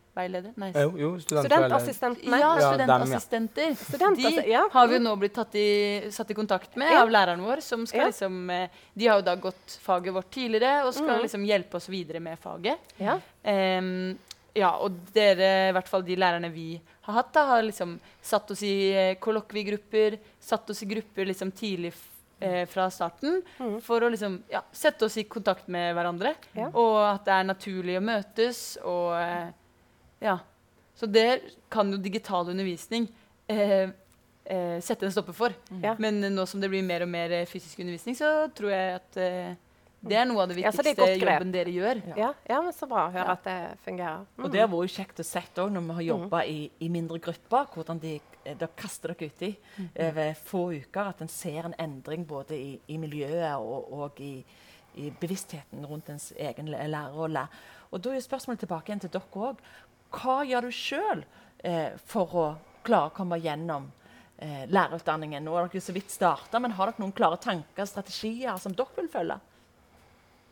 Studieveiledere? 0.10 0.54
Nei, 0.58 0.72
Jo, 0.74 0.94
jo. 0.98 1.20
Studentassistentene. 1.20 2.40
Ja, 2.40 2.60
Ja, 2.60 2.78
dem, 2.78 2.88
ja. 2.90 3.20
studentassistenter. 3.20 3.76
De 4.16 4.70
har 4.72 4.88
vi 4.88 5.00
nå 5.00 5.16
blitt 5.20 5.34
tatt 5.34 5.56
i, 5.56 6.10
satt 6.12 6.32
i 6.32 6.34
kontakt 6.34 6.76
med 6.76 6.92
Ja. 6.92 7.02
av 7.04 7.10
læreren 7.10 7.40
vår. 7.42 7.62
som 7.62 7.86
skal 7.86 8.00
Ja. 8.00 8.06
liksom, 8.08 8.50
eh, 8.50 8.70
De 8.98 9.08
har 9.08 9.18
jo 9.18 9.22
da 9.22 9.36
gått 9.36 9.80
faget 9.82 10.14
vårt 10.14 10.30
tidligere 10.32 10.86
og 10.86 10.94
skal 10.94 11.08
Mhm. 11.18 11.22
liksom 11.22 11.46
hjelpe 11.46 11.76
oss 11.76 11.88
videre 11.90 12.20
med 12.20 12.38
faget. 12.40 12.78
Ja. 12.98 13.20
Um, 13.46 14.18
ja, 14.56 14.72
og 14.78 14.92
dere, 15.14 15.70
i 15.70 15.72
hvert 15.72 15.88
fall 15.88 16.02
de 16.02 16.16
lærerne 16.16 16.52
vi 16.52 16.82
har 17.04 17.14
hatt, 17.14 17.34
da, 17.34 17.46
har 17.46 17.62
liksom 17.62 18.00
satt 18.22 18.52
oss 18.52 18.62
i 18.64 18.92
eh, 18.94 19.16
kollokviegrupper, 19.16 20.18
satt 20.40 20.70
oss 20.70 20.84
i 20.84 20.86
grupper 20.86 21.26
liksom 21.26 21.52
tidlig 21.52 21.94
eh, 22.42 22.66
fra 22.66 22.90
starten 22.90 23.42
mm. 23.60 23.82
for 23.82 24.02
å 24.02 24.10
liksom, 24.10 24.42
ja, 24.50 24.62
sette 24.72 25.06
oss 25.06 25.18
i 25.18 25.24
kontakt 25.24 25.68
med 25.68 25.96
hverandre. 25.96 26.36
Ja. 26.54 26.70
Og 26.74 27.16
at 27.16 27.26
det 27.26 27.34
er 27.34 27.44
naturlig 27.44 27.98
å 27.98 28.04
møtes 28.04 28.78
og 28.84 29.14
eh, 29.22 29.52
Ja. 30.22 30.38
Så 31.00 31.08
det 31.08 31.42
kan 31.72 31.92
jo 31.92 31.98
digital 32.04 32.50
undervisning 32.52 33.08
eh, 33.48 33.90
eh, 34.46 34.80
sette 34.84 35.06
en 35.08 35.12
stopper 35.16 35.34
for. 35.38 35.54
Ja. 35.84 35.96
Men 36.00 36.20
nå 36.36 36.46
som 36.50 36.60
det 36.60 36.70
blir 36.74 36.84
mer 36.84 37.06
og 37.06 37.10
mer 37.14 37.32
eh, 37.32 37.46
fysisk 37.48 37.80
undervisning, 37.80 38.18
så 38.20 38.50
tror 38.58 38.74
jeg 38.74 38.96
at 39.00 39.18
eh, 39.24 39.54
det 40.02 40.16
er 40.16 40.26
noe 40.30 40.44
av 40.44 40.52
det 40.52 40.62
Ja, 40.62 40.72
det 40.72 40.80
viktigste 40.80 40.92
et 40.92 41.00
godt 41.00 41.22
grep. 41.22 41.34
jobben 41.40 41.50
dere 41.52 41.72
gjør. 41.76 42.02
Ja. 42.16 42.30
ja, 42.48 42.60
men 42.64 42.72
så 42.76 42.88
bra 42.88 43.08
å 43.08 43.12
høre 43.12 43.26
Ja. 43.26 43.34
at 43.36 43.44
det 43.48 43.56
fungerer. 43.84 44.22
Mm. 44.38 44.44
Og 44.46 44.52
det 44.54 44.62
har 44.64 44.70
vært 44.72 44.94
kjekt 44.96 45.20
å 45.20 45.26
se 45.28 45.42
når 45.58 45.82
vi 45.88 45.96
har 45.98 46.06
jobba 46.10 46.44
i, 46.48 46.60
i 46.80 46.88
mindre 46.90 47.20
grupper, 47.20 47.66
hvordan 47.74 48.00
de, 48.00 48.14
de 48.46 48.54
dere 48.60 48.70
kaster 48.80 49.12
dere 49.14 49.28
uti 49.32 49.50
over 50.00 50.34
få 50.40 50.62
uker. 50.78 51.10
At 51.14 51.22
en 51.22 51.28
ser 51.32 51.66
en 51.68 51.76
endring 51.80 52.24
både 52.28 52.56
i, 52.56 52.80
i 52.88 52.98
miljøet 52.98 53.56
og, 53.60 53.92
og 53.92 54.20
i, 54.24 54.38
i 55.04 55.12
bevisstheten 55.20 55.84
rundt 55.88 56.10
ens 56.16 56.32
egen 56.40 56.72
læ- 56.72 56.88
lærerrolle. 56.88 57.44
Og 57.92 58.00
da 58.04 58.16
er 58.16 58.24
spørsmålet 58.24 58.64
tilbake 58.64 58.88
igjen 58.94 59.04
til 59.04 59.12
dere 59.18 59.44
òg. 59.52 59.60
Hva 60.16 60.42
gjør 60.48 60.68
du 60.68 60.74
sjøl 60.74 61.24
eh, 61.64 61.96
for 62.10 62.36
å 62.36 62.48
klare 62.86 63.12
å 63.12 63.16
komme 63.16 63.38
gjennom 63.42 63.90
eh, 64.38 64.66
lærerutdanningen? 64.72 65.46
Nå 65.46 65.56
har 65.56 65.70
dere 65.70 65.84
så 65.84 65.96
vidt 65.96 66.12
starta, 66.14 66.62
men 66.62 66.74
har 66.78 66.92
dere 66.92 67.04
noen 67.04 67.16
klare 67.16 67.40
tanker 67.42 67.86
og 67.86 67.92
strategier 67.92 68.58
som 68.62 68.76
dere 68.76 68.98
vil 68.98 69.12
følge? 69.12 69.40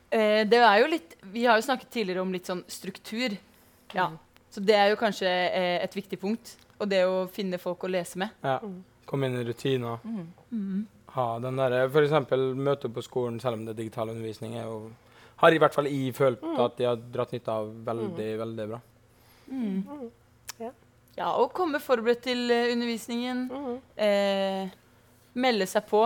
Eh, 0.09 0.43
det 0.47 0.61
er 0.61 0.77
jo 0.81 0.91
litt, 0.91 1.17
vi 1.33 1.45
har 1.45 1.59
jo 1.59 1.65
snakket 1.67 1.91
tidligere 1.91 2.23
om 2.23 2.35
litt 2.35 2.47
sånn 2.47 2.63
struktur. 2.71 3.35
Ja. 3.95 4.11
Så 4.53 4.63
det 4.63 4.77
er 4.77 4.91
jo 4.91 4.99
kanskje 4.99 5.27
eh, 5.29 5.77
et 5.83 5.95
viktig 5.97 6.19
punkt. 6.21 6.55
Og 6.77 6.87
det 6.89 7.01
å 7.09 7.25
finne 7.33 7.57
folk 7.57 7.83
å 7.83 7.89
lese 7.89 8.19
med. 8.21 8.35
Ja. 8.45 8.59
Komme 9.07 9.29
inn 9.29 9.39
i 9.39 9.43
rutiner. 9.47 10.03
Ha 11.15 11.27
den 11.41 11.57
derre 11.57 11.85
F.eks. 11.87 12.13
møte 12.53 12.89
opp 12.89 12.97
på 12.99 13.03
skolen 13.05 13.39
selv 13.41 13.57
om 13.57 13.65
det 13.65 13.73
er 13.73 13.79
digital 13.81 14.11
undervisning. 14.11 14.57
Er 14.59 14.67
jo, 14.67 14.91
har 15.41 15.55
i 15.55 15.61
hvert 15.61 15.73
fall 15.73 15.89
jeg 15.89 16.13
følt 16.15 16.43
at 16.45 16.77
de 16.77 16.85
har 16.85 16.99
dratt 17.15 17.33
nytte 17.33 17.55
av 17.55 17.71
veldig, 17.87 18.27
veldig 18.43 18.67
bra. 18.73 18.81
Ja, 21.17 21.31
Og 21.41 21.49
komme 21.57 21.79
forberedt 21.81 22.21
til 22.27 22.51
eh, 22.53 22.71
undervisningen. 22.75 23.47
Mm. 23.49 23.77
Eh, 24.05 24.73
melde 25.33 25.65
seg 25.69 25.87
på. 25.89 26.03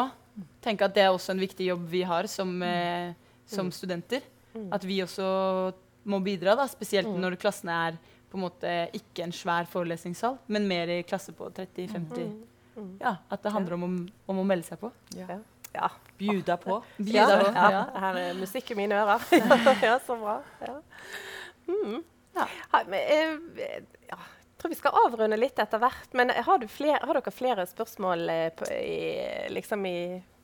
Tenke 0.63 0.87
at 0.87 0.95
det 0.95 1.03
er 1.03 1.11
også 1.11 1.33
en 1.33 1.41
viktig 1.41 1.67
jobb 1.67 1.83
vi 1.91 2.05
har 2.07 2.29
som, 2.31 2.53
eh, 2.63 3.11
som 3.45 3.71
studenter. 3.75 4.23
At 4.71 4.83
vi 4.87 5.01
også 5.03 5.25
må 6.11 6.19
bidra, 6.23 6.55
da, 6.55 6.65
spesielt 6.67 7.11
når 7.11 7.37
klassene 7.39 7.75
er 7.89 7.99
på 8.31 8.39
en 8.39 8.45
måte 8.45 8.71
ikke 8.95 9.25
en 9.25 9.33
svær 9.35 9.67
forelesningssal, 9.69 10.37
men 10.47 10.67
mer 10.67 10.89
i 10.91 11.01
klasse 11.07 11.33
på 11.35 11.49
30-50. 11.51 12.31
Mm. 12.77 12.93
Ja, 13.01 13.17
At 13.29 13.43
det 13.43 13.51
handler 13.51 13.75
om, 13.75 13.97
om 14.31 14.39
å 14.39 14.45
melde 14.47 14.63
seg 14.67 14.79
på. 14.79 14.91
Ja. 15.71 15.89
Bjuda 16.19 16.55
på. 16.59 16.79
Ja, 16.99 17.03
Bjuda 17.03 17.37
på, 17.41 17.51
ja. 17.51 17.67
ja. 17.75 17.83
Her 18.05 18.21
er 18.21 18.39
musikk 18.39 18.71
i 18.71 18.79
mine 18.79 18.95
ører. 19.03 19.27
ja, 19.87 19.99
så 20.07 20.15
bra. 20.19 20.39
Ja. 20.63 20.79
Mm. 21.67 21.99
Ja. 22.35 22.47
Eh, 22.93 23.37
ja. 24.09 24.17
Jeg 24.17 24.57
tror 24.63 24.69
vi 24.69 24.75
skal 24.77 24.91
avrunde 25.07 25.37
litt 25.41 25.57
etter 25.59 25.79
hvert. 25.81 26.11
Men 26.13 26.29
har, 26.29 26.57
du 26.61 26.67
flere, 26.69 26.99
har 27.01 27.17
dere 27.17 27.31
flere 27.33 27.65
spørsmål 27.65 28.29
eh, 28.29 28.49
på, 28.55 28.67
i, 28.71 29.47
liksom 29.49 29.85
i 29.89 29.95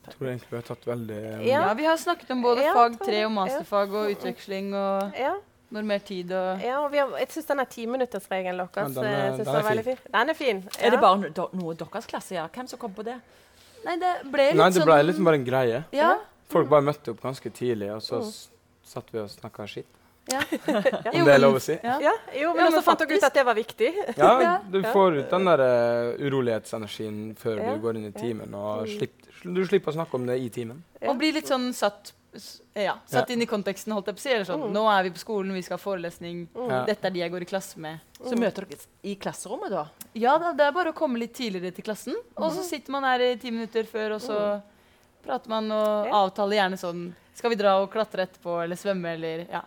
Jeg 0.07 0.15
tror 0.15 0.29
egentlig 0.31 0.49
vi 0.49 0.55
har 0.57 0.65
tatt 0.71 0.87
veldig 0.87 1.19
Ja. 1.45 1.61
Ja, 1.67 1.73
Vi 1.77 1.85
har 1.85 1.97
snakket 2.01 2.31
om 2.33 2.41
både 2.41 2.63
Ja, 2.65 2.73
fag 2.73 2.97
tre 2.99 3.11
3 3.13 3.25
og 3.27 3.31
masterfag 3.35 3.93
og 3.93 4.11
utveksling 4.15 4.73
og 4.73 5.13
Ja. 5.19 5.35
normert 5.69 6.05
tid 6.07 6.31
og 6.31 6.61
ja 6.63 6.77
og 6.79 6.91
vi 6.93 6.97
har, 7.01 7.09
jeg 7.19 7.27
syns 7.35 7.45
denne 7.49 7.65
timinuttersregelen 7.67 8.57
deres 8.73 8.95
Ja, 8.95 9.01
den 9.01 9.03
er- 9.11 9.33
eh, 9.33 9.37
den 9.43 9.55
er 9.55 9.67
veldig 9.69 9.83
fin. 9.83 9.97
Den 10.13 10.29
er 10.29 10.33
fin. 10.33 10.63
Er 10.79 10.89
det 10.95 10.99
bare 11.01 11.17
no 11.35 11.49
noe 11.53 11.73
deres 11.75 12.05
klasse 12.07 12.35
gjør? 12.35 12.49
Hvem 12.55 12.67
som 12.71 12.79
kom 12.79 12.93
på 12.93 13.03
det? 13.03 13.17
Nei, 13.85 13.95
det 14.01 14.13
ble 14.31 14.47
litt 14.49 14.55
Nei, 14.57 14.69
det 14.69 14.81
sånn 14.81 14.85
ble 14.89 15.03
liksom 15.03 15.25
bare 15.29 15.35
en 15.35 15.45
greie. 15.45 15.83
Ja. 15.93 16.17
Folk 16.49 16.69
bare 16.69 16.81
møtte 16.81 17.11
opp 17.11 17.21
ganske 17.21 17.51
tidlig, 17.51 17.91
og 17.93 18.01
så 18.01 18.21
Mm. 18.23 18.31
satt 18.83 19.11
vi 19.11 19.19
og 19.19 19.29
snakka 19.29 19.67
skitt. 19.67 19.85
Ja. 20.31 20.41
Om 21.13 21.25
det 21.25 21.33
er 21.33 21.39
lov 21.39 21.55
å 21.55 21.61
si. 21.63 21.77
Ja. 21.83 21.97
Ja, 22.03 22.13
jo, 22.35 22.53
men 22.55 22.65
Ja, 22.65 22.71
så 22.77 22.83
fant 22.83 22.99
dere 22.99 23.17
ut 23.17 23.23
at 23.23 23.33
det 23.33 23.45
var 23.47 23.55
viktig. 23.55 23.91
Ja, 24.17 24.59
du 24.69 24.81
får 24.83 25.19
ut 25.21 25.29
den 25.31 25.45
der 25.45 25.63
uh, 25.63 26.27
urolighetsenergien 26.27 27.35
før 27.39 27.57
Ja. 27.63 27.73
du 27.73 27.81
går 27.85 27.95
inn 28.01 28.05
i 28.09 28.11
timen, 28.11 28.53
og 28.53 28.85
Mm. 28.87 28.97
slipp, 28.97 29.13
du 29.43 29.65
slipper 29.65 29.91
å 29.91 29.95
snakke 30.01 30.15
om 30.15 30.25
det 30.27 30.39
i 30.41 30.49
timen. 30.49 30.83
Ja. 31.01 31.09
Og 31.11 31.17
bli 31.19 31.31
litt 31.31 31.47
sånn 31.47 31.71
satt, 31.73 32.11
ja, 32.75 32.97
satt 33.09 33.29
inn 33.33 33.41
i 33.41 33.45
konteksten, 33.49 33.93
holdt 33.93 34.07
jeg 34.11 34.15
på 34.15 34.19
å 34.19 34.25
si. 34.25 34.29
Eller 34.33 34.45
sånn, 34.45 34.63
Mm. 34.67 34.73
Nå 34.73 34.83
er 34.99 35.03
vi 35.03 35.09
på 35.11 35.19
skolen, 35.23 35.53
vi 35.53 35.61
skal 35.61 35.77
ha 35.77 35.83
forelesning. 35.83 36.47
mm. 36.53 36.85
Dette 36.85 37.05
er 37.07 37.11
de 37.11 37.19
jeg 37.19 37.31
går 37.31 37.41
i 37.41 37.45
klasse 37.45 37.77
med. 37.77 37.99
Så 38.21 38.35
møter 38.37 38.65
dere 38.67 38.77
i 39.03 39.15
klasserommet, 39.15 39.69
da? 39.69 39.85
Ja 40.15 40.37
da, 40.37 40.51
det 40.53 40.65
er 40.65 40.71
bare 40.71 40.91
å 40.91 40.95
komme 40.95 41.17
litt 41.19 41.33
tidligere 41.33 41.73
til 41.73 41.83
klassen. 41.85 42.15
Og 42.35 42.51
så 42.51 42.63
sitter 42.63 42.91
man 42.91 43.03
her 43.03 43.19
i 43.21 43.35
ti 43.37 43.49
minutter 43.51 43.83
før, 43.83 44.15
og 44.15 44.21
så 44.21 44.61
prater 45.25 45.47
man 45.49 45.71
og 45.71 46.07
Ja. 46.07 46.11
avtaler 46.25 46.55
gjerne 46.57 46.77
sånn 46.77 47.13
Skal 47.37 47.51
vi 47.51 47.55
dra 47.55 47.75
og 47.83 47.91
klatre 47.93 48.25
etterpå, 48.25 48.63
eller 48.63 48.75
svømme, 48.75 49.13
eller 49.13 49.45
Ja. 49.51 49.61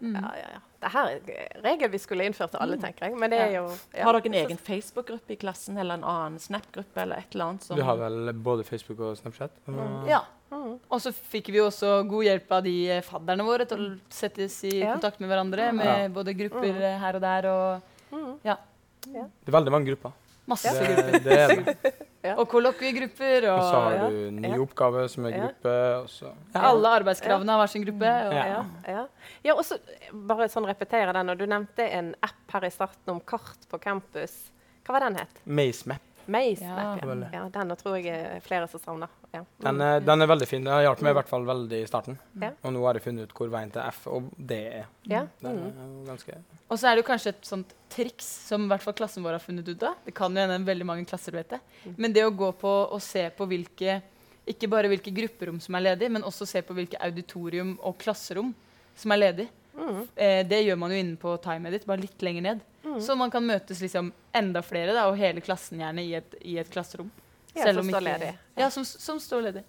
Ja. 0.00 0.06
Mm. 0.06 0.14
Ja, 0.20 0.30
ja, 0.36 0.48
ja. 0.56 0.60
Det 0.76 0.90
er 1.34 1.56
en 1.56 1.62
regel 1.64 1.90
vi 1.90 1.98
skulle 1.98 2.24
innført 2.28 2.50
til 2.52 2.60
alle, 2.60 2.76
tenker 2.78 3.06
jeg. 3.08 3.16
Men 3.18 3.30
det 3.32 3.38
er 3.40 3.52
jo 3.56 3.62
ja. 3.96 4.04
Har 4.04 4.12
dere 4.18 4.28
en 4.28 4.34
egen 4.42 4.58
Facebook-gruppe 4.60 5.32
i 5.32 5.36
klassen, 5.40 5.78
eller 5.80 5.94
en 5.98 6.04
annen 6.04 6.38
Snap-gruppe, 6.38 7.00
eller 7.02 7.16
et 7.24 7.32
eller 7.34 7.44
annet? 7.46 7.62
Som 7.64 7.76
Vi 7.80 7.82
har 7.82 7.96
vel 7.96 8.32
både 8.34 8.64
Facebook 8.68 9.00
og 9.00 9.16
Snapchat. 9.18 9.50
Mm. 9.66 10.06
ja. 10.10 10.20
Mm. 10.52 10.76
Og 10.94 11.00
så 11.02 11.10
fikk 11.12 11.48
vi 11.50 11.58
også 11.58 12.04
god 12.06 12.22
hjelp 12.28 12.52
av 12.52 12.62
de 12.62 12.74
eh, 12.98 13.00
fadderne 13.02 13.42
våre 13.48 13.64
til 13.66 13.80
å 13.82 13.88
settes 14.14 14.60
i 14.68 14.76
Ja. 14.84 14.92
kontakt 14.94 15.18
med 15.18 15.28
hverandre, 15.32 15.72
med 15.74 15.86
Ja. 16.04 16.08
både 16.08 16.34
grupper 16.38 16.70
eh, 16.76 16.98
her 17.02 17.14
og 17.16 17.20
der, 17.20 17.46
og 17.50 17.92
Mm. 18.12 18.38
Det 18.42 19.48
er 19.48 19.52
veldig 19.52 19.72
mange 19.72 19.86
grupper. 19.90 20.12
masse 20.46 20.70
Det, 20.72 20.86
grupper. 20.86 21.18
det 21.24 21.38
er 21.38 21.48
det. 21.82 21.94
Og 22.34 22.48
kollokviegrupper, 22.48 23.46
Og 23.52 23.60
så 23.62 23.76
og 23.76 23.82
har 23.84 23.92
ja. 23.96 24.08
du 24.10 24.30
ny 24.40 24.50
oppgave 24.58 25.08
som 25.08 25.26
er 25.26 25.30
Ja. 25.36 25.44
gruppe. 25.46 25.76
Og 26.02 26.08
så. 26.08 26.32
alle 26.54 26.88
arbeidskravene 26.88 27.50
har 27.50 27.58
hver 27.62 27.68
sin 27.68 27.84
gruppe. 27.84 28.10
Og, 28.26 28.32
Ja. 28.32 28.46
Ja, 28.46 28.64
ja. 28.88 29.06
ja 29.44 29.54
og 29.54 29.64
så 29.64 29.78
bare 30.12 30.48
sånn 30.48 30.66
repetere 30.66 31.12
den. 31.12 31.30
Og 31.30 31.38
du 31.38 31.46
nevnte 31.46 31.86
en 31.90 32.14
app 32.22 32.52
her 32.52 32.64
i 32.64 32.70
starten 32.70 33.08
om 33.14 33.20
kart 33.20 33.68
på 33.70 33.78
campus. 33.80 34.50
Hva 34.86 34.92
var 34.92 35.00
den 35.00 35.16
het? 35.16 35.40
MazeMap. 35.44 36.00
MazeMap. 36.26 37.02
Ja. 37.02 37.14
Ja. 37.14 37.28
ja, 37.32 37.48
den 37.48 37.76
tror 37.76 37.96
jeg 38.00 38.06
er 38.14 38.40
flere 38.40 38.68
som 38.68 38.80
savner. 38.80 39.08
Ja. 39.36 39.42
Den, 39.66 39.80
er- 39.84 40.00
den 40.04 40.22
er 40.24 40.30
veldig 40.30 40.48
fin. 40.50 40.64
Den 40.64 40.72
har 40.72 40.82
hjulpet 40.86 41.06
meg 41.06 41.14
i 41.14 41.18
hvert 41.20 41.30
fall 41.30 41.46
veldig 41.48 41.80
i 41.82 41.86
starten. 41.90 42.18
Ja. 42.42 42.50
Og 42.64 42.72
nå 42.74 42.82
har 42.86 42.98
jeg 42.98 43.04
funnet 43.06 43.28
ut 43.28 43.34
hvor 43.38 43.52
veien 43.52 43.70
til 43.74 43.82
F 43.92 44.06
og 44.12 44.30
D 44.36 44.58
er. 44.80 44.86
Ja. 45.04 45.22
Det 45.42 45.50
er 45.52 45.54
Mm. 45.60 46.04
ganske 46.08 46.38
Og 46.70 46.78
så 46.80 46.88
er 46.90 46.96
det 46.96 47.04
jo 47.04 47.08
kanskje 47.12 47.28
et 47.34 47.44
sånt 47.46 47.74
triks 47.92 48.26
som 48.48 48.64
i 48.64 48.68
hvert 48.72 48.82
fall 48.82 48.94
klassen 48.98 49.22
vår 49.22 49.36
har 49.38 49.44
funnet 49.44 49.68
ut 49.68 49.82
av. 49.86 49.94
Det 50.04 50.14
kan 50.14 50.34
jo 50.34 50.40
hende 50.46 50.66
veldig 50.66 50.86
mange 50.86 51.06
klasser 51.06 51.32
vet 51.32 51.48
det. 51.54 51.60
Mm. 51.84 51.94
Men 51.98 52.12
det 52.12 52.24
å 52.26 52.34
gå 52.34 52.52
på 52.58 52.72
og 52.92 53.00
se 53.02 53.28
på 53.30 53.46
hvilke 53.46 54.02
ikke 54.46 54.68
bare 54.70 54.86
hvilke 54.88 55.10
grupperom 55.14 55.60
som 55.60 55.74
er 55.74 55.80
ledige, 55.88 56.10
men 56.10 56.22
også 56.22 56.46
se 56.46 56.60
på 56.62 56.74
hvilke 56.74 56.98
auditorium 57.02 57.78
og 57.82 57.96
klasserom 57.98 58.52
som 58.94 59.10
er 59.12 59.16
ledig. 59.18 59.48
Mm. 59.76 60.08
Eh, 60.16 60.42
det 60.46 60.60
gjør 60.64 60.78
man 60.78 60.90
jo 60.94 60.96
inne 61.02 61.16
på 61.20 61.32
Time 61.42 61.68
Edit, 61.68 61.84
bare 61.84 62.00
litt 62.00 62.22
lenger 62.22 62.42
ned. 62.42 62.60
Mm. 62.84 63.00
Så 63.02 63.16
man 63.18 63.30
kan 63.30 63.42
møtes 63.44 63.80
liksom 63.82 64.12
enda 64.32 64.62
flere, 64.62 64.94
da, 64.94 65.08
og 65.10 65.18
hele 65.18 65.40
klassen 65.42 65.78
gjerne 65.82 65.98
i 66.06 66.14
et, 66.14 66.34
i 66.46 66.54
et 66.62 66.70
klasserom. 66.70 67.10
Ja, 67.56 67.64
Selv 67.64 67.80
som 67.80 67.86
om 67.86 67.92
står 67.94 68.06
ledig. 68.06 68.30
Ja, 68.60 68.70
som, 68.70 68.84
som 68.84 69.20
står 69.20 69.46
ledig. 69.48 69.64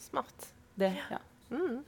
Smart. 0.00 0.46
Det, 0.74 0.94
ja. 1.10 1.18
Mm. 1.50 1.82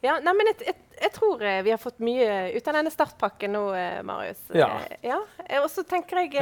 Ja, 0.00 0.18
nei, 0.22 0.32
men 0.36 0.50
jeg, 0.50 0.56
jeg, 0.66 0.76
jeg 1.00 1.12
tror 1.14 1.42
eh, 1.42 1.60
vi 1.66 1.72
har 1.72 1.80
fått 1.80 2.02
mye 2.04 2.50
ut 2.54 2.68
av 2.68 2.78
denne 2.78 2.92
startpakken 2.92 3.54
nå, 3.54 3.62
eh, 3.78 4.00
Marius. 4.06 4.42
Ja. 4.54 4.68
Eh, 4.90 5.08
ja. 5.12 5.20
Og 5.62 5.70
så 5.72 5.84
tenker 5.86 6.24
jeg 6.24 6.34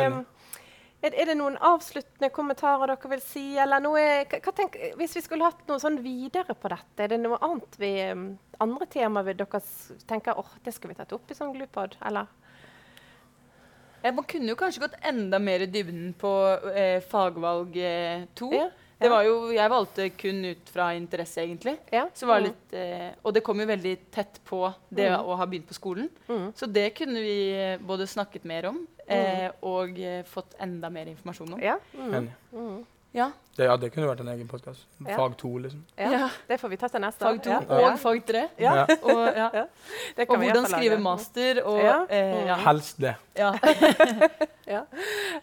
er, 1.04 1.12
er 1.12 1.28
det 1.28 1.36
noen 1.36 1.56
avsluttende 1.60 2.30
kommentarer 2.32 2.94
dere 2.94 3.10
vil 3.12 3.22
si? 3.24 3.44
Eller 3.60 3.82
noe, 3.84 4.04
hva, 4.30 4.54
tenk, 4.56 4.78
hvis 4.98 5.16
vi 5.18 5.24
skulle 5.24 5.44
hatt 5.44 5.60
noe 5.68 5.82
sånn 5.82 6.00
videre 6.04 6.56
på 6.56 6.70
dette, 6.72 6.96
er 7.04 7.12
det 7.12 7.20
noe 7.20 7.38
annet 7.44 7.76
vi, 7.80 7.92
eh, 8.06 8.24
andre 8.64 8.88
temaer 8.90 9.36
dere 9.36 9.60
tenker 10.08 10.40
åh, 10.40 10.56
det 10.64 10.74
skulle 10.76 10.94
vi 10.94 11.02
tatt 11.02 11.12
opp 11.16 11.30
i 11.30 11.36
sånn 11.36 11.52
Glupod? 11.56 11.98
Eller? 12.08 12.30
Ja, 14.04 14.12
Man 14.12 14.24
kunne 14.28 14.52
jo 14.52 14.56
kanskje 14.60 14.82
gått 14.84 14.96
enda 15.02 15.38
mer 15.40 15.64
i 15.64 15.66
dybden 15.72 16.10
på 16.20 16.30
eh, 16.76 17.00
fagvalg 17.08 17.76
eh, 17.80 18.26
to. 18.36 18.50
Ja, 18.52 18.66
Det 19.00 19.08
var 19.10 19.24
jo, 19.26 19.50
jeg 19.52 19.68
valgte 19.72 20.04
kun 20.16 20.44
ut 20.46 20.68
fra 20.70 20.90
interesse, 20.96 21.42
egentlig. 21.42 21.74
Ja. 21.92 22.04
Så 22.14 22.26
var 22.28 22.38
Mm. 22.40 22.44
litt, 22.46 22.72
eh, 22.78 23.10
og 23.24 23.34
det 23.34 23.42
kom 23.44 23.58
jo 23.60 23.66
veldig 23.66 23.96
tett 24.12 24.38
på 24.46 24.72
det 24.90 25.10
Mm. 25.10 25.24
å 25.26 25.36
ha 25.36 25.46
begynt 25.46 25.66
på 25.68 25.74
skolen. 25.74 26.08
Mm. 26.28 26.52
Så 26.54 26.66
det 26.72 26.94
kunne 26.94 27.20
vi 27.20 27.52
eh, 27.52 27.78
både 27.78 28.06
snakket 28.06 28.44
mer 28.44 28.66
om 28.70 28.86
eh, 29.08 29.50
og 29.62 29.98
eh, 29.98 30.22
fått 30.22 30.54
enda 30.60 30.88
mer 30.90 31.06
informasjon 31.06 31.52
om. 31.54 31.60
Ja. 31.60 31.76
Ja, 33.14 33.30
Det, 33.54 33.64
ja, 33.68 33.76
det 33.78 33.92
kunne 33.94 34.08
vært 34.08 34.20
en 34.24 34.28
egen 34.32 34.48
podkast. 34.50 34.82
Ja. 35.06 35.14
Fag 35.14 35.36
to, 35.38 35.52
liksom. 35.62 35.84
Ja. 35.96 36.08
Ja. 36.10 36.28
Det 36.48 36.56
får 36.58 36.68
vi 36.72 36.76
ta 36.80 36.88
til 36.90 37.00
neste 37.04 37.22
Fag 37.22 37.36
to 37.44 37.50
Ja. 37.52 37.60
og 37.92 37.98
fag 38.02 38.24
tre. 38.26 38.40
Og, 38.58 39.20
ja. 39.38 39.66
Det 40.16 40.26
og 40.28 40.40
vi 40.40 40.48
hvordan 40.48 40.66
skrive 40.66 40.98
master 40.98 41.60
og 41.62 41.78
Ja. 41.78 41.98
eh, 42.10 42.46
ja. 42.48 42.56
Helst 42.64 42.98
det. 43.00 43.14
ja. 43.38 43.52
Ja, 44.66 44.80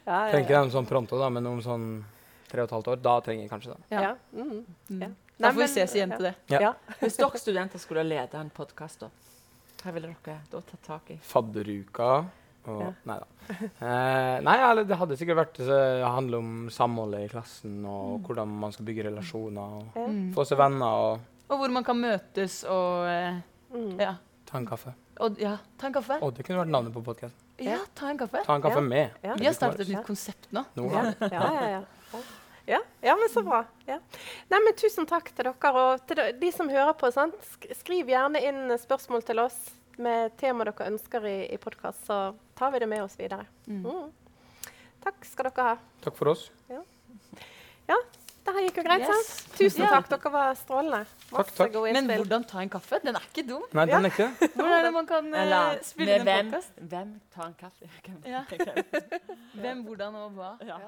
ja, 0.05 0.29
Trenger 0.31 0.39
ikke 0.41 0.53
ja. 0.57 0.61
den 0.65 0.71
sånn 0.73 0.87
pronto, 0.89 1.17
da, 1.21 1.27
men 1.29 1.45
om 1.45 1.59
sånn 1.61 2.03
tre 2.49 2.63
og 2.63 2.67
et 2.67 2.71
halvt 2.73 2.87
år, 2.91 3.01
da 3.05 3.19
trenger 3.21 3.43
jeg 3.45 3.51
kanskje 3.51 3.75
det. 3.75 3.83
Ja. 3.93 4.01
Ja. 4.01 4.15
Mm. 4.33 4.65
Mm. 4.89 5.01
Ja. 5.05 5.09
Da 5.39 5.51
får 5.53 5.61
vi 5.61 5.67
ses 5.71 5.93
igjen 5.95 6.11
til 6.17 6.23
det. 6.27 6.33
Ja. 6.49 6.59
Ja. 6.61 6.71
Hvis 6.99 7.15
dere 7.21 7.37
studenter 7.39 7.79
skulle 7.79 8.03
lede 8.03 8.41
en 8.41 8.49
podkast, 8.49 8.99
da, 9.05 9.09
hva 9.83 9.93
ville 9.93 10.09
dere 10.25 10.39
da 10.51 10.59
tatt 10.61 10.83
tak 10.89 11.11
i? 11.15 11.19
Fadderuka 11.23 12.25
og 12.67 12.81
Ja. 12.81 12.91
Nei 13.05 13.17
da. 13.19 13.27
Eh, 13.81 14.39
nei, 14.45 14.55
eller 14.69 14.83
det 14.87 14.97
hadde 14.97 15.17
sikkert 15.17 15.37
vært 15.41 15.59
å 15.65 16.11
handle 16.13 16.37
om 16.37 16.69
samholdet 16.69 17.25
i 17.25 17.31
klassen 17.33 17.85
og 17.85 18.21
hvordan 18.27 18.47
man 18.47 18.71
skal 18.71 18.85
bygge 18.85 19.03
relasjoner. 19.09 19.61
og 19.61 19.95
Mm. 20.09 20.33
Få 20.33 20.45
seg 20.45 20.57
venner 20.57 20.85
og 20.85 21.19
Og 21.49 21.57
hvor 21.59 21.69
man 21.71 21.83
kan 21.83 21.97
møtes 21.99 22.63
og 22.69 23.07
eh, 23.07 23.41
Mm. 23.73 23.99
ja. 23.99 24.15
ta 24.45 24.57
en 24.57 24.65
kaffe. 24.67 24.93
Og, 25.19 25.37
ja, 25.39 25.57
ta 25.77 25.87
en 25.87 25.93
kaffe. 25.93 26.17
Og 26.21 26.33
det 26.33 26.45
kunne 26.45 26.59
vært 26.65 26.69
navnet 26.71 26.93
på 26.93 27.03
podkasten. 27.03 27.37
Ja, 27.59 27.77
ta 27.95 28.07
en 28.09 28.17
kaffe. 28.17 28.43
Ta 28.45 28.55
en 28.55 28.61
kaffe 28.61 28.75
Ja. 28.75 28.81
med. 28.81 29.11
Ja. 29.23 29.33
Vi 29.35 29.45
har 29.45 29.53
startet 29.53 29.81
et 29.81 29.87
nytt 29.89 30.05
konsept 30.05 30.47
nå. 30.51 30.65
Nå, 30.75 30.89
Ja, 30.91 31.13
ja, 31.21 31.29
ja. 31.29 31.67
ja. 31.69 31.83
Ja, 32.67 32.77
ja, 33.03 33.15
men 33.15 33.27
så 33.29 33.43
bra. 33.43 33.65
Ja. 33.87 33.97
Nei, 34.49 34.59
men 34.63 34.73
Tusen 34.77 35.05
takk 35.07 35.33
til 35.35 35.43
dere. 35.45 35.73
Og 35.73 36.05
til 36.07 36.15
de, 36.15 36.31
de 36.39 36.51
som 36.51 36.69
hører 36.69 36.93
på, 36.93 37.11
sant? 37.11 37.33
skriv 37.75 38.05
gjerne 38.07 38.37
inn 38.41 38.69
spørsmål 38.77 39.23
til 39.25 39.39
oss 39.39 39.71
med 39.97 40.37
tema 40.37 40.63
dere 40.63 40.87
ønsker 40.91 41.25
i, 41.25 41.51
i 41.53 41.57
podkast, 41.57 42.05
så 42.07 42.33
tar 42.61 42.71
vi 42.77 42.79
det 42.85 42.87
med 42.89 43.01
oss 43.03 43.17
videre. 43.19 43.45
Mm. 43.67 43.83
Mm. 43.83 44.09
Takk 45.01 45.23
skal 45.25 45.49
dere 45.49 45.63
ha. 45.71 45.77
Takk 46.05 46.17
for 46.19 46.29
oss. 46.35 46.49
Ja, 46.69 47.97
Det 48.41 48.53
her 48.55 48.63
gikk 48.65 48.77
jo 48.79 48.83
greit, 48.87 49.01
Yes. 49.05 49.27
sant? 49.27 49.57
Tusen 49.57 49.85
takk, 49.85 50.07
dere 50.09 50.29
var 50.33 50.55
strålende. 50.57 50.99
Takk, 51.29 51.49
takk. 51.55 51.75
Men 51.93 52.07
hvordan 52.09 52.43
ta 52.49 52.61
en 52.63 52.71
kaffe? 52.73 52.97
Den 53.03 53.15
er 53.19 53.21
ikke 53.27 53.43
dum. 53.47 53.61
Nei, 53.77 53.85
den 53.85 54.05
er 54.07 54.09
ikke. 54.09 54.27
Hvordan 54.55 54.71
er 54.77 54.83
det 54.87 54.91
man 54.95 55.05
kan 55.11 55.27
Eller 55.41 55.77
spille 55.85 56.15
inn 56.17 56.27
en 56.27 56.49
podkast? 56.49 56.71
Hvem 56.93 57.11
tar 57.35 57.45
en 57.45 57.53
kaffe? 57.59 57.89
Hvem- 58.07 58.25
Ja. 58.25 58.41
hvem- 59.61 59.83
hvordan 59.85 60.15
og 60.23 60.31
hva? 60.39 60.49
Ja. 60.65 60.79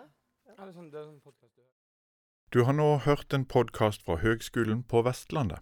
Ja, 0.49 0.65
det 0.65 0.73
sånn, 0.73 0.89
sånn 0.89 1.21
podcast 1.21 1.53
du- 1.53 1.69
Du 2.57 2.63
har 2.65 2.73
nå 2.73 2.87
hørt 3.05 3.33
en 3.37 3.45
podkast 3.45 4.01
fra 4.05 4.17
Høgskolen 4.25 4.83
på 4.89 5.03
Vestlandet. 5.05 5.61